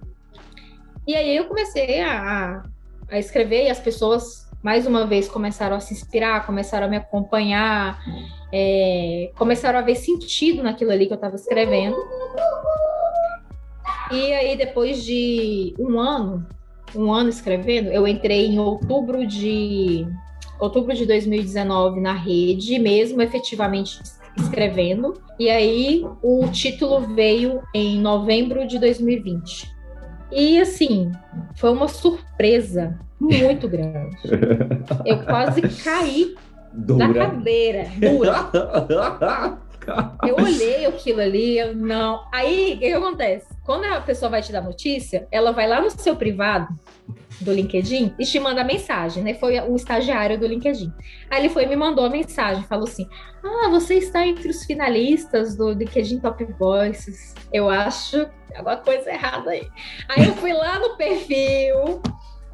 E 1.08 1.16
aí 1.16 1.36
eu 1.36 1.46
comecei 1.46 2.02
a, 2.02 2.62
a 3.10 3.18
escrever 3.18 3.64
e 3.64 3.70
as 3.70 3.80
pessoas, 3.80 4.41
mais 4.62 4.86
uma 4.86 5.06
vez, 5.06 5.28
começaram 5.28 5.76
a 5.76 5.80
se 5.80 5.92
inspirar, 5.92 6.46
começaram 6.46 6.86
a 6.86 6.90
me 6.90 6.96
acompanhar, 6.96 7.98
é, 8.52 9.32
começaram 9.36 9.78
a 9.78 9.82
ver 9.82 9.96
sentido 9.96 10.62
naquilo 10.62 10.92
ali 10.92 11.06
que 11.06 11.12
eu 11.12 11.16
estava 11.16 11.34
escrevendo. 11.34 11.96
E 14.12 14.32
aí, 14.32 14.56
depois 14.56 15.02
de 15.02 15.74
um 15.78 15.98
ano, 15.98 16.46
um 16.94 17.12
ano 17.12 17.28
escrevendo, 17.28 17.88
eu 17.88 18.06
entrei 18.06 18.46
em 18.46 18.58
outubro 18.60 19.26
de 19.26 20.06
outubro 20.60 20.94
de 20.94 21.06
2019 21.06 22.00
na 22.00 22.12
rede, 22.12 22.78
mesmo 22.78 23.20
efetivamente 23.20 23.98
escrevendo. 24.36 25.20
E 25.38 25.50
aí 25.50 26.06
o 26.22 26.46
título 26.48 27.00
veio 27.00 27.62
em 27.74 27.98
novembro 27.98 28.66
de 28.66 28.78
2020. 28.78 29.72
E 30.30 30.60
assim, 30.60 31.10
foi 31.56 31.70
uma 31.70 31.88
surpresa 31.88 32.98
muito 33.28 33.68
grande. 33.68 34.16
Eu 35.04 35.24
quase 35.24 35.62
caí 35.82 36.34
Dura. 36.72 37.08
da 37.08 37.14
cadeira, 37.14 37.86
dura. 37.98 39.58
Eu 40.24 40.36
olhei 40.36 40.86
aquilo 40.86 41.20
ali, 41.20 41.58
eu 41.58 41.74
não. 41.74 42.24
Aí, 42.32 42.74
o 42.74 42.78
que, 42.78 42.92
acontece? 42.92 43.46
Quando 43.64 43.84
a 43.84 44.00
pessoa 44.00 44.30
vai 44.30 44.40
te 44.40 44.52
dar 44.52 44.62
notícia, 44.62 45.26
ela 45.30 45.50
vai 45.50 45.66
lá 45.66 45.80
no 45.80 45.90
seu 45.90 46.14
privado 46.14 46.68
do 47.40 47.52
LinkedIn 47.52 48.14
e 48.18 48.24
te 48.24 48.38
manda 48.38 48.62
mensagem, 48.62 49.22
né? 49.22 49.34
Foi 49.34 49.58
o 49.60 49.74
estagiário 49.74 50.38
do 50.38 50.46
LinkedIn. 50.46 50.92
Aí 51.28 51.40
ele 51.40 51.48
foi 51.48 51.64
e 51.64 51.66
me 51.66 51.76
mandou 51.76 52.04
a 52.04 52.10
mensagem, 52.10 52.62
falou 52.64 52.84
assim: 52.84 53.08
Ah, 53.44 53.68
você 53.68 53.94
está 53.94 54.26
entre 54.26 54.48
os 54.48 54.64
finalistas 54.64 55.56
do 55.56 55.72
LinkedIn 55.72 56.20
Top 56.20 56.44
Voices. 56.58 57.34
Eu 57.52 57.68
acho 57.68 58.26
alguma 58.54 58.76
coisa 58.76 59.10
errada 59.10 59.50
aí. 59.50 59.68
Aí 60.08 60.26
eu 60.26 60.34
fui 60.34 60.52
lá 60.52 60.78
no 60.78 60.96
perfil, 60.96 62.00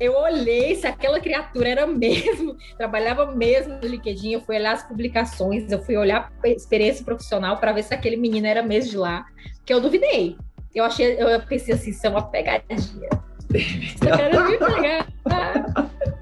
eu 0.00 0.14
olhei 0.14 0.74
se 0.74 0.86
aquela 0.86 1.20
criatura 1.20 1.68
era 1.68 1.86
mesmo, 1.86 2.56
trabalhava 2.76 3.34
mesmo 3.34 3.74
no 3.74 3.88
LinkedIn, 3.88 4.32
eu 4.32 4.40
fui 4.40 4.56
olhar 4.56 4.72
as 4.72 4.82
publicações, 4.82 5.70
eu 5.70 5.82
fui 5.82 5.96
olhar 5.96 6.32
a 6.42 6.48
experiência 6.48 7.04
profissional 7.04 7.56
para 7.58 7.72
ver 7.72 7.82
se 7.82 7.94
aquele 7.94 8.16
menino 8.16 8.46
era 8.46 8.62
mesmo 8.62 8.90
de 8.90 8.96
lá, 8.96 9.26
que 9.64 9.72
eu 9.72 9.80
duvidei. 9.80 10.36
Eu 10.74 10.84
achei, 10.84 11.16
eu 11.18 11.40
pensei 11.42 11.74
assim, 11.74 11.90
isso 11.90 12.06
é 12.06 12.10
uma 12.10 12.22
pegadinha. 12.22 13.08
Esse 13.54 13.98
cara 13.98 14.44
me 14.44 14.58
pegar. 14.58 15.06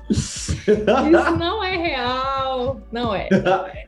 Isso 0.08 1.36
não 1.36 1.62
é 1.62 1.76
real. 1.76 2.80
Não 2.92 3.14
é. 3.14 3.28
Não 3.30 3.66
é. 3.66 3.86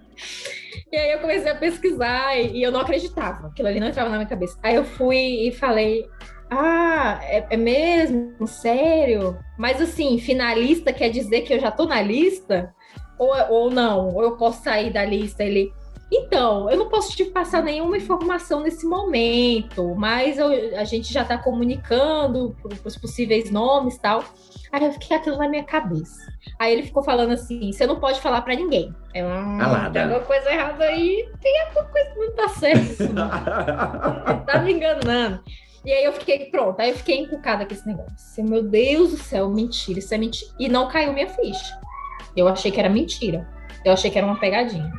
E 0.91 0.97
aí 0.97 1.13
eu 1.13 1.21
comecei 1.21 1.51
a 1.51 1.55
pesquisar 1.55 2.37
e, 2.37 2.63
eu 2.63 2.73
não 2.73 2.81
acreditava. 2.81 3.49
Aquilo 3.49 3.69
ali 3.69 3.79
não 3.79 3.89
entrava 3.89 4.11
na 4.11 4.17
minha 4.17 4.29
cabeça. 4.29 4.59
Aí 4.63 4.75
eu 4.75 4.85
fui 4.85 5.49
e 5.49 5.53
falei. 5.53 6.09
Ah, 6.51 7.21
é, 7.23 7.47
é 7.51 7.57
mesmo? 7.57 8.47
Sério? 8.47 9.39
Mas 9.57 9.81
assim, 9.81 10.19
finalista 10.19 10.93
quer 10.93 11.11
dizer 11.11 11.43
que 11.43 11.53
eu 11.53 11.61
já 11.61 11.71
tô 11.71 11.85
na 11.85 12.01
lista? 12.01 12.75
Ou, 13.19 13.35
ou 13.51 13.71
não? 13.71 14.15
Ou 14.15 14.23
eu 14.23 14.37
posso 14.37 14.63
sair 14.63 14.93
da 14.93 15.05
lista? 15.05 15.45
Ele. 15.45 15.73
Então, 16.11 16.71
eu 16.71 16.79
não 16.79 16.89
posso 16.89 17.15
te 17.15 17.27
passar 17.27 17.63
nenhuma 17.63 17.99
informação 17.99 18.61
nesse 18.61 18.87
momento, 18.87 19.95
mas 19.95 20.39
eu, 20.39 20.49
a 20.79 20.85
gente 20.85 21.13
já 21.13 21.21
está 21.21 21.37
comunicando 21.37 22.57
os 22.83 22.97
possíveis 22.97 23.51
nomes 23.51 23.97
e 23.97 24.01
tal. 24.01 24.25
Aí 24.73 24.85
eu 24.85 24.93
fiquei 24.93 25.15
aquilo 25.17 25.37
na 25.37 25.47
minha 25.47 25.65
cabeça. 25.65 26.33
Aí 26.59 26.73
ele 26.73 26.83
ficou 26.85 27.03
falando 27.03 27.33
assim: 27.33 27.71
você 27.73 27.87
não 27.87 28.01
pode 28.01 28.21
falar 28.21 28.41
para 28.41 28.55
ninguém. 28.55 28.91
Eu, 29.15 29.27
hum, 29.27 29.59
tem 29.93 30.03
alguma 30.03 30.21
coisa 30.21 30.51
errada 30.51 30.85
aí, 30.85 31.29
tem 31.43 31.61
alguma 31.63 31.85
coisa 31.85 32.11
que 32.11 32.19
não 32.19 32.33
tá 32.33 32.49
certo. 32.49 33.05
Tá 34.47 34.61
me 34.63 34.73
enganando. 34.73 35.43
E 35.89 35.91
aí 35.91 36.05
eu 36.05 36.13
fiquei, 36.13 36.51
pronto, 36.51 36.79
aí 36.81 36.91
eu 36.91 36.97
fiquei 36.97 37.19
encucada 37.19 37.65
com 37.65 37.73
esse 37.73 37.87
negócio. 37.87 38.45
Meu 38.45 38.63
Deus 38.63 39.13
do 39.13 39.17
céu, 39.17 39.49
mentira, 39.49 39.99
isso 39.99 40.13
é 40.13 40.19
mentira. 40.19 40.51
E 40.59 40.69
não 40.69 40.87
caiu 40.87 41.15
minha 41.15 41.31
ficha. 41.31 41.81
Eu 42.37 42.47
achei 42.47 42.71
que 42.71 42.79
era 42.79 42.91
mentira. 42.91 43.49
Eu 43.83 43.95
achei 43.95 44.11
que 44.11 44.19
era 44.19 44.27
uma 44.27 44.39
pegadinha. 44.39 44.93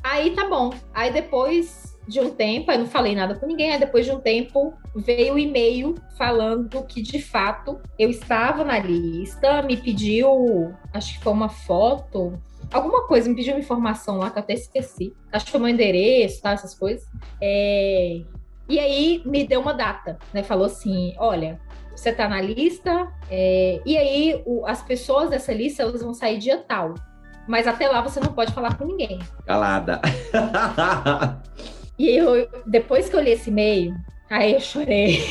Aí 0.00 0.30
tá 0.30 0.48
bom. 0.48 0.70
Aí 0.94 1.12
depois 1.12 1.98
de 2.06 2.20
um 2.20 2.30
tempo, 2.30 2.70
eu 2.70 2.78
não 2.78 2.86
falei 2.86 3.16
nada 3.16 3.34
com 3.34 3.46
ninguém, 3.46 3.72
aí 3.72 3.80
depois 3.80 4.06
de 4.06 4.12
um 4.12 4.20
tempo 4.20 4.74
veio 4.94 5.32
o 5.32 5.34
um 5.34 5.38
e-mail 5.40 5.96
falando 6.16 6.84
que 6.84 7.02
de 7.02 7.20
fato 7.20 7.80
eu 7.98 8.08
estava 8.10 8.62
na 8.62 8.78
lista, 8.78 9.60
me 9.62 9.76
pediu, 9.76 10.72
acho 10.94 11.14
que 11.14 11.24
foi 11.24 11.32
uma 11.32 11.48
foto, 11.48 12.40
alguma 12.72 13.08
coisa, 13.08 13.28
me 13.28 13.34
pediu 13.34 13.54
uma 13.54 13.60
informação 13.60 14.18
lá 14.18 14.30
que 14.30 14.38
eu 14.38 14.42
até 14.42 14.54
esqueci. 14.54 15.12
Acho 15.32 15.46
que 15.46 15.50
foi 15.50 15.58
meu 15.58 15.68
endereço, 15.68 16.40
tá, 16.40 16.52
essas 16.52 16.76
coisas. 16.76 17.04
É... 17.42 18.20
E 18.70 18.78
aí 18.78 19.20
me 19.26 19.44
deu 19.44 19.60
uma 19.60 19.74
data, 19.74 20.16
né? 20.32 20.44
Falou 20.44 20.66
assim: 20.66 21.12
olha, 21.18 21.60
você 21.94 22.12
tá 22.12 22.28
na 22.28 22.40
lista, 22.40 23.08
é... 23.28 23.80
e 23.84 23.98
aí 23.98 24.40
o, 24.46 24.64
as 24.64 24.80
pessoas 24.80 25.28
dessa 25.28 25.52
lista 25.52 25.82
elas 25.82 26.00
vão 26.00 26.14
sair 26.14 26.38
dia 26.38 26.56
tal. 26.56 26.94
Mas 27.48 27.66
até 27.66 27.88
lá 27.88 28.00
você 28.00 28.20
não 28.20 28.32
pode 28.32 28.52
falar 28.52 28.78
com 28.78 28.84
ninguém. 28.84 29.18
Calada. 29.44 30.00
e 31.98 32.10
eu, 32.10 32.48
depois 32.64 33.08
que 33.08 33.16
eu 33.16 33.20
li 33.20 33.32
esse 33.32 33.50
e-mail, 33.50 33.92
aí 34.30 34.52
eu 34.52 34.60
chorei. 34.60 35.18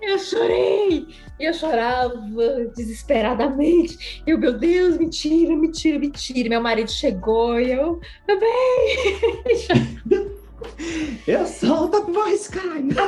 eu 0.00 0.18
chorei. 0.18 1.06
Eu 1.38 1.52
chorava 1.52 2.14
desesperadamente. 2.74 4.22
Eu, 4.26 4.38
meu 4.38 4.56
Deus, 4.56 4.96
mentira, 4.96 5.54
mentira, 5.54 5.98
mentira. 5.98 6.48
Meu 6.48 6.62
marido 6.62 6.90
chegou 6.90 7.60
e 7.60 7.72
eu, 7.72 8.00
meu 8.26 8.40
bem. 8.40 10.24
Eu 11.26 11.46
sou 11.46 11.84
o 11.84 11.88
Top 11.88 12.10
Voice. 12.10 12.50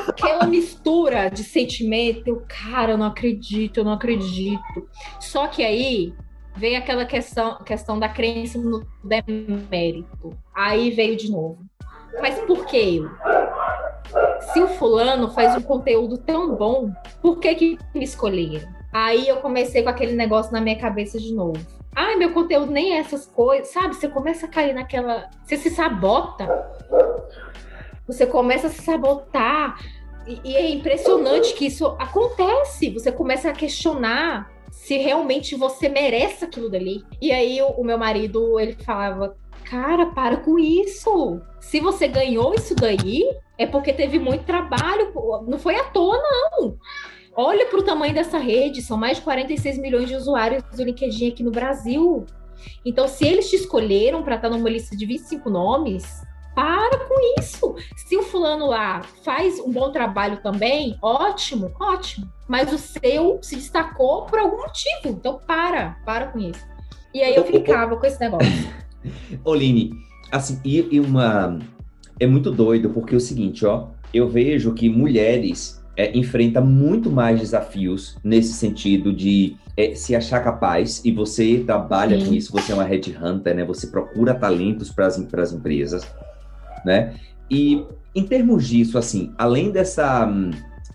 Aquela 0.09 0.47
mistura 0.47 1.29
de 1.29 1.45
sentimento, 1.45 2.27
eu, 2.27 2.43
cara, 2.49 2.93
eu 2.93 2.99
não 2.99 3.07
acredito, 3.07 3.79
eu 3.79 3.85
não 3.85 3.93
acredito. 3.93 4.89
Só 5.21 5.47
que 5.47 5.63
aí 5.63 6.15
veio 6.57 6.79
aquela 6.79 7.05
questão, 7.05 7.59
questão 7.65 7.99
da 7.99 8.09
crença 8.09 8.59
no 8.59 8.87
demérito. 9.05 10.37
Aí 10.55 10.91
veio 10.91 11.17
de 11.17 11.31
novo. 11.31 11.59
Mas 12.21 12.39
por 12.41 12.65
que 12.67 12.97
eu? 12.97 13.11
Se 14.53 14.61
o 14.61 14.69
fulano 14.69 15.31
faz 15.31 15.57
um 15.57 15.61
conteúdo 15.61 16.17
tão 16.19 16.55
bom, 16.55 16.91
por 17.21 17.39
que 17.39 17.55
que 17.55 17.79
me 17.95 18.05
escolheram? 18.05 18.69
Aí 18.93 19.29
eu 19.29 19.37
comecei 19.39 19.83
com 19.83 19.91
aquele 19.91 20.13
negócio 20.13 20.53
na 20.53 20.61
minha 20.61 20.79
cabeça 20.79 21.19
de 21.19 21.35
novo. 21.35 21.61
Ai, 21.95 22.17
meu 22.17 22.33
conteúdo 22.33 22.71
nem 22.71 22.95
é 22.95 22.99
essas 22.99 23.27
coisas, 23.27 23.69
sabe? 23.69 23.95
Você 23.95 24.09
começa 24.09 24.47
a 24.47 24.49
cair 24.49 24.75
naquela. 24.75 25.31
Você 25.45 25.57
se 25.57 25.71
sabota. 25.71 26.47
Você 28.07 28.27
começa 28.27 28.69
a 28.69 28.71
se 28.71 28.83
sabotar. 28.83 29.79
E, 30.27 30.57
é 30.57 30.71
impressionante 30.71 31.55
que 31.55 31.67
isso 31.67 31.87
acontece. 31.99 32.91
Você 32.91 33.13
começa 33.13 33.51
a 33.51 33.53
questionar 33.53 34.51
se 34.71 34.97
realmente 34.99 35.55
você 35.57 35.89
merece 35.89 36.45
aquilo 36.45 36.71
dali. 36.71 37.05
E 37.21 37.33
aí 37.33 37.61
o, 37.63 37.69
o 37.69 37.85
meu 37.85 37.99
marido, 37.99 38.59
ele 38.59 38.75
falava, 38.75 39.37
cara, 39.65 40.07
para 40.07 40.39
com 40.39 40.59
isso. 40.59 41.41
Se 41.61 41.81
você 41.81 42.09
ganhou 42.09 42.55
isso 42.55 42.75
daí, 42.75 43.25
é 43.59 43.67
porque 43.67 43.93
teve 43.93 44.19
muito 44.19 44.45
trabalho, 44.45 45.13
não 45.47 45.59
foi 45.59 45.77
à 45.77 45.85
toa, 45.85 46.17
não. 46.19 46.79
Olha 47.35 47.67
para 47.67 47.79
o 47.79 47.83
tamanho 47.83 48.15
dessa 48.15 48.39
rede, 48.39 48.81
são 48.81 48.97
mais 48.97 49.19
de 49.19 49.25
46 49.25 49.79
milhões 49.79 50.09
de 50.09 50.15
usuários 50.15 50.63
do 50.75 50.83
LinkedIn 50.83 51.29
aqui 51.29 51.43
no 51.43 51.51
Brasil. 51.51 52.25
Então, 52.85 53.07
se 53.07 53.27
eles 53.27 53.51
te 53.51 53.57
escolheram 53.57 54.23
para 54.23 54.37
estar 54.37 54.49
numa 54.49 54.71
lista 54.71 54.97
de 54.97 55.05
25 55.05 55.51
nomes, 55.51 56.23
para 56.57 57.01
com 57.01 57.15
isso. 57.39 57.77
Se 57.95 58.17
o 58.17 58.23
fulano 58.23 58.67
lá 58.67 59.03
faz 59.23 59.61
um 59.61 59.71
bom 59.71 59.93
trabalho 59.93 60.39
também, 60.43 60.97
ótimo, 61.03 61.71
ótimo. 61.79 62.27
Mas 62.49 62.73
o 62.73 62.79
seu 62.79 63.39
se 63.43 63.57
destacou 63.57 64.25
por 64.25 64.39
algum 64.39 64.57
motivo. 64.57 65.09
Então 65.09 65.39
para, 65.47 65.99
para 66.07 66.29
com 66.29 66.39
isso. 66.39 66.67
E 67.13 67.21
aí 67.23 67.37
eu 67.37 67.45
ficava 67.45 67.95
com 67.99 68.07
esse 68.07 68.19
negócio. 68.19 68.51
Oline, 69.45 69.91
assim, 70.33 70.59
e, 70.65 70.89
e 70.91 70.99
uma 70.99 71.59
é 72.19 72.27
muito 72.27 72.51
doido, 72.51 72.89
porque 72.89 73.15
é 73.15 73.19
o 73.19 73.21
seguinte, 73.21 73.67
ó, 73.67 73.89
eu 74.13 74.27
vejo 74.27 74.73
que 74.73 74.89
mulheres 74.89 75.85
é, 75.95 76.17
enfrentam 76.17 76.65
muito 76.65 77.11
mais 77.11 77.39
desafios 77.39 78.17
nesse 78.25 78.55
sentido 78.55 79.13
de 79.13 79.57
é, 79.77 79.95
se 79.95 80.17
achar 80.17 80.43
capaz, 80.43 81.03
e 81.05 81.13
você 81.13 81.63
trabalha 81.67 82.19
Sim. 82.19 82.27
com 82.27 82.35
isso, 82.35 82.53
você 82.53 82.73
é 82.73 82.75
uma 82.75 82.85
headhunter, 82.85 83.55
né? 83.55 83.65
Você 83.65 83.89
procura 83.89 84.35
talentos 84.35 84.91
para 84.91 85.07
as 85.07 85.19
empresas, 85.53 86.03
né? 86.87 87.15
E 87.51 87.85
em 88.15 88.25
termos 88.25 88.67
disso, 88.67 88.97
assim, 88.97 89.35
além 89.37 89.73
dessa, 89.73 90.33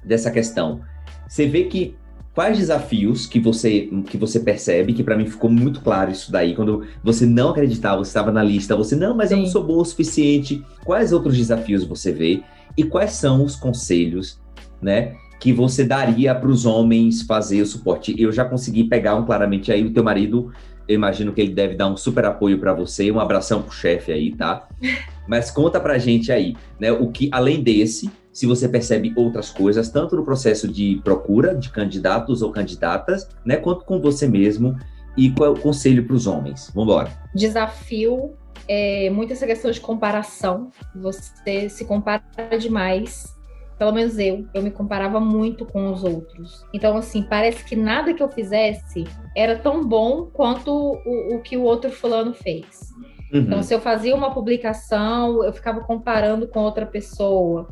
dessa 0.03 0.31
questão, 0.31 0.79
você 1.27 1.45
vê 1.45 1.65
que 1.65 1.95
quais 2.33 2.57
desafios 2.57 3.27
que 3.27 3.39
você 3.39 3.89
que 4.07 4.17
você 4.17 4.39
percebe, 4.39 4.93
que 4.93 5.03
para 5.03 5.17
mim 5.17 5.25
ficou 5.25 5.49
muito 5.49 5.81
claro 5.81 6.09
isso 6.09 6.31
daí, 6.31 6.55
quando 6.55 6.85
você 7.03 7.25
não 7.25 7.49
acreditava, 7.49 7.97
você 7.97 8.09
estava 8.09 8.31
na 8.31 8.41
lista, 8.41 8.75
você, 8.75 8.95
não, 8.95 9.15
mas 9.15 9.29
Sim. 9.29 9.35
eu 9.35 9.41
não 9.41 9.47
sou 9.47 9.63
bom 9.63 9.77
o 9.77 9.85
suficiente. 9.85 10.63
Quais 10.85 11.11
outros 11.11 11.37
desafios 11.37 11.83
você 11.83 12.11
vê? 12.13 12.41
E 12.77 12.85
quais 12.85 13.11
são 13.11 13.43
os 13.43 13.55
conselhos, 13.57 14.39
né? 14.81 15.13
Que 15.41 15.51
você 15.51 15.83
daria 15.83 16.33
para 16.33 16.49
os 16.49 16.65
homens 16.65 17.23
fazer 17.23 17.61
o 17.61 17.65
suporte? 17.65 18.15
Eu 18.17 18.31
já 18.31 18.45
consegui 18.45 18.85
pegar 18.85 19.15
um 19.15 19.25
claramente 19.25 19.71
aí, 19.71 19.83
o 19.85 19.91
teu 19.91 20.03
marido 20.03 20.53
eu 20.87 20.95
imagino 20.95 21.33
que 21.33 21.41
ele 21.41 21.53
deve 21.53 21.75
dar 21.75 21.87
um 21.87 21.97
super 21.97 22.25
apoio 22.25 22.59
para 22.59 22.73
você, 22.73 23.11
um 23.11 23.19
abração 23.19 23.61
pro 23.61 23.71
chefe 23.71 24.11
aí, 24.11 24.31
tá? 24.33 24.67
Mas 25.27 25.51
conta 25.51 25.79
pra 25.79 25.97
gente 25.97 26.31
aí, 26.31 26.55
né, 26.79 26.91
o 26.91 27.09
que 27.11 27.29
além 27.31 27.61
desse, 27.61 28.11
se 28.33 28.45
você 28.45 28.67
percebe 28.67 29.13
outras 29.15 29.49
coisas, 29.49 29.89
tanto 29.89 30.15
no 30.15 30.25
processo 30.25 30.67
de 30.67 30.99
procura 31.03 31.55
de 31.55 31.69
candidatos 31.69 32.41
ou 32.41 32.51
candidatas, 32.51 33.29
né, 33.45 33.57
quanto 33.57 33.85
com 33.85 33.99
você 33.99 34.27
mesmo 34.27 34.77
e 35.17 35.29
qual 35.31 35.49
é 35.49 35.57
o 35.57 35.59
conselho 35.59 36.05
para 36.05 36.15
os 36.15 36.27
homens. 36.27 36.71
Vamos 36.73 36.91
embora. 36.91 37.11
Desafio 37.35 38.33
é 38.67 39.09
muito 39.09 39.33
essa 39.33 39.45
questão 39.45 39.69
de 39.69 39.79
comparação. 39.79 40.69
Você 40.95 41.69
se 41.69 41.85
compara 41.85 42.23
demais 42.59 43.35
pelo 43.81 43.93
menos 43.93 44.19
eu, 44.19 44.45
eu 44.53 44.61
me 44.61 44.69
comparava 44.69 45.19
muito 45.19 45.65
com 45.65 45.91
os 45.91 46.03
outros. 46.03 46.63
Então, 46.71 46.95
assim, 46.95 47.23
parece 47.23 47.65
que 47.65 47.75
nada 47.75 48.13
que 48.13 48.21
eu 48.21 48.29
fizesse 48.29 49.05
era 49.35 49.57
tão 49.57 49.83
bom 49.83 50.27
quanto 50.27 50.71
o, 50.71 51.35
o 51.35 51.41
que 51.41 51.57
o 51.57 51.63
outro 51.63 51.89
fulano 51.89 52.31
fez. 52.31 52.91
Uhum. 53.33 53.39
Então, 53.39 53.63
se 53.63 53.73
eu 53.73 53.81
fazia 53.81 54.13
uma 54.15 54.31
publicação, 54.31 55.43
eu 55.43 55.51
ficava 55.51 55.81
comparando 55.81 56.47
com 56.47 56.59
outra 56.59 56.85
pessoa. 56.85 57.69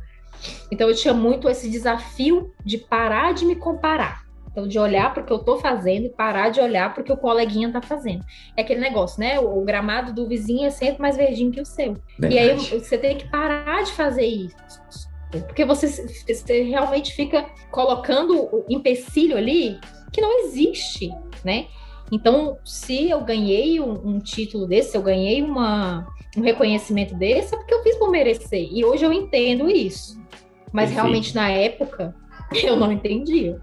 Então, 0.71 0.89
eu 0.89 0.95
tinha 0.95 1.13
muito 1.13 1.47
esse 1.47 1.69
desafio 1.69 2.51
de 2.65 2.79
parar 2.79 3.35
de 3.35 3.45
me 3.45 3.55
comparar. 3.55 4.23
Então, 4.51 4.67
de 4.67 4.79
olhar 4.79 5.13
para 5.13 5.21
o 5.21 5.25
que 5.27 5.31
eu 5.31 5.37
estou 5.37 5.59
fazendo 5.59 6.07
e 6.07 6.09
parar 6.09 6.49
de 6.49 6.59
olhar 6.59 6.91
para 6.91 7.01
o 7.01 7.03
que 7.03 7.13
o 7.13 7.17
coleguinha 7.17 7.67
está 7.67 7.83
fazendo. 7.83 8.25
É 8.57 8.63
aquele 8.63 8.79
negócio, 8.79 9.19
né? 9.19 9.39
O, 9.39 9.59
o, 9.59 9.63
gramado 9.63 10.11
do 10.11 10.27
vizinho 10.27 10.65
é 10.65 10.71
sempre 10.71 11.03
mais 11.03 11.15
verdinho 11.15 11.51
que 11.51 11.61
o 11.61 11.65
seu. 11.65 11.93
Verdade. 12.17 12.33
E 12.33 12.39
aí 12.39 12.57
você 12.57 12.97
tem 12.97 13.15
que 13.15 13.29
parar 13.29 13.83
de 13.83 13.91
fazer 13.91 14.25
isso. 14.25 15.08
Porque 15.31 15.63
você, 15.63 15.87
você 15.87 16.63
realmente 16.63 17.13
fica 17.13 17.45
colocando 17.69 18.49
o 18.51 18.65
empecilho 18.67 19.37
ali 19.37 19.79
que 20.11 20.21
não 20.21 20.43
existe, 20.45 21.09
né? 21.43 21.67
Então, 22.11 22.57
se 22.65 23.09
eu 23.09 23.21
ganhei 23.21 23.79
um, 23.79 23.91
um 23.91 24.19
título 24.19 24.65
desse, 24.65 24.91
se 24.91 24.97
eu 24.97 25.03
ganhei 25.03 25.43
uma, 25.43 26.07
um 26.35 26.41
reconhecimento 26.41 27.13
desse, 27.13 27.53
é 27.53 27.57
porque 27.57 27.73
eu 27.73 27.83
fiz 27.83 27.95
por 27.97 28.09
merecer. 28.09 28.67
E 28.71 28.83
hoje 28.83 29.05
eu 29.05 29.13
entendo 29.13 29.69
isso. 29.69 30.19
Mas 30.71 30.91
realmente, 30.91 31.35
na 31.35 31.49
época, 31.49 32.15
eu 32.63 32.75
não 32.75 32.91
entendia. 32.91 33.59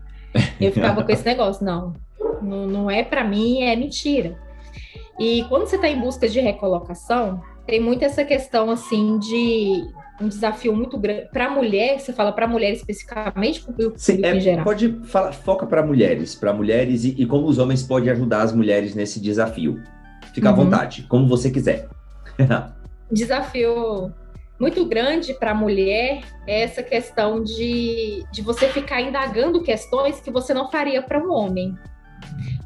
Eu 0.61 0.71
ficava 0.71 1.03
com 1.03 1.11
esse 1.11 1.25
negócio, 1.27 1.64
não, 1.64 1.95
não, 2.41 2.67
não 2.67 2.91
é 2.91 3.03
para 3.03 3.25
mim, 3.25 3.62
é 3.62 3.75
mentira. 3.75 4.39
E 5.19 5.45
quando 5.49 5.67
você 5.67 5.77
está 5.77 5.89
em 5.89 5.99
busca 5.99 6.29
de 6.29 6.41
recolocação, 6.41 7.41
tem 7.67 7.81
muito 7.81 8.05
essa 8.05 8.25
questão 8.25 8.71
assim 8.71 9.19
de 9.19 9.85
um 10.21 10.29
desafio 10.29 10.75
muito 10.75 10.99
grande 10.99 11.29
para 11.33 11.47
a 11.47 11.51
mulher. 11.51 11.99
Você 11.99 12.12
fala 12.12 12.33
para 12.33 12.47
a 12.47 12.49
mulher 12.49 12.73
especificamente, 12.73 13.64
Sim, 13.97 14.25
é, 14.25 14.35
em 14.35 14.41
geral? 14.41 14.64
Pode 14.64 15.01
falar, 15.05 15.33
foca 15.33 15.67
para 15.67 15.83
mulheres, 15.85 16.35
para 16.35 16.53
mulheres 16.53 17.05
e, 17.05 17.14
e, 17.19 17.27
como 17.27 17.47
os 17.47 17.59
homens 17.59 17.83
podem 17.83 18.11
ajudar 18.11 18.43
as 18.43 18.53
mulheres 18.53 18.95
nesse 18.95 19.21
desafio. 19.21 19.83
Fica 20.33 20.49
uhum. 20.49 20.55
à 20.55 20.64
vontade, 20.64 21.03
como 21.09 21.27
você 21.27 21.51
quiser. 21.51 21.89
desafio 23.11 24.12
muito 24.59 24.85
grande 24.87 25.35
para 25.35 25.51
a 25.51 25.55
mulher 25.55 26.23
é 26.47 26.62
essa 26.62 26.83
questão 26.83 27.43
de, 27.43 28.25
de 28.33 28.43
você 28.43 28.69
ficar 28.69 29.03
indagando 29.03 29.62
questões 29.62 30.21
que 30.21 30.31
você 30.31 30.55
não 30.55 30.71
faria 30.71 31.03
para 31.03 31.23
um 31.23 31.31
homem. 31.31 31.77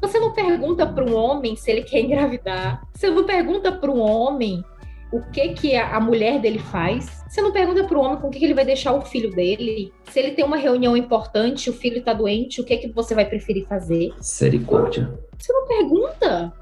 Você 0.01 0.19
não 0.19 0.33
pergunta 0.33 0.87
para 0.87 1.03
um 1.03 1.13
homem 1.13 1.55
se 1.55 1.69
ele 1.69 1.83
quer 1.83 1.99
engravidar. 1.99 2.81
Você 2.93 3.09
não 3.09 3.25
pergunta 3.25 3.71
para 3.71 3.91
um 3.91 3.99
homem 3.99 4.63
o 5.11 5.21
que 5.21 5.49
que 5.49 5.75
a 5.75 5.99
mulher 5.99 6.39
dele 6.39 6.59
faz. 6.59 7.23
Você 7.27 7.41
não 7.41 7.51
pergunta 7.51 7.83
para 7.83 7.97
o 7.97 8.01
homem 8.01 8.17
com 8.17 8.27
o 8.27 8.31
que, 8.31 8.39
que 8.39 8.45
ele 8.45 8.53
vai 8.53 8.65
deixar 8.65 8.93
o 8.93 9.01
filho 9.01 9.29
dele. 9.31 9.93
Se 10.09 10.19
ele 10.19 10.31
tem 10.31 10.45
uma 10.45 10.57
reunião 10.57 10.95
importante, 10.95 11.69
o 11.69 11.73
filho 11.73 11.99
está 11.99 12.13
doente, 12.13 12.61
o 12.61 12.65
que 12.65 12.77
que 12.77 12.87
você 12.89 13.13
vai 13.13 13.25
preferir 13.25 13.65
fazer? 13.67 14.13
Misericórdia. 14.15 15.19
Você 15.37 15.51
não 15.51 15.67
pergunta. 15.67 16.53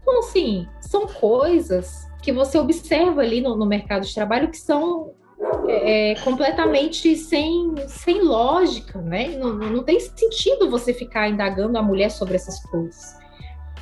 Então, 0.00 0.18
assim, 0.20 0.66
são 0.80 1.06
coisas 1.06 2.06
que 2.22 2.32
você 2.32 2.58
observa 2.58 3.20
ali 3.20 3.40
no, 3.40 3.56
no 3.56 3.66
mercado 3.66 4.06
de 4.06 4.14
trabalho 4.14 4.48
que 4.48 4.58
são 4.58 5.14
é, 5.66 6.12
é 6.12 6.14
completamente 6.20 7.16
sem, 7.16 7.74
sem 7.88 8.22
lógica, 8.22 9.00
né? 9.00 9.28
Não, 9.36 9.54
não 9.54 9.82
tem 9.82 9.98
sentido 9.98 10.70
você 10.70 10.94
ficar 10.94 11.28
indagando 11.28 11.76
a 11.78 11.82
mulher 11.82 12.10
sobre 12.10 12.36
essas 12.36 12.62
coisas. 12.64 13.16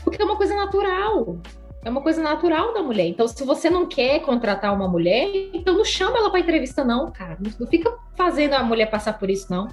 Porque 0.03 0.21
é 0.21 0.25
uma 0.25 0.37
coisa 0.37 0.55
natural. 0.55 1.39
É 1.83 1.89
uma 1.89 2.03
coisa 2.03 2.23
natural 2.23 2.75
da 2.75 2.83
mulher. 2.83 3.07
Então, 3.07 3.27
se 3.27 3.43
você 3.43 3.71
não 3.71 3.87
quer 3.87 4.21
contratar 4.21 4.75
uma 4.75 4.87
mulher, 4.87 5.31
então 5.55 5.75
não 5.75 5.85
chama 5.85 6.19
ela 6.19 6.31
para 6.31 6.41
entrevista, 6.41 6.85
não, 6.85 7.11
cara. 7.11 7.39
Não 7.59 7.67
fica 7.67 7.91
fazendo 8.17 8.55
a 8.55 8.63
mulher 8.63 8.87
passar 8.87 9.19
por 9.19 9.31
isso, 9.31 9.47
não. 9.51 9.69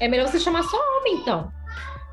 É 0.00 0.08
melhor 0.08 0.26
você 0.26 0.40
chamar 0.40 0.64
só 0.64 0.76
homem, 0.76 1.14
então. 1.20 1.52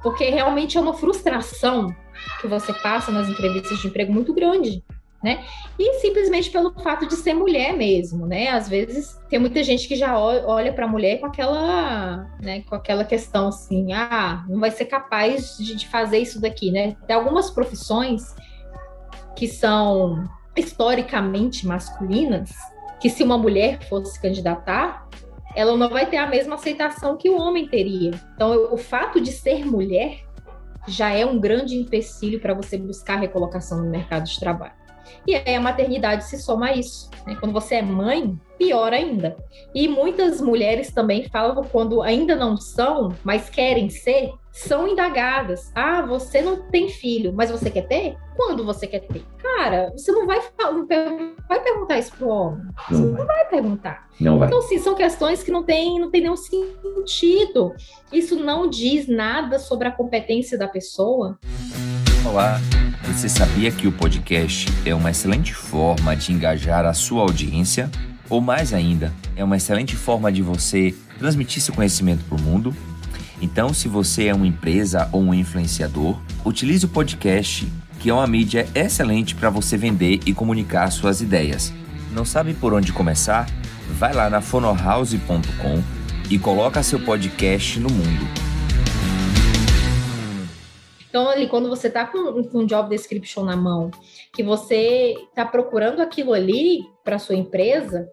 Porque 0.04 0.30
realmente 0.30 0.78
é 0.78 0.82
uma 0.82 0.93
frustração 0.93 1.95
que 2.39 2.47
você 2.47 2.72
passa 2.74 3.12
nas 3.12 3.28
entrevistas 3.28 3.80
de 3.80 3.88
emprego 3.88 4.14
muito 4.14 4.34
grande. 4.34 4.84
Né? 5.22 5.43
E 5.78 6.00
simplesmente 6.00 6.50
pelo 6.50 6.72
fato 6.80 7.06
de 7.06 7.14
ser 7.16 7.34
mulher 7.34 7.76
mesmo, 7.76 8.26
né? 8.26 8.52
Às 8.52 8.70
vezes 8.70 9.20
tem 9.30 9.38
muita 9.38 9.62
gente 9.62 9.86
que 9.86 9.97
já 9.97 10.18
olha 10.18 10.72
para 10.72 10.86
a 10.86 10.88
mulher 10.88 11.20
com 11.20 11.26
aquela, 11.26 12.26
né, 12.41 12.62
com 12.62 12.74
aquela 12.74 13.04
questão 13.04 13.50
assim, 13.50 13.91
ah, 13.91 14.45
não 14.47 14.62
vai 14.62 14.72
ser 14.72 14.86
capaz 14.86 15.58
de 15.58 15.86
fazer 15.89 16.20
isso 16.20 16.39
daqui, 16.39 16.72
né? 16.72 16.95
Tem 17.06 17.18
algumas 17.18 17.52
profissões 17.52 18.34
que 19.39 19.47
são 19.47 20.29
historicamente 20.53 21.65
masculinas, 21.65 22.51
que 22.99 23.09
se 23.09 23.23
uma 23.23 23.37
mulher 23.37 23.81
fosse 23.87 24.21
candidatar, 24.21 25.07
ela 25.55 25.77
não 25.77 25.89
vai 25.89 26.05
ter 26.05 26.17
a 26.17 26.27
mesma 26.27 26.55
aceitação 26.55 27.15
que 27.15 27.29
o 27.29 27.39
homem 27.39 27.65
teria. 27.65 28.11
Então, 28.35 28.73
o 28.73 28.75
fato 28.75 29.21
de 29.21 29.31
ser 29.31 29.65
mulher 29.65 30.25
já 30.89 31.11
é 31.11 31.25
um 31.25 31.39
grande 31.39 31.77
empecilho 31.77 32.41
para 32.41 32.53
você 32.53 32.77
buscar 32.77 33.15
recolocação 33.15 33.81
no 33.81 33.89
mercado 33.89 34.25
de 34.25 34.37
trabalho. 34.37 34.73
E 35.25 35.33
aí 35.35 35.55
a 35.55 35.61
maternidade 35.61 36.25
se 36.25 36.37
soma 36.37 36.67
a 36.67 36.75
isso. 36.75 37.09
Né? 37.25 37.37
Quando 37.39 37.53
você 37.53 37.75
é 37.75 37.81
mãe, 37.81 38.37
pior 38.57 38.91
ainda. 38.91 39.37
E 39.73 39.87
muitas 39.87 40.41
mulheres 40.41 40.91
também 40.91 41.29
falam 41.29 41.63
quando 41.63 42.01
ainda 42.01 42.35
não 42.35 42.57
são, 42.57 43.15
mas 43.23 43.49
querem 43.49 43.89
ser, 43.89 44.33
são 44.52 44.88
indagadas. 44.88 45.72
Ah, 45.76 46.02
você 46.02 46.41
não 46.41 46.58
tem 46.70 46.89
filho, 46.89 47.34
mas 47.34 47.52
você 47.52 47.70
quer 47.70 47.88
ter? 47.88 48.18
Quando 48.36 48.66
você 48.66 48.88
quer 48.88 49.02
ter? 49.02 49.24
Cara, 49.41 49.91
você 49.95 50.12
não 50.12 50.26
vai, 50.26 50.39
não 50.60 50.86
vai 51.47 51.60
perguntar 51.62 51.97
isso 52.00 52.12
pro 52.14 52.30
homem. 52.30 52.66
Você 52.89 53.02
não, 53.02 53.12
não 53.12 53.26
vai. 53.26 53.45
perguntar. 53.50 54.08
Não 54.20 54.39
vai. 54.39 54.47
Então, 54.47 54.62
sim, 54.62 54.80
são 54.80 54.95
questões 54.95 55.43
que 55.43 55.52
não 55.52 55.64
tem, 55.64 56.00
não 56.00 56.10
tem 56.10 56.22
nenhum 56.22 56.36
sentido. 56.36 57.74
Isso 58.12 58.36
não 58.36 58.70
diz 58.70 59.08
nada 59.08 59.60
sobre 59.60 59.88
a 59.88 59.91
competência 59.91 60.58
da 60.58 60.68
pessoa. 60.68 61.38
Olá, 62.26 62.60
você 63.06 63.30
sabia 63.30 63.72
que 63.72 63.88
o 63.88 63.91
podcast 63.91 64.68
é 64.86 64.93
uma 64.93 65.12
excelente 65.12 65.54
forma 65.54 66.16
de 66.16 66.32
engajar 66.32 66.86
a 66.86 66.93
sua 66.93 67.22
audiência? 67.22 67.89
Ou 68.30 68.39
mais 68.39 68.74
ainda, 68.74 69.12
é 69.36 69.43
uma 69.43 69.58
excelente 69.58 69.95
forma 69.95 70.32
de 70.32 70.41
você 70.41 70.93
transmitir 71.18 71.62
seu 71.62 71.74
conhecimento 71.74 72.24
para 72.26 72.38
o 72.38 72.41
mundo? 72.41 72.76
Então, 73.41 73.73
se 73.73 73.87
você 73.87 74.27
é 74.27 74.33
uma 74.33 74.47
empresa 74.47 75.09
ou 75.13 75.21
um 75.21 75.33
influenciador, 75.33 76.19
utilize 76.45 76.85
o 76.85 76.89
podcast, 76.89 77.71
que 77.99 78.09
é 78.09 78.13
uma 78.13 78.27
mídia 78.27 78.67
excelente 78.75 79.33
para 79.33 79.49
você 79.49 79.77
vender 79.77 80.19
e 80.25 80.33
comunicar 80.33 80.91
suas 80.91 81.21
ideias. 81.21 81.73
Não 82.11 82.25
sabe 82.25 82.53
por 82.53 82.73
onde 82.73 82.91
começar? 82.91 83.47
Vai 83.91 84.13
lá 84.13 84.29
na 84.29 84.41
fonohouse.com 84.41 85.81
e 86.29 86.37
coloca 86.37 86.83
seu 86.83 86.99
podcast 86.99 87.79
no 87.79 87.89
mundo. 87.89 88.49
Então, 91.09 91.27
ali, 91.27 91.47
quando 91.47 91.69
você 91.69 91.87
está 91.87 92.05
com, 92.05 92.43
com 92.43 92.59
um 92.59 92.65
job 92.65 92.89
description 92.89 93.43
na 93.43 93.55
mão, 93.55 93.89
que 94.33 94.43
você 94.43 95.15
está 95.29 95.43
procurando 95.43 96.01
aquilo 96.01 96.33
ali 96.33 96.83
para 97.03 97.17
sua 97.17 97.35
empresa, 97.35 98.07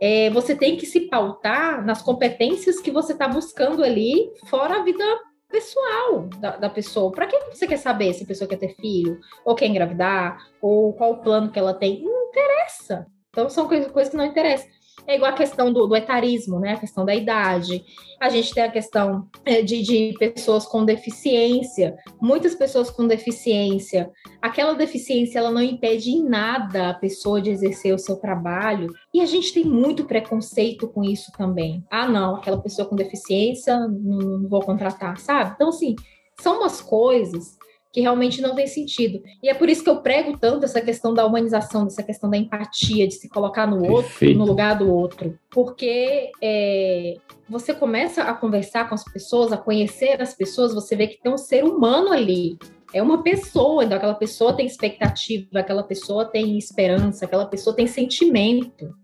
é, 0.00 0.30
você 0.30 0.54
tem 0.54 0.76
que 0.76 0.86
se 0.86 1.00
pautar 1.08 1.84
nas 1.84 2.02
competências 2.02 2.80
que 2.80 2.90
você 2.90 3.12
está 3.12 3.26
buscando 3.28 3.82
ali, 3.82 4.30
fora 4.46 4.80
a 4.80 4.82
vida 4.82 5.04
pessoal 5.48 6.28
da, 6.38 6.56
da 6.56 6.70
pessoa. 6.70 7.10
Para 7.12 7.26
que 7.26 7.38
você 7.50 7.66
quer 7.66 7.78
saber 7.78 8.12
se 8.12 8.24
a 8.24 8.26
pessoa 8.26 8.48
quer 8.48 8.58
ter 8.58 8.74
filho, 8.74 9.18
ou 9.44 9.54
quer 9.54 9.66
engravidar, 9.66 10.38
ou 10.60 10.92
qual 10.92 11.12
o 11.12 11.22
plano 11.22 11.50
que 11.50 11.58
ela 11.58 11.74
tem? 11.74 12.02
Não 12.02 12.28
interessa. 12.28 13.06
Então, 13.30 13.48
são 13.48 13.68
coisas, 13.68 13.90
coisas 13.90 14.10
que 14.10 14.16
não 14.16 14.24
interessam. 14.24 14.68
É 15.06 15.16
igual 15.16 15.30
a 15.30 15.34
questão 15.34 15.72
do, 15.72 15.86
do 15.86 15.96
etarismo, 15.96 16.58
né? 16.58 16.72
A 16.72 16.80
questão 16.80 17.04
da 17.04 17.14
idade. 17.14 17.84
A 18.20 18.28
gente 18.28 18.52
tem 18.52 18.64
a 18.64 18.70
questão 18.70 19.28
é, 19.44 19.62
de, 19.62 19.82
de 19.82 20.14
pessoas 20.18 20.66
com 20.66 20.84
deficiência. 20.84 21.96
Muitas 22.20 22.54
pessoas 22.54 22.90
com 22.90 23.06
deficiência. 23.06 24.10
Aquela 24.42 24.74
deficiência, 24.74 25.38
ela 25.38 25.50
não 25.50 25.62
impede 25.62 26.10
em 26.10 26.28
nada 26.28 26.90
a 26.90 26.94
pessoa 26.94 27.40
de 27.40 27.50
exercer 27.50 27.94
o 27.94 27.98
seu 27.98 28.16
trabalho. 28.16 28.92
E 29.14 29.20
a 29.20 29.26
gente 29.26 29.54
tem 29.54 29.64
muito 29.64 30.04
preconceito 30.04 30.88
com 30.88 31.04
isso 31.04 31.30
também. 31.36 31.84
Ah, 31.90 32.08
não, 32.08 32.36
aquela 32.36 32.60
pessoa 32.60 32.88
com 32.88 32.96
deficiência, 32.96 33.78
não, 33.78 34.38
não 34.38 34.48
vou 34.48 34.62
contratar, 34.62 35.18
sabe? 35.18 35.52
Então, 35.54 35.68
assim, 35.68 35.94
são 36.40 36.58
umas 36.58 36.80
coisas 36.80 37.55
que 37.96 38.02
realmente 38.02 38.42
não 38.42 38.54
tem 38.54 38.66
sentido. 38.66 39.22
E 39.42 39.48
é 39.48 39.54
por 39.54 39.70
isso 39.70 39.82
que 39.82 39.88
eu 39.88 40.02
prego 40.02 40.36
tanto 40.36 40.66
essa 40.66 40.82
questão 40.82 41.14
da 41.14 41.24
humanização, 41.24 41.84
dessa 41.84 42.02
questão 42.02 42.28
da 42.28 42.36
empatia, 42.36 43.08
de 43.08 43.14
se 43.14 43.26
colocar 43.26 43.66
no 43.66 43.80
Perfeito. 43.80 43.94
outro, 43.94 44.34
no 44.34 44.44
lugar 44.44 44.78
do 44.78 44.92
outro. 44.92 45.38
Porque 45.48 46.30
é, 46.42 47.14
você 47.48 47.72
começa 47.72 48.24
a 48.24 48.34
conversar 48.34 48.86
com 48.86 48.94
as 48.94 49.02
pessoas, 49.02 49.50
a 49.50 49.56
conhecer 49.56 50.20
as 50.20 50.34
pessoas, 50.34 50.74
você 50.74 50.94
vê 50.94 51.06
que 51.06 51.22
tem 51.22 51.32
um 51.32 51.38
ser 51.38 51.64
humano 51.64 52.12
ali. 52.12 52.58
É 52.92 53.00
uma 53.00 53.22
pessoa, 53.22 53.82
então 53.82 53.96
aquela 53.96 54.12
pessoa 54.12 54.52
tem 54.52 54.66
expectativa, 54.66 55.60
aquela 55.60 55.82
pessoa 55.82 56.26
tem 56.26 56.58
esperança, 56.58 57.24
aquela 57.24 57.46
pessoa 57.46 57.74
tem 57.74 57.86
sentimento. 57.86 58.94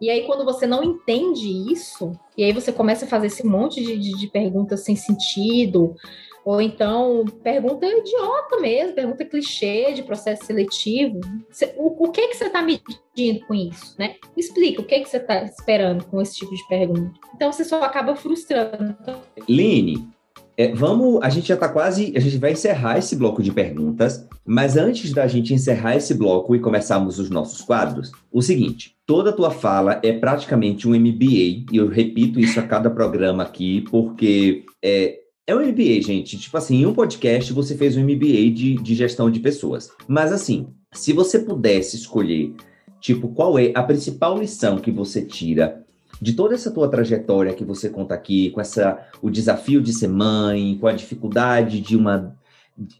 E 0.00 0.08
aí, 0.08 0.22
quando 0.22 0.44
você 0.44 0.68
não 0.68 0.84
entende 0.84 1.48
isso, 1.70 2.12
e 2.38 2.44
aí 2.44 2.52
você 2.52 2.72
começa 2.72 3.06
a 3.06 3.08
fazer 3.08 3.26
esse 3.26 3.44
monte 3.44 3.84
de, 3.84 3.98
de, 3.98 4.16
de 4.16 4.28
perguntas 4.28 4.84
sem 4.84 4.94
sentido, 4.94 5.96
ou 6.44 6.60
então, 6.60 7.24
pergunta 7.42 7.86
idiota 7.86 8.58
mesmo, 8.60 8.94
pergunta 8.94 9.24
clichê 9.24 9.92
de 9.92 10.02
processo 10.02 10.46
seletivo. 10.46 11.20
O, 11.76 12.06
o 12.06 12.10
que 12.10 12.28
que 12.28 12.34
você 12.34 12.46
está 12.46 12.62
medindo 12.62 13.46
com 13.46 13.54
isso, 13.54 13.94
né? 13.98 14.16
Explica, 14.36 14.80
o 14.80 14.84
que 14.84 15.00
que 15.00 15.08
você 15.08 15.18
está 15.18 15.42
esperando 15.44 16.04
com 16.04 16.20
esse 16.20 16.36
tipo 16.36 16.54
de 16.54 16.66
pergunta? 16.68 17.12
Então, 17.34 17.52
você 17.52 17.64
só 17.64 17.82
acaba 17.82 18.16
frustrando. 18.16 18.96
Line, 19.48 20.08
é, 20.60 20.74
vamos, 20.74 21.22
a 21.22 21.30
gente 21.30 21.48
já 21.48 21.54
está 21.54 21.68
quase, 21.68 22.12
a 22.14 22.20
gente 22.20 22.36
vai 22.36 22.52
encerrar 22.52 22.98
esse 22.98 23.16
bloco 23.16 23.42
de 23.42 23.50
perguntas, 23.50 24.28
mas 24.44 24.76
antes 24.76 25.10
da 25.12 25.26
gente 25.26 25.54
encerrar 25.54 25.96
esse 25.96 26.12
bloco 26.12 26.54
e 26.54 26.60
começarmos 26.60 27.18
os 27.18 27.30
nossos 27.30 27.62
quadros, 27.62 28.12
o 28.30 28.42
seguinte, 28.42 28.94
toda 29.06 29.30
a 29.30 29.32
tua 29.32 29.50
fala 29.50 30.00
é 30.02 30.12
praticamente 30.12 30.86
um 30.86 30.94
MBA, 30.94 31.64
e 31.72 31.76
eu 31.76 31.88
repito 31.88 32.38
isso 32.38 32.60
a 32.60 32.62
cada 32.62 32.90
programa 32.90 33.42
aqui, 33.42 33.82
porque 33.90 34.64
é, 34.82 35.19
é 35.50 35.54
um 35.54 35.66
MBA, 35.66 36.00
gente. 36.00 36.38
Tipo 36.38 36.56
assim, 36.56 36.76
em 36.76 36.86
um 36.86 36.94
podcast 36.94 37.52
você 37.52 37.76
fez 37.76 37.96
um 37.96 38.04
MBA 38.04 38.50
de, 38.54 38.74
de 38.76 38.94
gestão 38.94 39.30
de 39.30 39.40
pessoas. 39.40 39.90
Mas 40.06 40.32
assim, 40.32 40.68
se 40.92 41.12
você 41.12 41.40
pudesse 41.40 41.96
escolher, 41.96 42.54
tipo, 43.00 43.28
qual 43.28 43.58
é 43.58 43.72
a 43.74 43.82
principal 43.82 44.38
lição 44.38 44.78
que 44.78 44.90
você 44.90 45.22
tira 45.22 45.84
de 46.22 46.34
toda 46.34 46.54
essa 46.54 46.70
tua 46.70 46.88
trajetória 46.88 47.52
que 47.52 47.64
você 47.64 47.88
conta 47.88 48.14
aqui, 48.14 48.50
com 48.50 48.60
essa 48.60 48.98
o 49.20 49.30
desafio 49.30 49.80
de 49.80 49.92
ser 49.92 50.08
mãe, 50.08 50.76
com 50.80 50.86
a 50.86 50.92
dificuldade 50.92 51.80
de 51.80 51.96
uma 51.96 52.36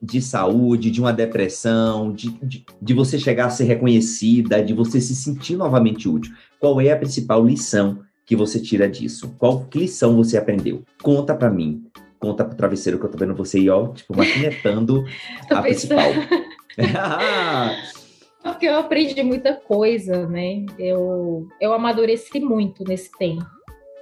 de 0.03 0.20
saúde, 0.20 0.90
de 0.90 1.01
uma 1.01 1.12
depressão, 1.12 2.12
de, 2.12 2.28
de, 2.42 2.66
de 2.82 2.92
você 2.92 3.18
chegar 3.18 3.46
a 3.46 3.51
ser 3.51 3.64
reconhecida, 3.64 4.62
de 4.62 4.74
você 4.74 5.01
se 5.01 5.14
sentir 5.14 5.57
novamente 5.57 6.07
útil. 6.07 6.34
Qual 6.59 6.78
é 6.80 6.90
a 6.90 6.98
principal 6.98 7.42
lição 7.42 8.01
que 8.26 8.36
você 8.36 8.61
tira 8.61 8.86
disso? 8.86 9.34
Qual 9.38 9.66
lição 9.74 10.16
você 10.16 10.36
aprendeu? 10.36 10.82
Conta 11.03 11.34
para 11.34 11.48
mim 11.48 11.82
conta 12.20 12.44
pro 12.44 12.54
travesseiro 12.54 12.98
que 12.98 13.06
eu 13.06 13.10
tô 13.10 13.18
vendo 13.18 13.34
você 13.34 13.58
aí, 13.58 13.70
ó, 13.70 13.88
tipo, 13.88 14.14
maquinetando 14.16 15.04
a 15.50 15.62
principal. 15.62 16.12
Porque 18.42 18.66
eu 18.66 18.78
aprendi 18.78 19.22
muita 19.22 19.54
coisa, 19.54 20.26
né? 20.26 20.64
Eu, 20.78 21.48
eu 21.60 21.72
amadureci 21.72 22.40
muito 22.40 22.84
nesse 22.84 23.10
tempo. 23.18 23.44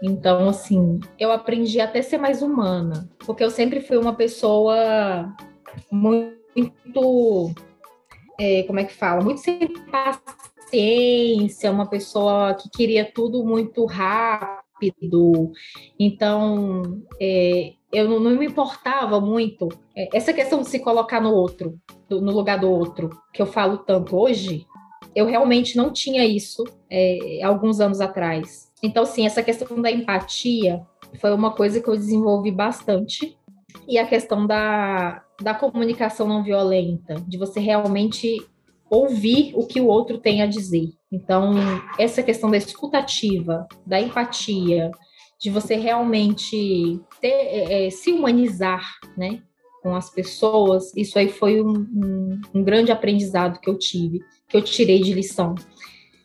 Então, 0.02 0.48
assim, 0.48 1.00
eu 1.18 1.32
aprendi 1.32 1.80
até 1.80 2.02
ser 2.02 2.18
mais 2.18 2.40
humana. 2.42 3.08
Porque 3.18 3.42
eu 3.42 3.50
sempre 3.50 3.80
fui 3.80 3.96
uma 3.96 4.14
pessoa 4.14 5.34
muito. 5.90 7.52
É, 8.38 8.62
como 8.64 8.78
é 8.78 8.84
que 8.84 8.94
fala? 8.94 9.22
Muito 9.22 9.40
sem 9.40 9.58
paciência, 9.90 11.70
uma 11.70 11.86
pessoa 11.86 12.54
que 12.54 12.70
queria 12.70 13.10
tudo 13.10 13.44
muito 13.44 13.84
rápido. 13.86 14.67
Então, 15.98 17.02
é, 17.20 17.74
eu 17.92 18.08
não, 18.08 18.20
não, 18.20 18.30
me 18.32 18.46
importava 18.46 19.20
muito. 19.20 19.68
É, 19.96 20.16
essa 20.16 20.32
questão 20.32 20.60
de 20.60 20.68
se 20.68 20.78
colocar 20.78 21.20
no 21.20 21.32
outro, 21.32 21.78
do, 22.08 22.20
no 22.20 22.32
lugar 22.32 22.58
do 22.60 22.70
outro, 22.70 23.10
que 23.32 23.40
eu 23.40 23.46
falo 23.46 23.78
tanto 23.78 24.16
hoje, 24.16 24.66
eu 25.14 25.26
realmente 25.26 25.76
não 25.76 25.92
tinha 25.92 26.24
isso 26.24 26.64
é, 26.90 27.42
alguns 27.42 27.80
anos 27.80 28.00
atrás. 28.00 28.70
Então, 28.82 29.04
sim, 29.04 29.26
essa 29.26 29.42
questão 29.42 29.80
da 29.80 29.90
empatia 29.90 30.86
foi 31.20 31.32
uma 31.32 31.52
coisa 31.52 31.80
que 31.80 31.88
eu 31.88 31.96
desenvolvi 31.96 32.50
bastante. 32.50 33.36
E 33.86 33.98
a 33.98 34.06
questão 34.06 34.46
da, 34.46 35.22
da 35.40 35.54
comunicação 35.54 36.26
não 36.26 36.42
violenta, 36.42 37.14
de 37.26 37.38
você 37.38 37.58
realmente 37.60 38.38
ouvir 38.90 39.52
o 39.54 39.66
que 39.66 39.80
o 39.80 39.86
outro 39.86 40.18
tem 40.18 40.42
a 40.42 40.46
dizer. 40.46 40.88
Então, 41.10 41.54
essa 41.98 42.22
questão 42.22 42.50
da 42.50 42.56
escutativa, 42.56 43.66
da 43.86 44.00
empatia, 44.00 44.90
de 45.40 45.50
você 45.50 45.76
realmente 45.76 47.00
ter, 47.20 47.28
é, 47.28 47.86
é, 47.86 47.90
se 47.90 48.10
humanizar, 48.12 48.84
né, 49.16 49.42
com 49.82 49.94
as 49.94 50.10
pessoas, 50.10 50.94
isso 50.96 51.18
aí 51.18 51.28
foi 51.28 51.62
um, 51.62 51.72
um, 51.72 52.40
um 52.54 52.64
grande 52.64 52.90
aprendizado 52.90 53.60
que 53.60 53.70
eu 53.70 53.78
tive, 53.78 54.20
que 54.48 54.56
eu 54.56 54.62
tirei 54.62 55.00
de 55.00 55.14
lição. 55.14 55.54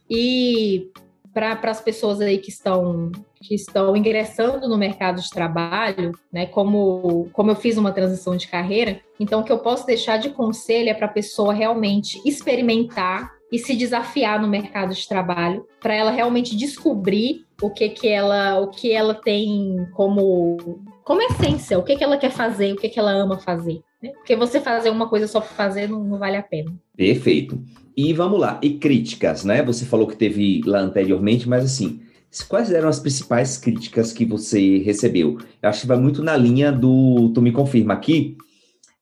E 0.10 0.92
para 1.34 1.72
as 1.72 1.82
pessoas 1.82 2.22
aí 2.22 2.38
que 2.38 2.50
estão 2.50 3.12
que 3.42 3.56
estão 3.56 3.96
ingressando 3.98 4.70
no 4.70 4.78
mercado 4.78 5.22
de 5.22 5.30
trabalho, 5.30 6.14
né? 6.32 6.46
Como, 6.46 7.28
como 7.34 7.52
eu 7.52 7.56
fiz 7.56 7.78
uma 7.78 7.92
transição 7.92 8.38
de 8.38 8.48
carreira, 8.48 9.02
então 9.20 9.42
o 9.42 9.44
que 9.44 9.52
eu 9.52 9.60
posso 9.60 9.86
deixar 9.86 10.18
de 10.18 10.30
conselho 10.30 10.90
é 10.90 10.94
para 10.94 11.08
a 11.08 11.12
pessoa 11.12 11.54
realmente 11.54 12.22
experimentar 12.26 13.30
e 13.52 13.60
se 13.60 13.76
desafiar 13.76 14.42
no 14.42 14.48
mercado 14.48 14.96
de 14.96 15.08
trabalho, 15.08 15.68
para 15.80 15.94
ela 15.94 16.10
realmente 16.10 16.56
descobrir 16.56 17.46
o 17.62 17.70
que 17.70 17.90
que 17.90 18.08
ela, 18.08 18.60
o 18.60 18.70
que 18.70 18.92
ela 18.92 19.14
tem 19.14 19.88
como 19.94 20.58
como 21.04 21.22
essência, 21.22 21.78
o 21.78 21.84
que 21.84 21.98
que 21.98 22.04
ela 22.04 22.18
quer 22.18 22.32
fazer, 22.32 22.74
o 22.74 22.78
que 22.78 22.88
que 22.88 22.98
ela 22.98 23.12
ama 23.12 23.38
fazer. 23.38 23.82
Né? 24.04 24.12
Porque 24.12 24.36
você 24.36 24.60
fazer 24.60 24.90
uma 24.90 25.08
coisa 25.08 25.28
só 25.28 25.40
por 25.40 25.54
fazer 25.54 25.88
não, 25.88 26.04
não 26.04 26.20
vale 26.20 26.36
a 26.36 26.44
pena. 26.44 26.74
Perfeito. 26.96 27.64
E 27.96 28.12
vamos 28.12 28.38
lá, 28.40 28.60
e 28.62 28.72
críticas, 28.72 29.46
né? 29.46 29.64
Você 29.64 29.86
falou 29.86 30.08
que 30.08 30.18
teve 30.18 30.62
lá 30.66 30.80
anteriormente, 30.80 31.48
mas 31.48 31.64
assim, 31.64 32.02
quais 32.50 32.70
eram 32.72 32.90
as 32.90 33.00
principais 33.00 33.58
críticas 33.58 34.12
que 34.12 34.26
você 34.26 34.80
recebeu? 34.80 35.38
Eu 35.62 35.70
acho 35.70 35.82
que 35.82 35.88
vai 35.88 35.98
muito 35.98 36.22
na 36.22 36.36
linha 36.36 36.72
do 36.72 37.32
tu 37.34 37.42
me 37.42 37.52
confirma 37.52 37.94
aqui, 37.94 38.36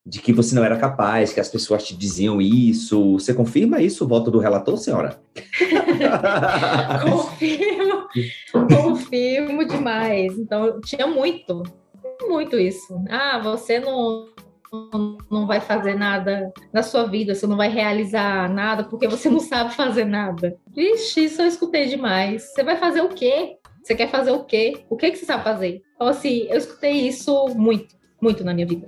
de 0.05 0.19
que 0.19 0.33
você 0.33 0.53
não 0.53 0.63
era 0.63 0.77
capaz, 0.77 1.33
que 1.33 1.39
as 1.39 1.49
pessoas 1.49 1.83
te 1.83 1.95
diziam 1.95 2.41
isso. 2.41 3.13
Você 3.13 3.33
confirma 3.33 3.81
isso, 3.81 4.03
o 4.03 4.07
voto 4.07 4.29
do 4.29 4.39
relator, 4.39 4.77
senhora? 4.77 5.19
confirmo, 7.09 8.07
confirmo 8.67 9.65
demais. 9.65 10.37
Então, 10.37 10.81
tinha 10.81 11.07
muito, 11.07 11.63
muito 12.27 12.59
isso. 12.59 13.01
Ah, 13.09 13.39
você 13.39 13.79
não, 13.79 14.27
não 15.29 15.45
vai 15.45 15.59
fazer 15.59 15.95
nada 15.95 16.51
na 16.71 16.81
sua 16.81 17.03
vida, 17.03 17.35
você 17.35 17.45
não 17.45 17.57
vai 17.57 17.69
realizar 17.69 18.49
nada 18.49 18.85
porque 18.85 19.07
você 19.07 19.29
não 19.29 19.39
sabe 19.39 19.75
fazer 19.75 20.05
nada. 20.05 20.55
Vixe, 20.73 21.25
isso 21.25 21.41
eu 21.41 21.47
escutei 21.47 21.87
demais. 21.87 22.43
Você 22.43 22.63
vai 22.63 22.77
fazer 22.77 23.01
o 23.01 23.09
quê? 23.09 23.57
Você 23.83 23.95
quer 23.95 24.09
fazer 24.09 24.31
o 24.31 24.43
quê? 24.43 24.83
O 24.89 24.95
que, 24.95 25.11
que 25.11 25.17
você 25.17 25.25
sabe 25.25 25.43
fazer? 25.43 25.81
Então, 25.95 26.07
assim, 26.07 26.47
eu 26.49 26.57
escutei 26.57 27.07
isso 27.07 27.47
muito, 27.55 27.95
muito 28.21 28.43
na 28.43 28.53
minha 28.53 28.65
vida. 28.65 28.87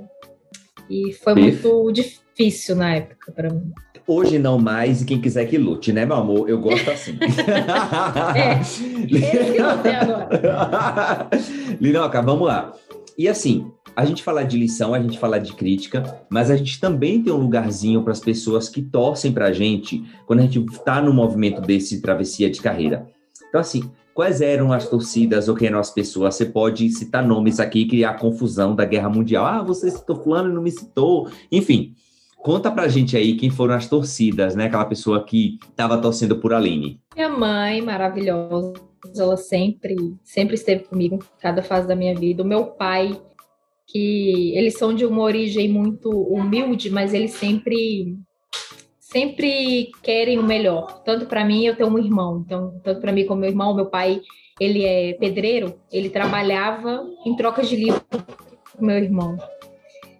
E 0.90 1.14
foi 1.14 1.34
muito 1.36 1.92
difícil 1.92 2.76
na 2.76 2.96
época 2.96 3.32
para 3.32 3.50
mim. 3.50 3.74
Hoje 4.06 4.38
não 4.38 4.60
mais, 4.60 5.02
e 5.02 5.06
quem 5.06 5.20
quiser 5.20 5.46
que 5.46 5.58
lute, 5.58 5.94
né, 5.94 6.06
meu 6.06 6.18
amor? 6.18 6.50
Eu 6.50 6.60
gosto 6.60 6.92
assim. 6.92 7.18
é, 8.36 8.60
esse 8.62 9.90
agora. 9.90 11.30
Linoca, 11.80 12.22
vamos 12.22 12.48
lá. 12.48 12.74
E 13.18 13.28
assim, 13.28 13.72
a 13.96 14.06
gente 14.06 14.24
fala 14.24 14.44
de 14.44 14.58
lição, 14.58 14.94
a 14.94 15.00
gente 15.00 15.20
fala 15.20 15.40
de 15.40 15.54
crítica, 15.54 16.26
mas 16.30 16.50
a 16.50 16.56
gente 16.56 16.80
também 16.80 17.22
tem 17.22 17.32
um 17.32 17.38
lugarzinho 17.38 18.02
para 18.04 18.12
as 18.12 18.20
pessoas 18.20 18.70
que 18.70 18.82
torcem 18.82 19.32
para 19.32 19.48
a 19.48 19.54
gente 19.54 20.04
quando 20.26 20.40
a 20.40 20.44
gente 20.44 20.60
está 20.72 21.02
no 21.02 21.14
movimento 21.14 21.62
desse 21.62 22.02
travessia 22.02 22.50
de 22.50 22.62
carreira. 22.62 23.08
Então, 23.50 23.62
assim, 23.62 23.90
Quais 24.14 24.42
eram 24.42 24.72
as 24.72 24.88
torcidas 24.88 25.50
ou 25.50 25.56
quem 25.56 25.70
eram 25.70 25.80
as 25.80 25.90
pessoas? 25.90 26.36
Você 26.36 26.46
pode 26.46 26.88
citar 26.92 27.26
nomes 27.26 27.60
aqui 27.60 27.80
e 27.80 27.88
criar 27.88 28.14
confusão 28.20 28.76
da 28.76 28.86
Guerra 28.86 29.10
Mundial. 29.10 29.44
Ah, 29.44 29.64
você 29.64 29.90
citou 29.90 30.16
fulano 30.22 30.52
e 30.52 30.54
não 30.54 30.62
me 30.62 30.70
citou. 30.70 31.28
Enfim, 31.52 31.96
conta 32.38 32.70
pra 32.70 32.88
gente 32.88 33.18
aí 33.18 33.36
quem 33.36 33.50
foram 33.50 33.74
as 33.74 33.88
torcidas, 33.88 34.56
né? 34.56 34.66
Aquela 34.66 34.86
pessoa 34.86 35.24
que 35.24 35.58
estava 35.68 35.98
torcendo 35.98 36.38
por 36.38 36.54
Aline. 36.54 37.02
Minha 37.16 37.30
mãe, 37.30 37.82
maravilhosa. 37.82 38.74
Ela 39.18 39.38
sempre, 39.38 39.96
sempre 40.24 40.56
esteve 40.56 40.86
comigo 40.86 41.20
cada 41.40 41.62
fase 41.62 41.88
da 41.88 41.96
minha 41.96 42.16
vida. 42.16 42.44
O 42.44 42.48
meu 42.48 42.68
pai, 42.68 43.20
que 43.86 44.56
eles 44.56 44.78
são 44.78 44.94
de 44.94 45.06
uma 45.06 45.22
origem 45.22 45.70
muito 45.70 46.10
humilde, 46.10 46.90
mas 46.90 47.14
ele 47.14 47.28
sempre 47.28 48.18
sempre 49.14 49.92
querem 50.02 50.40
o 50.40 50.44
melhor. 50.44 51.04
Tanto 51.04 51.28
para 51.28 51.46
mim, 51.46 51.66
eu 51.66 51.76
tenho 51.76 51.90
um 51.90 52.00
irmão. 52.00 52.44
Então, 52.44 52.82
tanto 52.84 53.00
para 53.00 53.12
mim 53.12 53.28
como 53.28 53.42
meu 53.42 53.50
irmão, 53.52 53.76
meu 53.76 53.86
pai, 53.86 54.20
ele 54.60 54.84
é 54.84 55.14
pedreiro, 55.14 55.80
ele 55.92 56.10
trabalhava 56.10 57.06
em 57.24 57.36
troca 57.36 57.62
de 57.62 57.76
livro 57.76 58.02
com 58.76 58.86
meu 58.86 58.98
irmão. 58.98 59.38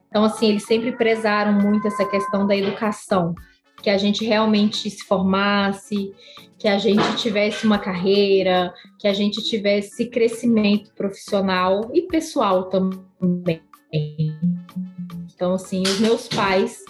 Então, 0.08 0.24
assim, 0.24 0.50
eles 0.50 0.66
sempre 0.66 0.92
prezaram 0.92 1.54
muito 1.54 1.88
essa 1.88 2.06
questão 2.06 2.46
da 2.46 2.56
educação, 2.56 3.34
que 3.82 3.90
a 3.90 3.98
gente 3.98 4.24
realmente 4.24 4.88
se 4.92 5.04
formasse, 5.06 6.14
que 6.64 6.68
a 6.70 6.78
gente 6.78 7.18
tivesse 7.18 7.66
uma 7.66 7.78
carreira, 7.78 8.74
que 8.98 9.06
a 9.06 9.12
gente 9.12 9.44
tivesse 9.44 10.06
crescimento 10.06 10.94
profissional 10.94 11.92
e 11.94 12.04
pessoal 12.04 12.70
também. 12.70 13.62
Então, 15.36 15.56
assim, 15.56 15.82
os 15.82 16.00
meus 16.00 16.30
pais 16.30 16.82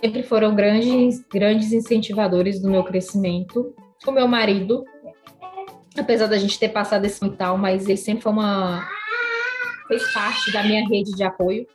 sempre 0.00 0.22
foram 0.22 0.54
grandes, 0.54 1.22
grandes 1.30 1.74
incentivadores 1.74 2.58
do 2.58 2.70
meu 2.70 2.82
crescimento. 2.84 3.74
O 4.06 4.12
meu 4.12 4.26
marido, 4.26 4.82
apesar 5.98 6.26
da 6.26 6.38
gente 6.38 6.58
ter 6.58 6.70
passado 6.70 7.04
esse 7.04 7.22
e 7.22 7.30
tal, 7.32 7.58
mas 7.58 7.86
ele 7.86 7.98
sempre 7.98 8.22
foi 8.22 8.32
uma 8.32 8.88
fez 9.88 10.10
parte 10.14 10.50
da 10.52 10.62
minha 10.62 10.88
rede 10.88 11.14
de 11.14 11.22
apoio. 11.22 11.66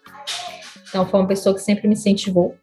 Então 0.89 1.05
foi 1.05 1.19
uma 1.19 1.27
pessoa 1.27 1.53
que 1.53 1.61
sempre 1.61 1.87
me 1.87 1.93
incentivou. 1.93 2.57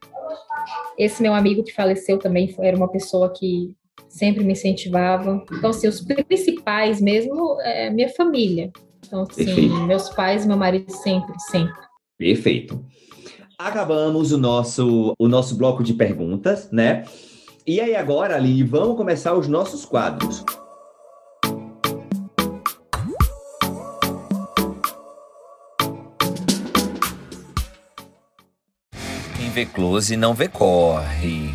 Esse 0.98 1.22
meu 1.22 1.32
amigo 1.32 1.62
que 1.62 1.72
faleceu 1.72 2.18
também 2.18 2.52
era 2.58 2.76
uma 2.76 2.88
pessoa 2.88 3.32
que 3.32 3.78
sempre 4.10 4.44
me 4.44 4.52
incentivava. 4.52 5.42
Então, 5.52 5.70
assim, 5.70 5.88
os 5.88 6.00
principais 6.00 7.00
mesmo 7.00 7.56
é 7.60 7.88
minha 7.88 8.08
família. 8.08 8.70
Então, 9.06 9.22
assim, 9.22 9.44
Perfeito. 9.44 9.74
meus 9.86 10.10
pais, 10.10 10.44
meu 10.44 10.56
marido 10.56 10.90
sempre, 10.90 11.32
sempre. 11.38 11.80
Perfeito. 12.18 12.84
Acabamos 13.58 14.32
o 14.32 14.38
nosso, 14.38 15.14
o 15.18 15.28
nosso 15.28 15.56
bloco 15.56 15.82
de 15.82 15.94
perguntas, 15.94 16.70
né? 16.70 17.04
E 17.66 17.80
aí 17.80 17.94
agora, 17.94 18.34
Ali, 18.36 18.62
vamos 18.62 18.96
começar 18.96 19.34
os 19.34 19.46
nossos 19.46 19.84
quadros. 19.84 20.44
Quem 29.36 29.50
vê 29.50 29.66
close 29.66 30.16
não 30.16 30.34
vê 30.34 30.48
corre. 30.48 31.54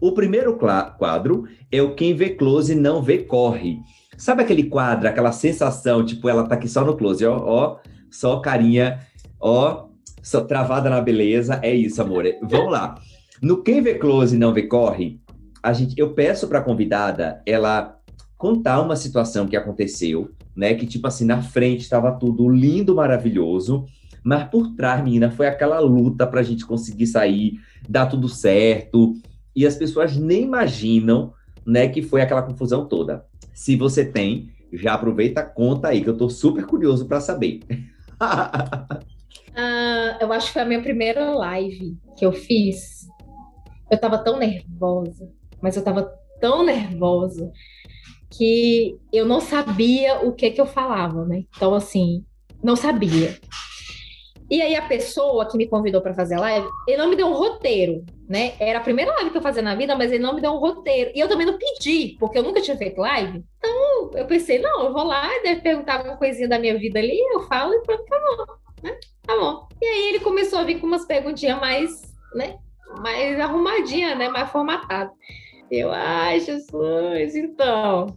O 0.00 0.12
primeiro 0.12 0.56
quadro 0.56 1.44
é 1.72 1.82
o 1.82 1.94
quem 1.94 2.14
vê 2.14 2.30
close 2.30 2.74
não 2.74 3.02
vê 3.02 3.18
corre. 3.18 3.78
Sabe 4.16 4.42
aquele 4.42 4.64
quadro, 4.64 5.08
aquela 5.08 5.32
sensação, 5.32 6.04
tipo, 6.04 6.28
ela 6.28 6.46
tá 6.46 6.54
aqui 6.54 6.68
só 6.68 6.84
no 6.84 6.96
close, 6.96 7.24
ó, 7.24 7.36
ó, 7.36 7.76
só 8.10 8.40
carinha, 8.40 9.00
ó, 9.40 9.88
só 10.22 10.40
travada 10.40 10.90
na 10.90 11.00
beleza. 11.00 11.60
É 11.62 11.74
isso, 11.74 12.00
amor. 12.02 12.24
Vamos 12.42 12.72
lá. 12.72 12.96
No 13.40 13.62
quem 13.62 13.80
vê 13.80 13.94
close 13.94 14.36
não 14.36 14.52
vê 14.52 14.62
corre, 14.62 15.20
a 15.62 15.72
gente, 15.72 15.98
eu 15.98 16.14
peço 16.14 16.48
para 16.48 16.58
a 16.58 16.62
convidada 16.62 17.42
ela 17.46 17.96
contar 18.36 18.80
uma 18.80 18.96
situação 18.96 19.46
que 19.46 19.56
aconteceu, 19.56 20.30
né? 20.56 20.74
Que 20.74 20.86
tipo 20.86 21.06
assim, 21.06 21.24
na 21.24 21.42
frente 21.42 21.80
estava 21.82 22.12
tudo 22.12 22.48
lindo, 22.48 22.94
maravilhoso, 22.94 23.84
mas 24.24 24.44
por 24.48 24.74
trás, 24.74 25.02
menina, 25.02 25.30
foi 25.30 25.46
aquela 25.46 25.78
luta 25.80 26.26
para 26.26 26.40
a 26.40 26.42
gente 26.42 26.66
conseguir 26.66 27.06
sair, 27.06 27.58
dar 27.88 28.06
tudo 28.06 28.28
certo, 28.28 29.14
e 29.58 29.66
as 29.66 29.74
pessoas 29.74 30.16
nem 30.16 30.44
imaginam, 30.44 31.34
né, 31.66 31.88
que 31.88 32.00
foi 32.00 32.22
aquela 32.22 32.42
confusão 32.42 32.86
toda. 32.86 33.26
Se 33.52 33.74
você 33.74 34.04
tem, 34.04 34.52
já 34.72 34.94
aproveita, 34.94 35.42
conta 35.42 35.88
aí, 35.88 36.00
que 36.00 36.08
eu 36.08 36.16
tô 36.16 36.30
super 36.30 36.64
curioso 36.64 37.08
para 37.08 37.20
saber. 37.20 37.58
uh, 38.22 39.02
eu 40.22 40.32
acho 40.32 40.46
que 40.46 40.52
foi 40.52 40.62
a 40.62 40.64
minha 40.64 40.80
primeira 40.80 41.34
live 41.34 41.98
que 42.16 42.24
eu 42.24 42.30
fiz. 42.30 43.08
Eu 43.90 43.98
tava 43.98 44.18
tão 44.18 44.38
nervosa, 44.38 45.28
mas 45.60 45.76
eu 45.76 45.82
tava 45.82 46.08
tão 46.40 46.64
nervosa 46.64 47.50
que 48.30 48.96
eu 49.12 49.26
não 49.26 49.40
sabia 49.40 50.20
o 50.20 50.32
que 50.32 50.52
que 50.52 50.60
eu 50.60 50.66
falava, 50.66 51.24
né? 51.24 51.42
Então, 51.56 51.74
assim, 51.74 52.24
não 52.62 52.76
sabia. 52.76 53.36
E 54.50 54.62
aí 54.62 54.74
a 54.74 54.82
pessoa 54.82 55.46
que 55.46 55.58
me 55.58 55.66
convidou 55.66 56.00
para 56.00 56.14
fazer 56.14 56.36
a 56.36 56.40
live, 56.40 56.66
ele 56.86 56.96
não 56.96 57.10
me 57.10 57.16
deu 57.16 57.26
um 57.26 57.34
roteiro, 57.34 58.04
né? 58.28 58.54
Era 58.58 58.78
a 58.78 58.82
primeira 58.82 59.12
live 59.12 59.30
que 59.30 59.36
eu 59.36 59.42
fazia 59.42 59.62
na 59.62 59.74
vida, 59.74 59.94
mas 59.94 60.10
ele 60.10 60.22
não 60.22 60.34
me 60.34 60.40
deu 60.40 60.52
um 60.52 60.58
roteiro. 60.58 61.10
E 61.14 61.20
eu 61.20 61.28
também 61.28 61.46
não 61.46 61.58
pedi, 61.58 62.16
porque 62.18 62.38
eu 62.38 62.42
nunca 62.42 62.60
tinha 62.60 62.76
feito 62.76 63.00
live. 63.00 63.44
Então 63.58 64.10
eu 64.14 64.26
pensei, 64.26 64.58
não, 64.58 64.84
eu 64.84 64.92
vou 64.92 65.04
lá, 65.04 65.28
deve 65.42 65.60
perguntar 65.60 65.98
alguma 65.98 66.16
coisinha 66.16 66.48
da 66.48 66.58
minha 66.58 66.78
vida 66.78 66.98
ali, 66.98 67.18
eu 67.32 67.42
falo 67.42 67.74
e 67.74 67.82
pronto, 67.82 68.04
tá 68.04 68.18
bom, 68.18 68.44
né? 68.82 68.98
Tá 69.26 69.36
bom. 69.36 69.68
E 69.82 69.86
aí 69.86 70.08
ele 70.08 70.20
começou 70.20 70.58
a 70.58 70.64
vir 70.64 70.80
com 70.80 70.86
umas 70.86 71.04
perguntinhas 71.04 71.60
mais, 71.60 72.02
né? 72.34 72.56
Mais 73.00 73.38
arrumadinha, 73.38 74.14
né? 74.14 74.30
Mais 74.30 74.50
formatada. 74.50 75.10
Eu, 75.70 75.92
ai, 75.92 76.40
Jesus, 76.40 77.36
então. 77.36 78.16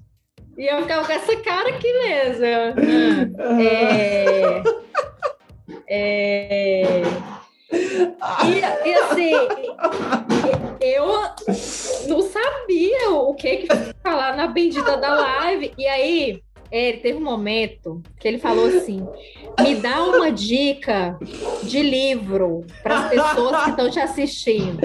E 0.58 0.66
eu 0.66 0.82
ficava 0.82 1.06
com 1.06 1.12
essa 1.12 1.36
cara 1.42 1.70
aqui 1.70 1.92
mesmo. 1.92 2.46
É. 3.62 4.64
É... 5.88 7.02
E, 7.74 8.90
e, 8.90 8.94
assim, 8.96 9.32
eu 10.82 11.08
não 12.08 12.22
sabia 12.22 13.12
o 13.12 13.34
que 13.34 13.58
que 13.58 13.68
falar 14.04 14.36
na 14.36 14.48
bendita 14.48 14.98
da 14.98 15.14
live. 15.16 15.74
E 15.78 15.88
aí, 15.88 16.44
ele 16.72 16.98
teve 16.98 17.18
um 17.18 17.24
momento 17.24 18.02
que 18.20 18.28
ele 18.28 18.40
falou 18.40 18.66
assim: 18.66 19.06
me 19.62 19.76
dá 19.76 20.04
uma 20.04 20.32
dica 20.32 21.18
de 21.64 21.82
livro 21.82 22.66
para 22.82 23.00
as 23.00 23.10
pessoas 23.10 23.64
que 23.64 23.70
estão 23.72 23.90
te 23.90 24.00
assistindo. 24.00 24.80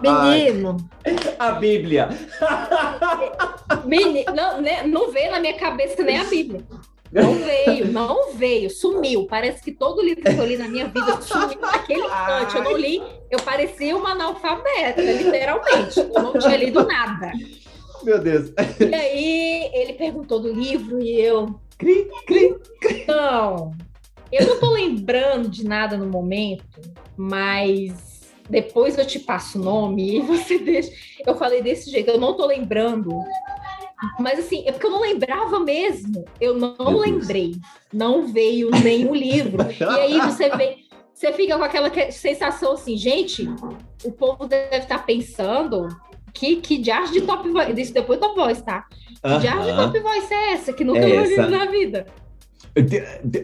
Menino. 0.00 0.76
A 1.38 1.52
Bíblia. 1.52 2.08
Menino, 3.86 4.34
não, 4.34 4.60
né, 4.60 4.82
não 4.82 5.10
veio 5.10 5.30
na 5.30 5.40
minha 5.40 5.54
cabeça 5.54 6.02
nem 6.02 6.18
a 6.18 6.24
Bíblia. 6.24 6.62
Não 7.14 7.34
veio, 7.38 7.92
não 7.92 8.32
veio, 8.34 8.68
sumiu. 8.68 9.26
Parece 9.26 9.62
que 9.62 9.70
todo 9.70 10.02
livro 10.02 10.22
que 10.22 10.28
eu 10.28 10.44
li 10.44 10.56
na 10.56 10.68
minha 10.68 10.88
vida 10.88 11.22
sumiu 11.22 11.60
naquele 11.60 12.02
instante. 12.02 12.56
Eu 12.56 12.64
não 12.64 12.76
li, 12.76 13.02
eu 13.30 13.38
parecia 13.40 13.96
uma 13.96 14.10
analfabeta, 14.10 15.00
literalmente. 15.00 16.00
Eu 16.00 16.22
não 16.22 16.32
tinha 16.38 16.56
lido 16.56 16.84
nada. 16.84 17.32
Meu 18.02 18.18
Deus. 18.18 18.52
E 18.80 18.94
aí 18.94 19.70
ele 19.72 19.92
perguntou 19.94 20.40
do 20.40 20.52
livro 20.52 21.00
e 21.00 21.20
eu. 21.20 21.58
Cri, 21.78 22.08
cri, 22.26 22.56
cri. 22.80 23.04
Não, 23.06 23.72
eu 24.30 24.46
não 24.46 24.60
tô 24.60 24.70
lembrando 24.70 25.48
de 25.48 25.64
nada 25.64 25.96
no 25.96 26.06
momento, 26.06 26.64
mas 27.16 28.22
depois 28.48 28.98
eu 28.98 29.06
te 29.06 29.18
passo 29.18 29.58
o 29.60 29.64
nome 29.64 30.16
e 30.16 30.20
você 30.20 30.58
deixa. 30.60 30.92
Eu 31.26 31.36
falei 31.36 31.62
desse 31.62 31.90
jeito, 31.90 32.10
eu 32.10 32.18
não 32.18 32.36
tô 32.36 32.46
lembrando 32.46 33.10
mas 34.18 34.38
assim, 34.38 34.64
é 34.66 34.72
porque 34.72 34.86
eu 34.86 34.90
não 34.90 35.00
lembrava 35.00 35.60
mesmo. 35.60 36.24
Eu 36.40 36.54
não 36.54 36.98
lembrei. 36.98 37.56
Não 37.92 38.26
veio 38.26 38.70
nenhum 38.70 39.14
livro. 39.14 39.58
E 39.78 39.84
aí 39.84 40.20
você 40.20 40.48
vê, 40.56 40.78
você 41.12 41.32
fica 41.32 41.56
com 41.56 41.64
aquela 41.64 41.90
sensação 42.10 42.72
assim, 42.72 42.96
gente, 42.96 43.48
o 44.04 44.12
povo 44.12 44.46
deve 44.46 44.78
estar 44.78 45.04
pensando 45.06 45.88
que, 46.32 46.56
que 46.56 46.78
diacho 46.78 47.12
de 47.12 47.22
top 47.22 47.48
voice. 47.48 47.80
Isso 47.80 47.94
depois 47.94 48.18
top 48.18 48.34
voice, 48.34 48.62
tá? 48.62 48.84
Que 49.22 49.28
uh 49.28 49.30
-huh. 49.30 49.40
diacho 49.40 49.62
de 49.62 49.76
top 49.76 50.00
voice 50.00 50.34
é 50.34 50.52
essa? 50.52 50.72
Que 50.72 50.84
nunca 50.84 50.98
é 50.98 51.22
vi 51.22 51.36
na 51.36 51.66
vida. 51.66 52.06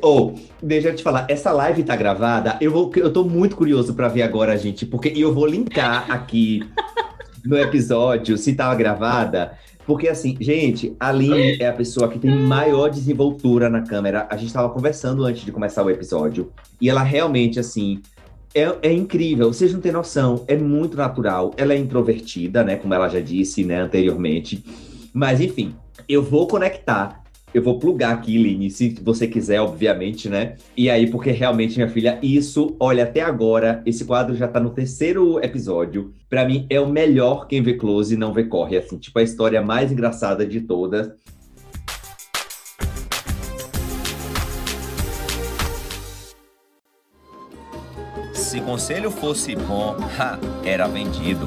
Oh, 0.03 0.33
deixa 0.61 0.89
eu 0.89 0.97
te 0.97 1.05
falar, 1.05 1.25
essa 1.29 1.53
live 1.53 1.85
tá 1.85 1.95
gravada. 1.95 2.59
Eu, 2.61 2.73
vou, 2.73 2.91
eu 2.97 3.13
tô 3.13 3.23
muito 3.23 3.55
curioso 3.55 3.95
para 3.95 4.09
ver 4.09 4.23
agora, 4.23 4.59
gente, 4.59 4.85
porque 4.85 5.13
eu 5.15 5.33
vou 5.33 5.47
linkar 5.47 6.11
aqui 6.11 6.69
no 7.47 7.57
episódio, 7.57 8.37
se 8.37 8.55
tava 8.55 8.75
gravada, 8.75 9.57
porque 9.91 10.07
assim, 10.07 10.37
gente, 10.41 10.95
a 11.01 11.09
Aline 11.09 11.57
é 11.59 11.67
a 11.67 11.73
pessoa 11.73 12.09
que 12.09 12.17
tem 12.17 12.31
maior 12.31 12.89
desenvoltura 12.91 13.69
na 13.69 13.83
câmera. 13.83 14.25
A 14.31 14.37
gente 14.37 14.47
estava 14.47 14.69
conversando 14.71 15.25
antes 15.25 15.45
de 15.45 15.51
começar 15.51 15.83
o 15.83 15.91
episódio. 15.91 16.53
E 16.81 16.89
ela 16.89 17.03
realmente, 17.03 17.59
assim, 17.59 18.01
é, 18.55 18.73
é, 18.83 18.93
incrível. 18.93 19.53
Vocês 19.53 19.73
não 19.73 19.81
têm 19.81 19.91
noção. 19.91 20.45
É 20.47 20.57
muito 20.57 20.97
natural. 20.97 21.53
Ela 21.57 21.75
é 21.75 21.77
introvertida, 21.77 22.63
né? 22.63 22.77
Como 22.77 22.95
ela 22.95 23.09
já 23.09 23.19
disse, 23.19 23.65
né, 23.65 23.81
anteriormente. 23.81 24.65
Mas, 25.13 25.41
enfim, 25.41 25.75
eu 26.09 26.23
vou 26.23 26.47
conectar 26.47 27.20
eu 27.53 27.63
vou 27.63 27.79
plugar 27.79 28.13
aqui, 28.13 28.39
Line, 28.39 28.71
se 28.71 28.97
você 29.03 29.27
quiser, 29.27 29.61
obviamente, 29.61 30.29
né? 30.29 30.57
E 30.77 30.89
aí, 30.89 31.11
porque 31.11 31.31
realmente, 31.31 31.77
minha 31.77 31.89
filha, 31.89 32.19
isso, 32.23 32.77
olha, 32.79 33.05
até 33.05 33.21
agora, 33.21 33.83
esse 33.85 34.05
quadro 34.05 34.37
já 34.37 34.47
tá 34.47 34.61
no 34.61 34.71
terceiro 34.71 35.43
episódio. 35.45 36.15
Para 36.29 36.45
mim, 36.45 36.67
é 36.71 36.81
o 36.81 36.89
melhor 36.89 37.49
quem 37.49 37.61
vê 37.61 37.75
close 37.75 38.15
e 38.15 38.19
não 38.19 38.33
vê 38.33 38.45
corre, 38.45 38.77
assim, 38.77 38.99
tipo 38.99 39.19
a 39.19 39.23
história 39.23 39.61
mais 39.61 39.91
engraçada 39.91 40.47
de 40.47 40.61
todas. 40.61 41.11
Se 48.33 48.61
conselho 48.61 49.11
fosse 49.11 49.55
bom, 49.57 49.97
ha, 50.19 50.39
era 50.65 50.87
vendido. 50.87 51.47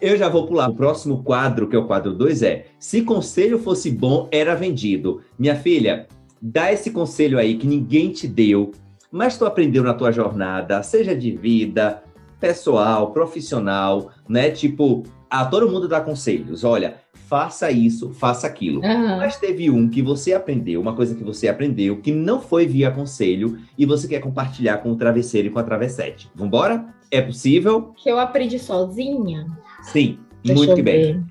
Eu 0.00 0.16
já 0.16 0.28
vou 0.28 0.46
pular. 0.46 0.68
O 0.68 0.74
próximo 0.74 1.22
quadro, 1.22 1.68
que 1.68 1.76
é 1.76 1.78
o 1.78 1.86
quadro 1.86 2.12
2, 2.14 2.42
é: 2.42 2.66
Se 2.78 3.02
conselho 3.02 3.58
fosse 3.58 3.90
bom, 3.90 4.28
era 4.30 4.54
vendido. 4.54 5.20
Minha 5.38 5.56
filha, 5.56 6.06
dá 6.40 6.72
esse 6.72 6.90
conselho 6.90 7.38
aí 7.38 7.56
que 7.56 7.66
ninguém 7.66 8.10
te 8.10 8.26
deu, 8.28 8.72
mas 9.10 9.36
tu 9.36 9.44
aprendeu 9.44 9.82
na 9.82 9.94
tua 9.94 10.12
jornada, 10.12 10.82
seja 10.82 11.14
de 11.14 11.32
vida, 11.32 12.02
pessoal, 12.40 13.10
profissional, 13.12 14.10
né? 14.28 14.50
Tipo, 14.50 15.02
a 15.28 15.44
todo 15.44 15.68
mundo 15.68 15.88
dá 15.88 16.00
conselhos. 16.00 16.64
Olha, 16.64 16.96
faça 17.12 17.70
isso, 17.70 18.10
faça 18.14 18.46
aquilo. 18.46 18.80
Uhum. 18.80 19.18
Mas 19.18 19.36
teve 19.36 19.70
um 19.70 19.88
que 19.88 20.00
você 20.00 20.32
aprendeu, 20.32 20.80
uma 20.80 20.94
coisa 20.94 21.14
que 21.14 21.24
você 21.24 21.48
aprendeu, 21.48 22.00
que 22.00 22.12
não 22.12 22.40
foi 22.40 22.66
via 22.66 22.90
conselho, 22.90 23.58
e 23.76 23.84
você 23.84 24.08
quer 24.08 24.20
compartilhar 24.20 24.78
com 24.78 24.92
o 24.92 24.96
travesseiro 24.96 25.48
e 25.48 25.50
com 25.50 25.58
a 25.58 25.64
travessete. 25.64 26.30
Vambora? 26.34 26.86
É 27.10 27.20
possível? 27.20 27.94
Que 27.96 28.10
eu 28.10 28.18
aprendi 28.18 28.58
sozinha? 28.58 29.46
Sim, 29.82 30.18
Deixa 30.44 30.64
muito 30.64 30.82
bem. 30.82 31.24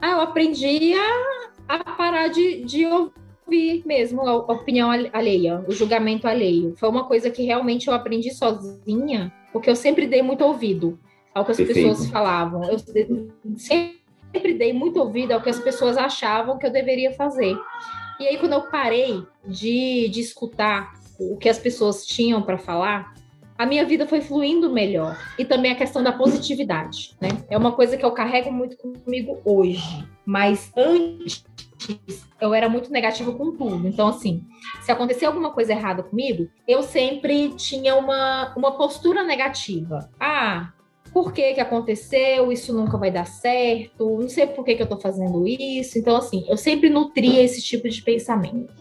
Ah, 0.00 0.10
eu 0.10 0.20
aprendi 0.20 0.92
a, 0.94 1.76
a 1.76 1.84
parar 1.94 2.28
de, 2.28 2.64
de 2.64 2.86
ouvir 2.86 3.82
mesmo 3.86 4.22
a 4.22 4.36
opinião 4.36 4.90
alheia, 4.90 5.64
o 5.66 5.72
julgamento 5.72 6.26
alheio. 6.26 6.74
Foi 6.76 6.88
uma 6.88 7.04
coisa 7.04 7.30
que 7.30 7.42
realmente 7.42 7.88
eu 7.88 7.94
aprendi 7.94 8.32
sozinha, 8.34 9.32
porque 9.52 9.70
eu 9.70 9.76
sempre 9.76 10.06
dei 10.06 10.22
muito 10.22 10.44
ouvido 10.44 10.98
ao 11.34 11.44
que 11.44 11.52
as 11.52 11.56
Perfeito. 11.56 11.88
pessoas 11.88 12.10
falavam. 12.10 12.64
Eu 12.64 12.78
sempre 13.56 14.54
dei 14.54 14.72
muito 14.72 15.00
ouvido 15.00 15.32
ao 15.32 15.42
que 15.42 15.50
as 15.50 15.58
pessoas 15.58 15.96
achavam 15.96 16.58
que 16.58 16.66
eu 16.66 16.70
deveria 16.70 17.12
fazer. 17.12 17.56
E 18.20 18.28
aí, 18.28 18.38
quando 18.38 18.52
eu 18.52 18.62
parei 18.62 19.22
de, 19.46 20.08
de 20.08 20.20
escutar 20.20 20.92
o 21.18 21.36
que 21.36 21.48
as 21.48 21.58
pessoas 21.58 22.06
tinham 22.06 22.42
para 22.42 22.58
falar, 22.58 23.14
a 23.56 23.64
minha 23.64 23.84
vida 23.84 24.06
foi 24.06 24.20
fluindo 24.20 24.72
melhor. 24.72 25.16
E 25.38 25.44
também 25.44 25.70
a 25.70 25.76
questão 25.76 26.02
da 26.02 26.12
positividade, 26.12 27.16
né? 27.20 27.28
É 27.48 27.56
uma 27.56 27.72
coisa 27.72 27.96
que 27.96 28.04
eu 28.04 28.12
carrego 28.12 28.52
muito 28.52 28.76
comigo 28.76 29.40
hoje. 29.44 30.04
Mas 30.26 30.72
antes 30.76 31.44
eu 32.40 32.54
era 32.54 32.68
muito 32.68 32.90
negativa 32.90 33.32
com 33.32 33.52
tudo. 33.52 33.86
Então, 33.86 34.08
assim, 34.08 34.42
se 34.82 34.90
acontecer 34.90 35.26
alguma 35.26 35.52
coisa 35.52 35.72
errada 35.72 36.02
comigo, 36.02 36.48
eu 36.66 36.82
sempre 36.82 37.50
tinha 37.50 37.94
uma, 37.96 38.52
uma 38.56 38.72
postura 38.72 39.22
negativa. 39.22 40.10
Ah, 40.18 40.72
por 41.12 41.32
que 41.32 41.54
que 41.54 41.60
aconteceu? 41.60 42.50
Isso 42.50 42.72
nunca 42.74 42.98
vai 42.98 43.10
dar 43.10 43.26
certo. 43.26 44.18
Não 44.18 44.28
sei 44.28 44.46
por 44.46 44.64
que 44.64 44.74
que 44.74 44.82
eu 44.82 44.88
tô 44.88 44.98
fazendo 44.98 45.46
isso. 45.46 45.98
Então, 45.98 46.16
assim, 46.16 46.44
eu 46.48 46.56
sempre 46.56 46.90
nutria 46.90 47.42
esse 47.42 47.62
tipo 47.62 47.88
de 47.88 48.02
pensamento. 48.02 48.74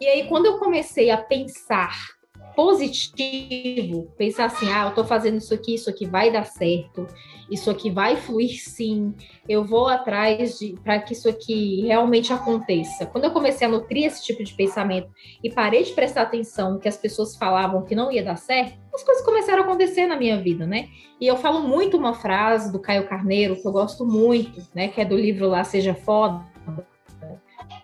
E 0.00 0.06
aí, 0.06 0.26
quando 0.28 0.46
eu 0.46 0.58
comecei 0.58 1.10
a 1.10 1.16
pensar 1.16 2.17
positivo, 2.58 4.12
pensar 4.18 4.46
assim, 4.46 4.68
ah, 4.72 4.86
eu 4.86 4.90
tô 4.92 5.04
fazendo 5.04 5.36
isso 5.36 5.54
aqui, 5.54 5.76
isso 5.76 5.88
aqui 5.88 6.04
vai 6.04 6.32
dar 6.32 6.42
certo, 6.42 7.06
isso 7.48 7.70
aqui 7.70 7.88
vai 7.88 8.16
fluir 8.16 8.60
sim, 8.60 9.14
eu 9.48 9.64
vou 9.64 9.86
atrás 9.86 10.58
para 10.82 10.98
que 10.98 11.12
isso 11.12 11.28
aqui 11.28 11.82
realmente 11.82 12.32
aconteça. 12.32 13.06
Quando 13.06 13.26
eu 13.26 13.30
comecei 13.30 13.64
a 13.64 13.70
nutrir 13.70 14.06
esse 14.06 14.24
tipo 14.24 14.42
de 14.42 14.52
pensamento 14.54 15.08
e 15.40 15.48
parei 15.48 15.84
de 15.84 15.92
prestar 15.92 16.22
atenção 16.22 16.80
que 16.80 16.88
as 16.88 16.96
pessoas 16.96 17.36
falavam 17.36 17.84
que 17.84 17.94
não 17.94 18.10
ia 18.10 18.24
dar 18.24 18.34
certo, 18.34 18.76
as 18.92 19.04
coisas 19.04 19.24
começaram 19.24 19.62
a 19.62 19.64
acontecer 19.64 20.08
na 20.08 20.16
minha 20.16 20.42
vida, 20.42 20.66
né? 20.66 20.88
E 21.20 21.28
eu 21.28 21.36
falo 21.36 21.60
muito 21.60 21.96
uma 21.96 22.12
frase 22.12 22.72
do 22.72 22.80
Caio 22.80 23.06
Carneiro 23.06 23.54
que 23.54 23.68
eu 23.68 23.70
gosto 23.70 24.04
muito, 24.04 24.66
né, 24.74 24.88
que 24.88 25.00
é 25.00 25.04
do 25.04 25.16
livro 25.16 25.46
lá 25.46 25.62
Seja 25.62 25.94
Foda, 25.94 26.44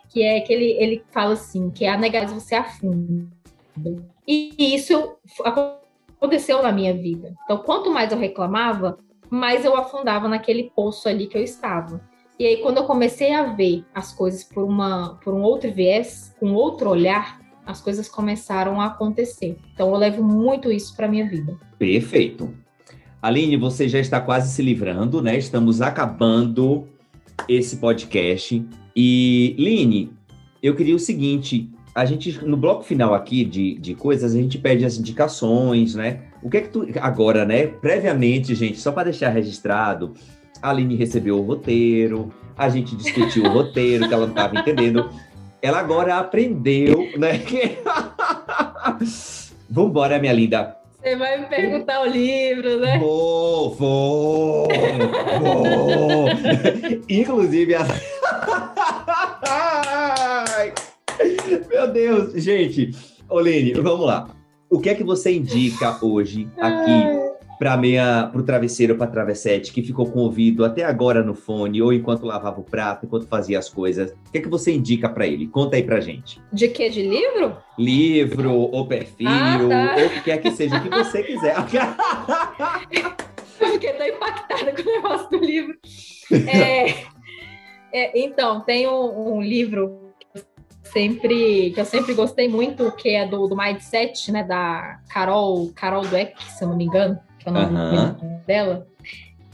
que 0.09 0.25
é 0.25 0.41
que 0.41 0.53
ele, 0.53 0.72
ele 0.83 1.05
fala 1.12 1.35
assim, 1.35 1.70
que 1.70 1.85
é 1.85 1.91
a 1.91 1.97
negação 1.97 2.41
você 2.41 2.57
afunda. 2.57 3.43
E 4.27 4.75
isso 4.75 5.16
aconteceu 5.45 6.62
na 6.62 6.72
minha 6.72 6.95
vida. 6.95 7.35
Então, 7.45 7.59
quanto 7.59 7.91
mais 7.91 8.12
eu 8.12 8.18
reclamava, 8.18 8.99
mais 9.31 9.64
eu 9.64 9.77
afundava 9.77 10.29
naquele 10.29 10.70
poço 10.75 11.09
ali 11.09 11.27
que 11.27 11.37
eu 11.37 11.43
estava. 11.43 12.01
E 12.39 12.47
aí, 12.47 12.57
quando 12.59 12.79
eu 12.79 12.85
comecei 12.85 13.33
a 13.33 13.45
ver 13.53 13.85
as 13.95 14.12
coisas 14.12 14.43
por, 14.43 14.64
uma, 14.64 15.18
por 15.22 15.35
um 15.35 15.43
outro 15.43 15.72
viés, 15.72 16.35
com 16.41 16.53
outro 16.53 16.91
olhar, 16.91 17.41
as 17.66 17.81
coisas 17.81 18.09
começaram 18.09 18.81
a 18.81 18.87
acontecer. 18.87 19.57
Então, 19.72 19.91
eu 19.91 19.97
levo 19.97 20.22
muito 20.22 20.70
isso 20.70 20.97
para 20.97 21.09
minha 21.09 21.29
vida. 21.29 21.57
Perfeito. 21.79 22.53
Aline, 23.22 23.57
você 23.57 23.89
já 23.89 23.99
está 23.99 24.20
quase 24.20 24.53
se 24.53 24.61
livrando, 24.61 25.22
né? 25.22 25.39
Estamos 25.39 25.81
acabando 25.81 26.87
esse 27.49 27.77
podcast. 27.77 28.64
E, 28.95 29.55
Line, 29.59 30.12
eu 30.62 30.75
queria 30.75 30.95
o 30.95 30.99
seguinte: 30.99 31.70
a 31.95 32.05
gente, 32.05 32.45
no 32.45 32.57
bloco 32.57 32.82
final 32.82 33.14
aqui 33.14 33.45
de, 33.45 33.78
de 33.78 33.95
coisas, 33.95 34.34
a 34.34 34.38
gente 34.38 34.59
pede 34.59 34.84
as 34.84 34.99
indicações, 34.99 35.95
né? 35.95 36.22
O 36.42 36.51
que 36.51 36.57
é 36.57 36.61
que 36.62 36.68
tu. 36.68 36.86
Agora, 37.01 37.45
né? 37.45 37.68
Previamente, 37.68 38.55
gente, 38.55 38.80
só 38.80 38.90
para 38.90 39.05
deixar 39.05 39.28
registrado, 39.28 40.14
a 40.61 40.70
Aline 40.70 40.97
recebeu 40.97 41.38
o 41.38 41.42
roteiro, 41.42 42.34
a 42.59 42.68
gente 42.68 42.97
discutiu 42.97 43.45
o 43.45 43.49
roteiro, 43.49 44.09
que 44.09 44.14
ela 44.14 44.26
não 44.26 44.34
estava 44.34 44.59
entendendo. 44.59 45.09
Ela 45.62 45.78
agora 45.78 46.16
aprendeu, 46.16 47.09
né? 47.16 47.40
Vambora, 49.70 50.18
minha 50.18 50.32
linda. 50.32 50.76
Você 51.01 51.16
vai 51.16 51.38
me 51.38 51.47
perguntar 51.47 52.01
o 52.01 52.07
livro, 52.07 52.80
né? 52.80 52.99
Vou, 52.99 53.74
vou, 53.74 54.68
vou. 55.38 56.26
Inclusive, 57.09 57.74
a... 57.74 57.86
Meu 61.75 61.89
Deus, 61.89 62.33
gente. 62.35 62.93
Oline, 63.29 63.72
vamos 63.72 64.07
lá. 64.07 64.29
O 64.70 64.79
que 64.79 64.89
é 64.89 64.95
que 64.95 65.03
você 65.03 65.35
indica 65.35 65.99
hoje 66.01 66.49
aqui 66.57 67.35
para 67.59 67.77
meia 67.77 68.29
para 68.31 68.41
o 68.41 68.45
travesseiro 68.45 68.95
para 68.97 69.09
travessete 69.09 69.72
que 69.72 69.83
ficou 69.83 70.07
com 70.07 70.20
o 70.20 70.22
ouvido 70.22 70.64
até 70.64 70.85
agora 70.85 71.20
no 71.20 71.35
fone 71.35 71.83
ou 71.83 71.93
enquanto 71.93 72.27
lavava 72.27 72.61
o 72.61 72.62
prato, 72.62 73.07
enquanto 73.07 73.27
fazia 73.27 73.59
as 73.59 73.68
coisas? 73.68 74.12
O 74.29 74.31
que 74.31 74.39
é 74.39 74.41
que 74.41 74.49
você 74.49 74.72
indica 74.72 75.09
para 75.09 75.27
ele? 75.27 75.49
Conta 75.49 75.75
aí 75.75 75.83
pra 75.83 75.99
gente. 75.99 76.41
De 76.53 76.68
que 76.68 76.89
de 76.89 77.03
livro? 77.03 77.57
Livro 77.77 78.53
ou 78.53 78.87
perfil 78.87 79.27
ah, 79.29 79.59
tá. 79.68 79.97
ou 80.01 80.07
o 80.07 80.11
que 80.11 80.20
quer 80.22 80.39
que 80.41 80.53
seja 80.53 80.79
que 80.79 80.89
você 80.89 81.25
quiser. 81.25 81.57
Eu 83.61 83.70
fiquei 83.72 83.93
tão 83.95 84.07
impactada 84.07 84.72
com 84.72 84.89
o 84.89 84.93
negócio 84.93 85.29
do 85.29 85.39
livro. 85.39 85.75
É, 86.31 86.91
é, 87.93 88.18
então, 88.18 88.61
tem 88.61 88.89
um, 88.89 89.37
um 89.37 89.43
livro 89.43 90.03
sempre 90.95 91.72
que 91.72 91.80
eu 91.80 91.84
sempre 91.84 92.14
gostei 92.14 92.49
muito, 92.49 92.90
que 92.92 93.11
é 93.11 93.26
do, 93.26 93.49
do 93.49 93.57
Mindset, 93.57 94.30
né, 94.30 94.45
da 94.45 95.01
Carol, 95.09 95.70
Carol 95.74 96.03
Dweck, 96.03 96.40
se 96.45 96.62
eu 96.62 96.68
não 96.68 96.76
me 96.76 96.84
engano, 96.84 97.18
que 97.38 97.49
é 97.49 97.51
o 97.51 97.55
nome 97.55 97.76
uhum. 97.76 98.40
dela, 98.47 98.86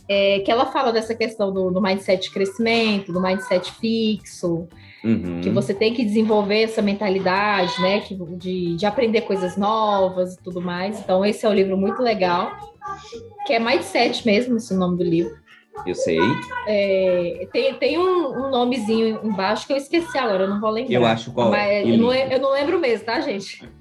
é, 0.07 0.41
que 0.41 0.51
ela 0.51 0.67
fala 0.67 0.93
dessa 0.93 1.15
questão 1.15 1.53
do, 1.53 1.71
do 1.71 1.81
mindset 1.81 2.25
de 2.25 2.31
crescimento, 2.31 3.13
do 3.13 3.23
mindset 3.23 3.73
fixo, 3.73 4.69
uhum. 5.03 5.41
que 5.41 5.49
você 5.49 5.73
tem 5.73 5.95
que 5.95 6.05
desenvolver 6.05 6.63
essa 6.63 6.83
mentalidade, 6.83 7.81
né, 7.81 8.01
que, 8.01 8.15
de, 8.37 8.77
de 8.77 8.87
aprender 8.87 9.23
coisas 9.23 9.57
novas 9.57 10.35
e 10.35 10.43
tudo 10.43 10.61
mais. 10.61 11.01
Então, 11.01 11.25
esse 11.25 11.47
é 11.47 11.49
um 11.49 11.55
livro 11.55 11.77
muito 11.77 12.03
legal, 12.03 12.75
que 13.47 13.55
é 13.55 13.59
Mindset 13.59 14.27
mesmo, 14.27 14.57
esse 14.57 14.73
é 14.73 14.77
o 14.77 14.79
nome 14.79 14.99
do 14.99 15.05
livro. 15.05 15.40
Eu 15.87 15.95
sei. 15.95 16.19
É, 16.67 17.49
tem 17.53 17.75
tem 17.75 17.99
um, 17.99 18.27
um, 18.29 18.51
nomezinho 18.51 19.21
embaixo 19.23 19.67
que 19.67 19.73
eu 19.73 19.77
esqueci 19.77 20.19
agora, 20.19 20.45
eu 20.45 20.49
não 20.49 20.61
vou 20.61 20.71
lembrar. 20.71 20.93
Eu 20.93 21.07
acho 21.07 21.33
qual 21.33 21.55
é. 21.55 21.83
Eu 21.83 21.97
não, 21.97 22.13
eu 22.13 22.41
não 22.41 22.53
lembro 22.53 22.79
mesmo, 22.79 23.07
tá, 23.07 23.21
gente? 23.21 23.63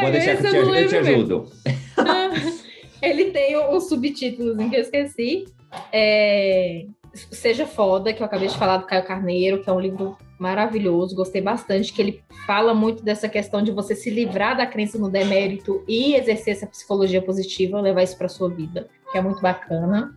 Pode 0.00 0.12
deixar 0.12 0.36
que 0.36 0.46
eu 0.46 0.50
te, 0.50 0.78
eu 0.80 0.88
te 0.88 0.96
ajudo. 0.96 1.52
Ele 3.02 3.26
tem 3.26 3.58
um 3.58 3.80
subtítulo 3.80 4.56
que 4.68 4.76
eu 4.76 4.80
esqueci. 4.80 5.46
É, 5.92 6.86
Seja 7.12 7.66
Foda, 7.66 8.12
que 8.12 8.22
eu 8.22 8.26
acabei 8.26 8.48
de 8.48 8.56
falar 8.56 8.78
do 8.78 8.86
Caio 8.86 9.04
Carneiro, 9.04 9.62
que 9.62 9.68
é 9.68 9.72
um 9.72 9.80
livro 9.80 10.16
maravilhoso, 10.38 11.14
gostei 11.14 11.42
bastante, 11.42 11.92
que 11.92 12.00
ele 12.00 12.22
fala 12.46 12.72
muito 12.72 13.02
dessa 13.02 13.28
questão 13.28 13.62
de 13.62 13.70
você 13.70 13.94
se 13.94 14.08
livrar 14.08 14.56
da 14.56 14.66
crença 14.66 14.98
no 14.98 15.10
demérito 15.10 15.84
e 15.86 16.14
exercer 16.14 16.54
essa 16.54 16.66
psicologia 16.66 17.20
positiva, 17.20 17.80
levar 17.80 18.02
isso 18.02 18.16
para 18.16 18.28
sua 18.28 18.48
vida 18.48 18.88
que 19.10 19.18
é 19.18 19.20
muito 19.20 19.40
bacana. 19.40 20.14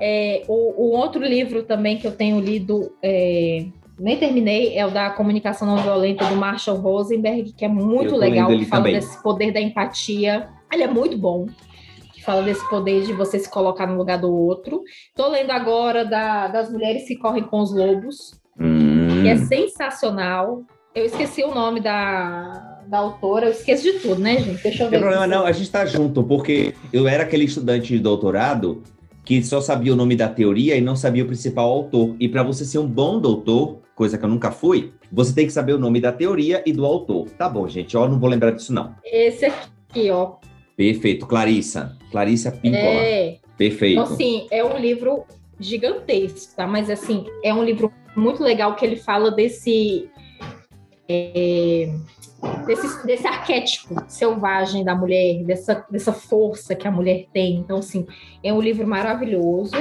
É, 0.00 0.44
o, 0.46 0.84
o, 0.84 0.96
outro 0.96 1.24
livro 1.24 1.62
também 1.64 1.98
que 1.98 2.06
eu 2.06 2.12
tenho 2.12 2.40
lido, 2.40 2.92
é, 3.02 3.66
nem 3.98 4.16
terminei, 4.16 4.76
é 4.76 4.86
o 4.86 4.90
da 4.90 5.10
Comunicação 5.10 5.66
Não 5.66 5.78
Violenta, 5.78 6.24
do 6.26 6.36
Marshall 6.36 6.76
Rosenberg, 6.76 7.52
que 7.52 7.64
é 7.64 7.68
muito 7.68 8.16
legal, 8.16 8.48
que 8.48 8.64
fala 8.64 8.84
também. 8.84 9.00
desse 9.00 9.20
poder 9.22 9.52
da 9.52 9.60
empatia. 9.60 10.48
Ele 10.72 10.82
é 10.82 10.88
muito 10.88 11.18
bom, 11.18 11.46
fala 12.28 12.42
desse 12.42 12.68
poder 12.68 13.06
de 13.06 13.14
você 13.14 13.38
se 13.38 13.48
colocar 13.48 13.86
no 13.86 13.96
lugar 13.96 14.18
do 14.18 14.30
outro. 14.30 14.82
Estou 15.08 15.30
lendo 15.30 15.50
agora 15.50 16.04
da, 16.04 16.46
das 16.48 16.70
Mulheres 16.70 17.08
que 17.08 17.16
Correm 17.16 17.42
com 17.42 17.60
os 17.60 17.74
Lobos, 17.74 18.38
hum. 18.60 19.22
que 19.22 19.28
é 19.28 19.36
sensacional. 19.36 20.62
Eu 20.94 21.06
esqueci 21.06 21.42
o 21.42 21.54
nome 21.54 21.80
da, 21.80 22.82
da 22.86 22.98
autora, 22.98 23.46
eu 23.46 23.52
esqueço 23.52 23.82
de 23.82 24.00
tudo, 24.00 24.20
né, 24.20 24.36
gente? 24.42 24.62
Deixa 24.62 24.84
eu 24.84 24.90
ver. 24.90 24.96
Não 24.96 25.08
problema, 25.08 25.26
não, 25.26 25.46
a 25.46 25.52
gente 25.52 25.70
tá 25.70 25.86
junto, 25.86 26.22
porque 26.22 26.74
eu 26.92 27.08
era 27.08 27.22
aquele 27.22 27.44
estudante 27.44 27.94
de 27.94 27.98
doutorado 27.98 28.82
que 29.24 29.42
só 29.42 29.62
sabia 29.62 29.94
o 29.94 29.96
nome 29.96 30.14
da 30.14 30.28
teoria 30.28 30.76
e 30.76 30.82
não 30.82 30.96
sabia 30.96 31.24
o 31.24 31.26
principal 31.26 31.70
autor. 31.70 32.14
E 32.20 32.28
para 32.28 32.42
você 32.42 32.62
ser 32.66 32.78
um 32.78 32.86
bom 32.86 33.18
doutor, 33.18 33.78
coisa 33.94 34.18
que 34.18 34.24
eu 34.24 34.28
nunca 34.28 34.50
fui, 34.50 34.92
você 35.10 35.34
tem 35.34 35.46
que 35.46 35.52
saber 35.52 35.72
o 35.72 35.78
nome 35.78 35.98
da 35.98 36.12
teoria 36.12 36.62
e 36.66 36.74
do 36.74 36.84
autor. 36.84 37.26
Tá 37.38 37.48
bom, 37.48 37.66
gente, 37.66 37.96
ó, 37.96 38.06
não 38.06 38.18
vou 38.18 38.28
lembrar 38.28 38.50
disso 38.50 38.74
não. 38.74 38.94
Esse 39.02 39.46
aqui, 39.46 40.10
ó. 40.10 40.36
Perfeito, 40.78 41.26
Clarissa. 41.26 41.98
Clarissa 42.12 42.52
Píncola. 42.52 42.84
É. 42.84 43.38
Perfeito. 43.58 44.00
Então, 44.00 44.14
assim, 44.14 44.46
é 44.48 44.64
um 44.64 44.78
livro 44.78 45.24
gigantesco, 45.58 46.54
tá? 46.54 46.68
Mas, 46.68 46.88
assim, 46.88 47.26
é 47.42 47.52
um 47.52 47.64
livro 47.64 47.92
muito 48.14 48.44
legal 48.44 48.76
que 48.76 48.86
ele 48.86 48.94
fala 48.94 49.32
desse, 49.32 50.08
é, 51.08 51.92
desse, 52.64 53.04
desse 53.04 53.26
arquétipo 53.26 53.96
selvagem 54.06 54.84
da 54.84 54.94
mulher, 54.94 55.42
dessa, 55.42 55.84
dessa 55.90 56.12
força 56.12 56.76
que 56.76 56.86
a 56.86 56.92
mulher 56.92 57.26
tem. 57.32 57.56
Então, 57.56 57.78
assim, 57.78 58.06
é 58.40 58.52
um 58.54 58.60
livro 58.60 58.86
maravilhoso. 58.86 59.74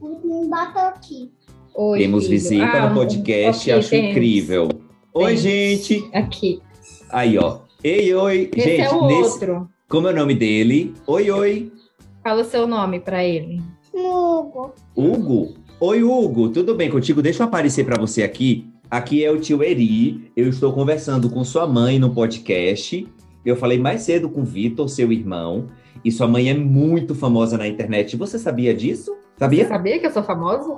Bota 0.00 0.88
aqui. 0.88 1.30
Oi, 1.76 2.00
temos 2.00 2.24
filho. 2.24 2.40
visita 2.40 2.64
ah, 2.64 2.88
no 2.88 2.96
podcast, 2.96 3.70
acho 3.70 3.90
temos. 3.90 4.10
incrível. 4.10 4.68
Oi, 5.14 5.26
temos. 5.26 5.40
gente. 5.42 6.10
Aqui. 6.12 6.60
Aí, 7.08 7.38
ó. 7.38 7.60
Ei, 7.84 8.12
oi. 8.12 8.50
Esse 8.56 8.68
gente, 8.68 8.80
é 8.80 8.90
o 8.90 9.06
nesse... 9.06 9.22
outro. 9.22 9.70
Como 9.90 10.06
é 10.06 10.12
o 10.12 10.14
nome 10.14 10.36
dele? 10.36 10.94
Oi, 11.04 11.32
oi. 11.32 11.72
Fala 12.22 12.42
o 12.42 12.44
seu 12.44 12.64
nome 12.64 13.00
para 13.00 13.24
ele. 13.24 13.60
Hugo. 13.92 14.72
Hugo? 14.94 15.54
Oi, 15.80 16.04
Hugo. 16.04 16.48
Tudo 16.50 16.76
bem 16.76 16.88
contigo? 16.88 17.20
Deixa 17.20 17.42
eu 17.42 17.48
aparecer 17.48 17.84
para 17.84 18.00
você 18.00 18.22
aqui. 18.22 18.72
Aqui 18.88 19.24
é 19.24 19.32
o 19.32 19.40
tio 19.40 19.64
Eri. 19.64 20.30
Eu 20.36 20.48
estou 20.48 20.72
conversando 20.72 21.28
com 21.28 21.42
sua 21.42 21.66
mãe 21.66 21.98
no 21.98 22.14
podcast. 22.14 23.04
Eu 23.44 23.56
falei 23.56 23.80
mais 23.80 24.02
cedo 24.02 24.30
com 24.30 24.42
o 24.42 24.44
Vitor, 24.44 24.88
seu 24.88 25.10
irmão. 25.10 25.66
E 26.04 26.12
sua 26.12 26.28
mãe 26.28 26.48
é 26.48 26.54
muito 26.54 27.12
famosa 27.12 27.58
na 27.58 27.66
internet. 27.66 28.16
Você 28.16 28.38
sabia 28.38 28.72
disso? 28.72 29.16
Sabia? 29.36 29.64
Você 29.64 29.70
sabia 29.70 29.98
que 29.98 30.06
eu 30.06 30.12
sou 30.12 30.22
famosa? 30.22 30.68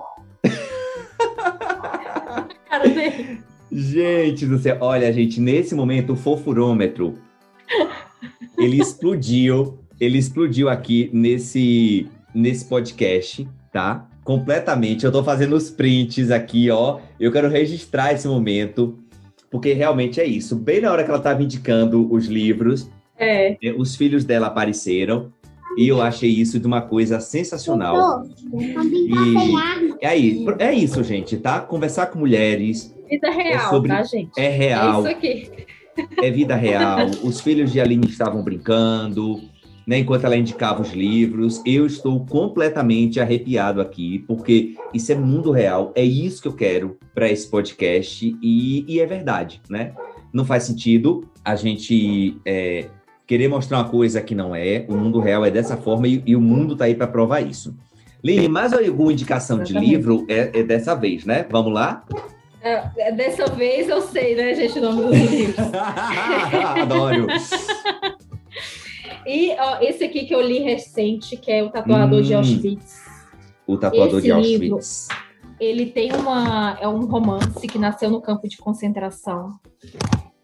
Cara 2.67 2.89
dele. 2.89 3.41
Gente 3.71 4.47
do 4.47 4.59
céu, 4.59 4.79
olha, 4.81 5.13
gente, 5.13 5.39
nesse 5.39 5.75
momento 5.75 6.15
o 6.15 6.17
fofurômetro 6.17 7.19
ele 8.63 8.81
explodiu, 8.81 9.79
ele 10.01 10.19
explodiu 10.19 10.69
aqui 10.69 11.11
nesse 11.13 12.09
nesse 12.35 12.65
podcast, 12.65 13.47
tá? 13.73 14.09
Completamente. 14.25 15.05
Eu 15.05 15.13
tô 15.13 15.23
fazendo 15.23 15.55
os 15.55 15.71
prints 15.71 16.31
aqui, 16.31 16.71
ó. 16.71 17.01
Eu 17.19 17.33
quero 17.33 17.49
registrar 17.49 18.13
esse 18.13 18.27
momento, 18.27 18.99
porque 19.51 19.73
realmente 19.73 20.21
é 20.21 20.25
isso. 20.25 20.57
Bem 20.57 20.81
na 20.81 20.91
hora 20.93 21.05
que 21.05 21.11
ela 21.11 21.21
tava 21.21 21.43
indicando 21.43 22.11
os 22.13 22.27
livros, 22.27 22.89
é. 23.19 23.57
os 23.77 23.97
filhos 23.97 24.25
dela 24.25 24.47
apareceram. 24.47 25.33
E 25.77 25.89
eu 25.89 26.03
achei 26.03 26.29
isso 26.29 26.61
de 26.61 26.67
uma 26.67 26.83
coisa 26.83 27.19
sensacional. 27.19 28.25
E 28.53 30.05
é, 30.05 30.07
aí, 30.07 30.45
é 30.59 30.73
isso, 30.73 31.03
gente, 31.03 31.39
tá? 31.39 31.61
Conversar 31.61 32.07
com 32.07 32.19
mulheres. 32.19 32.95
Vida 33.09 33.31
real, 33.31 33.67
é 33.67 33.71
sobre, 33.71 33.89
tá, 33.89 34.03
gente? 34.03 34.31
É 34.39 34.49
real. 34.49 35.07
É 35.07 35.11
isso 35.11 35.17
aqui. 35.17 35.51
É 36.21 36.31
vida 36.31 36.55
real. 36.55 37.07
Os 37.23 37.41
filhos 37.41 37.73
de 37.73 37.81
Aline 37.81 38.07
estavam 38.07 38.43
brincando, 38.43 39.41
né? 39.87 39.99
Enquanto 39.99 40.25
ela 40.25 40.37
indicava 40.37 40.83
os 40.83 40.93
livros. 40.93 41.61
Eu 41.67 41.87
estou 41.87 42.25
completamente 42.27 43.21
arrepiado 43.21 43.81
aqui, 43.81 44.21
porque 44.21 44.75
isso 44.93 45.13
é 45.13 45.15
mundo 45.15 45.51
real. 45.51 45.93
É 45.95 46.05
isso 46.05 46.41
que 46.43 46.49
eu 46.49 46.55
quero 46.55 46.99
para 47.15 47.31
esse 47.31 47.49
podcast. 47.49 48.37
E, 48.43 48.85
e, 48.87 49.01
é 49.01 49.07
verdade, 49.07 49.61
né? 49.69 49.93
Não 50.33 50.45
faz 50.45 50.65
sentido 50.65 51.29
a 51.45 51.57
gente. 51.57 52.37
É, 52.45 52.87
querer 53.27 53.49
mostrar 53.49 53.79
uma 53.79 53.89
coisa 53.89 54.21
que 54.21 54.35
não 54.35 54.55
é. 54.55 54.85
O 54.89 54.97
mundo 54.97 55.21
real 55.21 55.45
é 55.45 55.51
dessa 55.51 55.77
forma 55.77 56.07
e, 56.07 56.23
e 56.27 56.37
o 56.37 56.41
mundo 56.41 56.75
está 56.75 56.87
aí 56.87 56.95
para 56.95 57.07
provar 57.07 57.41
isso. 57.41 57.75
Line, 58.23 58.47
mais 58.47 58.73
alguma 58.73 59.13
indicação 59.13 59.63
de 59.63 59.73
livro 59.73 60.25
é, 60.29 60.61
é, 60.61 60.63
dessa 60.63 60.95
vez, 60.95 61.25
né? 61.25 61.45
Vamos 61.51 61.73
lá? 61.73 62.05
É, 62.63 63.09
é 63.09 63.13
dessa 63.13 63.47
vez 63.47 63.89
eu 63.89 64.01
sei, 64.01 64.37
né, 64.37 64.55
gente, 64.55 64.79
o 64.79 64.83
nome 64.83 65.03
dos 65.03 65.31
livros. 65.31 65.57
Adoro. 66.81 67.27
e 69.27 69.53
ó, 69.59 69.81
esse 69.81 70.05
aqui 70.05 70.25
que 70.25 70.35
eu 70.35 70.41
li 70.41 70.61
recente, 70.61 71.37
que 71.37 71.51
é 71.51 71.63
O 71.63 71.71
Tatuador 71.71 72.21
hum, 72.21 72.23
de 72.23 72.35
Auschwitz. 72.35 73.01
O 73.67 73.77
Tatuador 73.77 74.19
esse 74.19 74.27
de 74.27 74.33
Auschwitz. 74.33 74.61
Livro, 74.61 74.79
ele 75.59 75.87
tem 75.87 76.13
uma. 76.13 76.79
É 76.81 76.87
um 76.87 77.05
romance 77.07 77.67
que 77.67 77.79
nasceu 77.79 78.11
no 78.11 78.21
campo 78.21 78.49
de 78.49 78.57
concentração. 78.57 79.53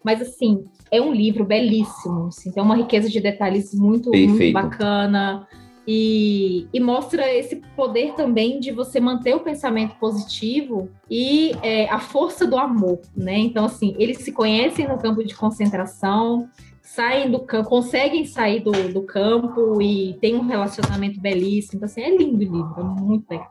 Mas, 0.03 0.21
assim, 0.21 0.65
é 0.91 1.01
um 1.01 1.13
livro 1.13 1.45
belíssimo. 1.45 2.27
Assim, 2.27 2.51
tem 2.51 2.63
uma 2.63 2.75
riqueza 2.75 3.09
de 3.09 3.19
detalhes 3.19 3.73
muito, 3.73 4.11
muito 4.11 4.53
bacana. 4.53 5.47
E, 5.87 6.67
e, 6.71 6.79
mostra 6.79 7.33
esse 7.33 7.55
poder 7.75 8.13
também 8.13 8.59
de 8.59 8.71
você 8.71 8.99
manter 8.99 9.35
o 9.35 9.39
pensamento 9.39 9.95
positivo 9.95 10.89
e 11.09 11.51
é, 11.63 11.89
a 11.89 11.99
força 11.99 12.45
do 12.45 12.57
amor, 12.57 13.01
né? 13.15 13.37
Então, 13.39 13.65
assim, 13.65 13.95
eles 13.97 14.19
se 14.19 14.31
conhecem 14.31 14.87
no 14.87 14.99
campo 14.99 15.23
de 15.23 15.35
concentração, 15.35 16.47
saem 16.83 17.31
do 17.31 17.39
campo, 17.39 17.69
conseguem 17.69 18.25
sair 18.25 18.59
do, 18.61 18.71
do 18.93 19.01
campo 19.03 19.81
e 19.81 20.15
tem 20.21 20.35
um 20.35 20.45
relacionamento 20.45 21.19
belíssimo. 21.19 21.77
Então, 21.77 21.85
assim, 21.85 22.01
é 22.01 22.15
lindo 22.15 22.35
o 22.35 22.39
livro, 22.39 22.73
é 22.77 22.83
muito 22.83 23.29
legal. 23.29 23.47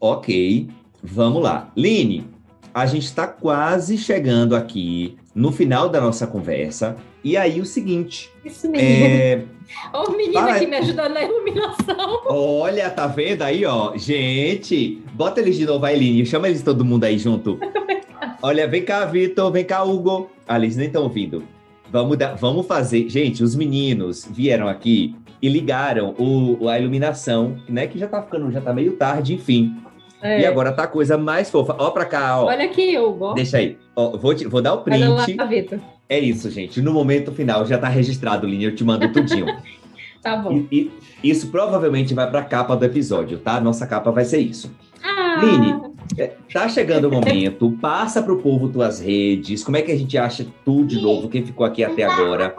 Ok, 0.00 0.68
vamos 1.02 1.42
lá. 1.42 1.70
Line, 1.76 2.24
a 2.72 2.86
gente 2.86 3.04
está 3.04 3.26
quase 3.26 3.98
chegando 3.98 4.54
aqui 4.54 5.16
no 5.34 5.50
final 5.50 5.88
da 5.88 6.00
nossa 6.00 6.26
conversa. 6.26 6.96
E 7.28 7.36
aí, 7.36 7.60
o 7.60 7.66
seguinte. 7.66 8.32
Isso 8.42 8.70
mesmo. 8.70 8.88
É... 8.88 9.42
Ó, 9.92 10.04
o 10.08 10.16
menino 10.16 10.38
aqui 10.38 10.66
me 10.66 10.76
ajudando 10.76 11.12
na 11.12 11.22
iluminação. 11.22 12.22
Olha, 12.24 12.88
tá 12.88 13.06
vendo 13.06 13.42
aí, 13.42 13.66
ó? 13.66 13.94
Gente, 13.98 15.02
bota 15.12 15.42
eles 15.42 15.58
de 15.58 15.66
novo, 15.66 15.84
Ailine. 15.84 16.24
Chama 16.24 16.48
eles 16.48 16.62
todo 16.62 16.86
mundo 16.86 17.04
aí 17.04 17.18
junto. 17.18 17.60
Olha, 18.40 18.66
vem 18.66 18.82
cá, 18.82 19.04
Vitor. 19.04 19.52
Vem 19.52 19.62
cá, 19.62 19.84
Hugo. 19.84 20.30
Ah, 20.48 20.56
eles 20.56 20.74
nem 20.74 20.86
estão 20.86 21.02
ouvindo. 21.02 21.44
Vamos, 21.90 22.16
dar, 22.16 22.34
vamos 22.34 22.66
fazer. 22.66 23.10
Gente, 23.10 23.44
os 23.44 23.54
meninos 23.54 24.26
vieram 24.30 24.66
aqui 24.66 25.14
e 25.42 25.50
ligaram 25.50 26.14
o, 26.18 26.66
a 26.66 26.78
iluminação, 26.78 27.58
né? 27.68 27.86
Que 27.86 27.98
já 27.98 28.08
tá 28.08 28.22
ficando, 28.22 28.50
já 28.50 28.62
tá 28.62 28.72
meio 28.72 28.92
tarde, 28.92 29.34
enfim. 29.34 29.76
É. 30.22 30.40
E 30.40 30.46
agora 30.46 30.72
tá 30.72 30.84
a 30.84 30.88
coisa 30.88 31.18
mais 31.18 31.50
fofa. 31.50 31.76
Ó 31.78 31.90
pra 31.90 32.06
cá, 32.06 32.40
ó. 32.40 32.46
Olha 32.46 32.64
aqui, 32.64 32.98
Hugo. 32.98 33.34
Deixa 33.34 33.58
aí. 33.58 33.76
Ó, 33.94 34.16
vou, 34.16 34.34
te, 34.34 34.46
vou 34.46 34.62
dar 34.62 34.72
o 34.72 34.78
print. 34.78 35.02
Olha 35.02 35.34
lá, 35.36 35.44
Vitor. 35.44 35.78
É 36.08 36.18
isso, 36.18 36.50
gente. 36.50 36.80
No 36.80 36.92
momento 36.92 37.32
final 37.32 37.66
já 37.66 37.76
tá 37.76 37.88
registrado, 37.88 38.46
Linha. 38.46 38.68
Eu 38.68 38.74
te 38.74 38.82
mando 38.82 39.12
tudinho. 39.12 39.46
tá 40.22 40.36
bom. 40.36 40.66
E, 40.70 40.90
e, 41.22 41.30
isso 41.30 41.48
provavelmente 41.48 42.14
vai 42.14 42.30
pra 42.30 42.42
capa 42.42 42.74
do 42.74 42.84
episódio, 42.84 43.38
tá? 43.38 43.60
Nossa 43.60 43.86
capa 43.86 44.10
vai 44.10 44.24
ser 44.24 44.38
isso. 44.38 44.70
Ah. 45.02 45.40
Line, 45.42 45.74
é, 46.16 46.32
tá 46.52 46.68
chegando 46.68 47.08
o 47.08 47.12
momento. 47.12 47.76
Passa 47.80 48.22
pro 48.22 48.38
povo 48.38 48.68
tuas 48.68 49.00
redes. 49.00 49.62
Como 49.62 49.76
é 49.76 49.82
que 49.82 49.92
a 49.92 49.96
gente 49.96 50.16
acha 50.16 50.46
tu 50.64 50.84
de 50.84 51.00
novo? 51.00 51.28
Quem 51.28 51.44
ficou 51.44 51.66
aqui 51.66 51.84
até 51.84 52.04
agora? 52.04 52.54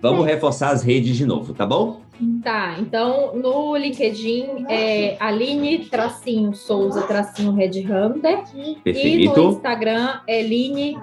Vamos 0.00 0.24
reforçar 0.24 0.70
as 0.70 0.82
redes 0.82 1.16
de 1.16 1.26
novo, 1.26 1.52
tá 1.52 1.66
bom? 1.66 2.00
Tá, 2.42 2.76
então 2.78 3.36
no 3.36 3.76
LinkedIn 3.76 4.64
é 4.70 5.18
Aline 5.20 5.80
tracinho 5.80 6.54
Souza 6.54 7.02
tracinho 7.02 7.52
Red 7.52 7.80
Hunter 7.80 8.42
Perfeito. 8.82 9.18
e 9.18 9.28
no 9.28 9.50
Instagram 9.50 10.20
é 10.26 10.40
Line 10.40 10.98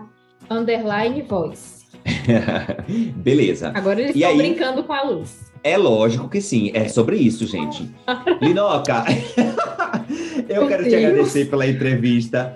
underline 0.49 1.21
voice. 1.21 1.72
Beleza. 3.17 3.71
Agora 3.73 4.01
eles 4.01 4.15
estão 4.15 4.37
brincando 4.37 4.83
com 4.83 4.93
a 4.93 5.03
luz. 5.03 5.51
É 5.63 5.77
lógico 5.77 6.27
que 6.27 6.41
sim, 6.41 6.71
é 6.73 6.89
sobre 6.89 7.15
isso, 7.17 7.47
gente. 7.47 7.89
Linoca, 8.41 9.05
eu 10.49 10.61
Meu 10.61 10.67
quero 10.67 10.83
Deus. 10.83 10.93
te 10.93 11.05
agradecer 11.05 11.49
pela 11.49 11.67
entrevista. 11.67 12.55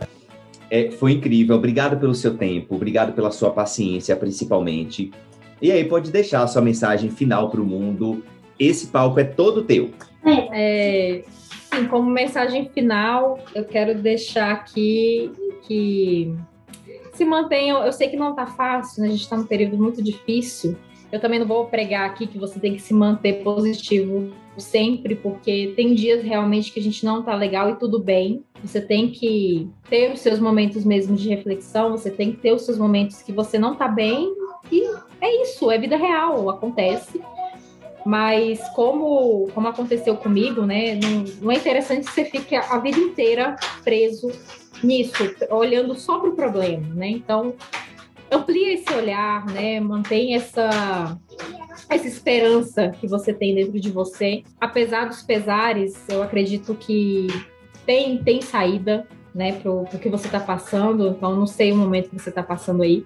É, 0.69 0.91
foi 0.91 1.13
incrível. 1.13 1.55
Obrigado 1.55 1.97
pelo 1.97 2.13
seu 2.13 2.35
tempo, 2.35 2.75
obrigado 2.75 3.13
pela 3.13 3.31
sua 3.31 3.51
paciência, 3.51 4.15
principalmente. 4.15 5.11
E 5.61 5.71
aí, 5.71 5.85
pode 5.85 6.11
deixar 6.11 6.43
a 6.43 6.47
sua 6.47 6.61
mensagem 6.61 7.09
final 7.09 7.49
para 7.49 7.61
o 7.61 7.65
mundo 7.65 8.23
esse 8.59 8.87
palco 8.87 9.19
é 9.19 9.23
todo 9.23 9.63
teu. 9.63 9.91
É, 10.51 11.23
sim, 11.73 11.85
como 11.87 12.09
mensagem 12.09 12.69
final, 12.69 13.39
eu 13.53 13.63
quero 13.63 13.95
deixar 13.95 14.51
aqui 14.51 15.31
que 15.67 16.35
se 17.17 17.25
mantenham. 17.25 17.83
Eu 17.83 17.91
sei 17.91 18.07
que 18.07 18.15
não 18.15 18.29
está 18.29 18.45
fácil, 18.45 19.01
né? 19.01 19.07
a 19.07 19.11
gente 19.11 19.23
está 19.23 19.35
num 19.35 19.45
período 19.45 19.77
muito 19.77 20.01
difícil. 20.01 20.77
Eu 21.11 21.19
também 21.19 21.39
não 21.39 21.47
vou 21.47 21.65
pregar 21.65 22.05
aqui 22.05 22.27
que 22.27 22.37
você 22.37 22.59
tem 22.59 22.75
que 22.75 22.81
se 22.81 22.93
manter 22.93 23.41
positivo 23.43 24.31
sempre, 24.57 25.15
porque 25.15 25.73
tem 25.75 25.93
dias 25.93 26.23
realmente 26.23 26.71
que 26.71 26.79
a 26.79 26.83
gente 26.83 27.05
não 27.05 27.23
tá 27.23 27.33
legal 27.33 27.69
e 27.69 27.75
tudo 27.75 27.99
bem. 27.99 28.43
Você 28.63 28.81
tem 28.81 29.09
que 29.09 29.69
ter 29.89 30.11
os 30.11 30.19
seus 30.19 30.39
momentos 30.39 30.83
mesmo 30.83 31.15
de 31.15 31.29
reflexão, 31.29 31.91
você 31.91 32.11
tem 32.11 32.31
que 32.31 32.39
ter 32.39 32.53
os 32.53 32.63
seus 32.63 32.77
momentos 32.77 33.21
que 33.21 33.31
você 33.31 33.57
não 33.57 33.75
tá 33.75 33.87
bem, 33.87 34.33
e 34.71 34.83
é 35.21 35.43
isso, 35.43 35.71
é 35.71 35.77
vida 35.77 35.95
real, 35.95 36.49
acontece. 36.49 37.21
Mas 38.05 38.59
como, 38.69 39.49
como 39.53 39.67
aconteceu 39.67 40.15
comigo, 40.15 40.65
né? 40.65 40.95
Não, 40.95 41.25
não 41.41 41.51
é 41.51 41.55
interessante 41.55 42.05
que 42.05 42.11
você 42.11 42.25
fique 42.25 42.55
a 42.55 42.77
vida 42.79 42.99
inteira 42.99 43.55
preso 43.83 44.31
nisso, 44.83 45.13
olhando 45.49 45.95
só 45.95 46.19
para 46.19 46.29
o 46.29 46.35
problema, 46.35 46.87
né? 46.93 47.09
Então, 47.09 47.53
amplia 48.31 48.73
esse 48.73 48.93
olhar, 48.93 49.45
né? 49.47 49.79
Mantém 49.79 50.35
essa 50.35 51.17
essa 51.89 52.07
esperança 52.07 52.89
que 52.99 53.07
você 53.07 53.33
tem 53.33 53.55
dentro 53.55 53.79
de 53.79 53.89
você. 53.89 54.43
Apesar 54.59 55.05
dos 55.05 55.21
pesares, 55.21 56.07
eu 56.09 56.21
acredito 56.21 56.75
que 56.75 57.27
tem 57.85 58.17
tem 58.17 58.41
saída, 58.41 59.07
né, 59.33 59.53
pro, 59.53 59.83
pro 59.85 59.99
que 59.99 60.09
você 60.09 60.27
está 60.27 60.39
passando. 60.39 61.09
Então, 61.09 61.35
não 61.35 61.47
sei 61.47 61.71
o 61.71 61.75
momento 61.75 62.09
que 62.09 62.19
você 62.19 62.29
está 62.29 62.43
passando 62.43 62.83
aí. 62.83 63.05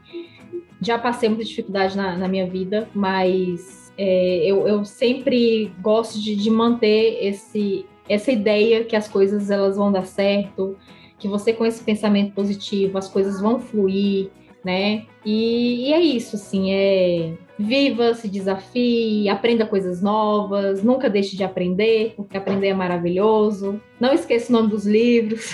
Já 0.82 0.98
passei 0.98 1.30
muita 1.30 1.44
dificuldade 1.44 1.96
na, 1.96 2.18
na 2.18 2.28
minha 2.28 2.48
vida, 2.48 2.90
mas 2.96 3.82
é, 3.98 4.38
eu, 4.46 4.68
eu, 4.68 4.84
sempre 4.84 5.72
gosto 5.80 6.20
de, 6.20 6.36
de, 6.36 6.50
manter 6.50 7.24
esse, 7.24 7.86
essa 8.10 8.32
ideia 8.32 8.84
que 8.84 8.96
as 8.96 9.08
coisas 9.08 9.52
elas 9.52 9.76
vão 9.78 9.92
dar 9.92 10.06
certo, 10.06 10.76
que 11.22 11.28
você 11.28 11.54
com 11.54 11.64
esse 11.64 11.84
pensamento 11.84 12.34
positivo, 12.34 12.98
as 12.98 13.08
coisas 13.08 13.40
vão 13.40 13.60
fluir, 13.60 14.32
né? 14.66 15.06
E, 15.24 15.88
e 15.88 15.94
é 15.94 16.02
isso, 16.02 16.36
assim, 16.36 16.74
é 16.74 17.34
viva, 17.60 18.16
se 18.16 18.28
desafie, 18.28 19.30
aprenda 19.30 19.68
coisas 19.68 20.02
novas, 20.02 20.82
nunca 20.84 21.08
deixe 21.12 21.38
de 21.38 21.44
aprender, 21.44 22.16
porque 22.18 22.36
aprender 22.36 22.70
é 22.70 22.74
maravilhoso. 22.74 23.80
Não 24.00 24.12
esqueça 24.12 24.52
o 24.52 24.56
nome 24.56 24.70
dos 24.70 24.88
livros. 24.88 25.54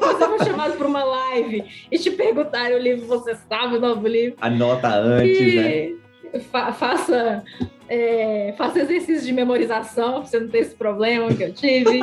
você 0.00 0.26
for 0.26 0.44
chamado 0.44 0.76
para 0.76 0.88
uma 0.88 1.04
live 1.04 1.64
e 1.90 1.98
te 1.98 2.10
perguntarem 2.10 2.76
o 2.76 2.80
livro, 2.80 3.06
você 3.06 3.36
sabe 3.48 3.76
o 3.76 3.80
nome 3.80 4.02
do 4.02 4.08
livro. 4.08 4.36
Anota 4.40 4.88
antes, 4.88 5.38
e 5.38 5.56
né? 5.56 6.03
Fa 6.50 6.72
faça, 6.72 7.44
é, 7.88 8.54
faça 8.56 8.80
exercício 8.80 9.24
de 9.26 9.32
memorização, 9.32 10.14
para 10.14 10.24
você 10.24 10.40
não 10.40 10.48
ter 10.48 10.58
esse 10.58 10.74
problema 10.74 11.32
que 11.32 11.42
eu 11.42 11.52
tive. 11.52 12.00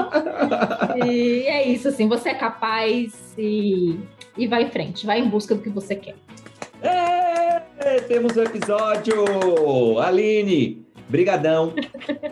e 1.06 1.44
é 1.48 1.68
isso, 1.68 1.88
assim, 1.88 2.08
você 2.08 2.30
é 2.30 2.34
capaz 2.34 3.34
e, 3.38 4.00
e 4.38 4.48
vai 4.48 4.64
em 4.64 4.70
frente, 4.70 5.06
vai 5.06 5.20
em 5.20 5.28
busca 5.28 5.56
do 5.56 5.62
que 5.62 5.70
você 5.70 5.96
quer. 5.96 6.16
É, 6.82 8.00
temos 8.08 8.38
um 8.38 8.44
episódio! 8.44 10.00
Aline, 10.00 10.86
brigadão. 11.10 11.74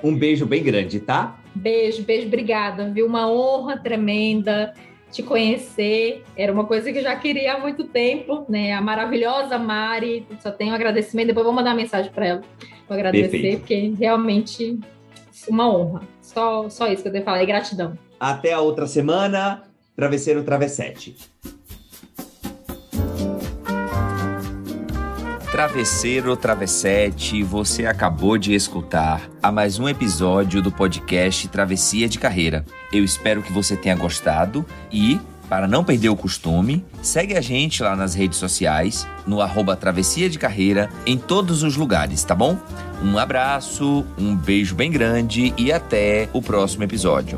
Um 0.04 0.16
beijo 0.16 0.46
bem 0.46 0.64
grande, 0.64 1.00
tá? 1.00 1.40
Beijo, 1.54 2.04
beijo, 2.04 2.28
obrigada, 2.28 2.90
viu? 2.90 3.06
Uma 3.06 3.30
honra 3.30 3.78
tremenda 3.78 4.74
te 5.11 5.23
conhecer. 5.23 6.23
Era 6.36 6.52
uma 6.52 6.65
coisa 6.65 6.91
que 6.91 6.99
eu 6.99 7.03
já 7.03 7.15
queria 7.15 7.56
há 7.56 7.60
muito 7.60 7.86
tempo, 7.86 8.45
né? 8.48 8.73
A 8.73 8.81
maravilhosa 8.81 9.57
Mari, 9.57 10.26
só 10.41 10.52
tenho 10.52 10.72
um 10.72 10.76
agradecimento. 10.76 11.27
Depois 11.27 11.45
vou 11.45 11.53
mandar 11.53 11.76
mensagem 11.76 12.11
para 12.11 12.26
ela 12.26 12.41
para 12.88 12.95
agradecer, 12.95 13.30
Perfeito. 13.30 13.60
porque 13.60 13.94
realmente 13.99 14.80
uma 15.48 15.69
honra. 15.69 16.02
Só, 16.22 16.69
só 16.69 16.88
isso 16.91 17.02
que 17.02 17.07
eu 17.07 17.11
tenho 17.11 17.23
que 17.23 17.30
falar, 17.30 17.44
e 17.44 17.45
gratidão. 17.45 17.98
Até 18.19 18.52
a 18.52 18.60
outra 18.60 18.88
semana, 18.88 19.64
Travesseiro 19.95 20.44
Travessete. 20.44 21.15
Travesseiro 25.60 26.38
Travessete, 26.38 27.44
você 27.44 27.86
acabou 27.86 28.38
de 28.38 28.53
escutar 28.53 29.30
a 29.44 29.52
mais 29.52 29.77
um 29.77 29.90
episódio 29.90 30.61
do 30.61 30.72
podcast 30.72 31.49
Travessia 31.49 32.07
de 32.07 32.18
Carreira. 32.18 32.65
Eu 32.94 33.03
espero 33.03 33.44
que 33.44 33.52
você 33.52 33.76
tenha 33.76 33.94
gostado 33.94 34.65
e, 34.90 35.19
para 35.49 35.68
não 35.68 35.84
perder 35.84 36.07
o 36.07 36.15
costume, 36.15 36.86
segue 37.02 37.36
a 37.36 37.41
gente 37.41 37.84
lá 37.84 37.94
nas 37.94 38.15
redes 38.15 38.38
sociais, 38.38 39.06
no 39.27 39.41
arroba 39.41 39.76
Travessia 39.76 40.30
de 40.30 40.40
Carreira, 40.40 40.90
em 41.06 41.18
todos 41.18 41.61
os 41.61 41.76
lugares, 41.76 42.23
tá 42.23 42.34
bom? 42.34 42.57
Um 43.03 43.18
abraço, 43.18 44.06
um 44.18 44.34
beijo 44.38 44.76
bem 44.76 44.90
grande 44.90 45.53
e 45.57 45.73
até 45.73 46.30
o 46.31 46.41
próximo 46.41 46.86
episódio. 46.86 47.38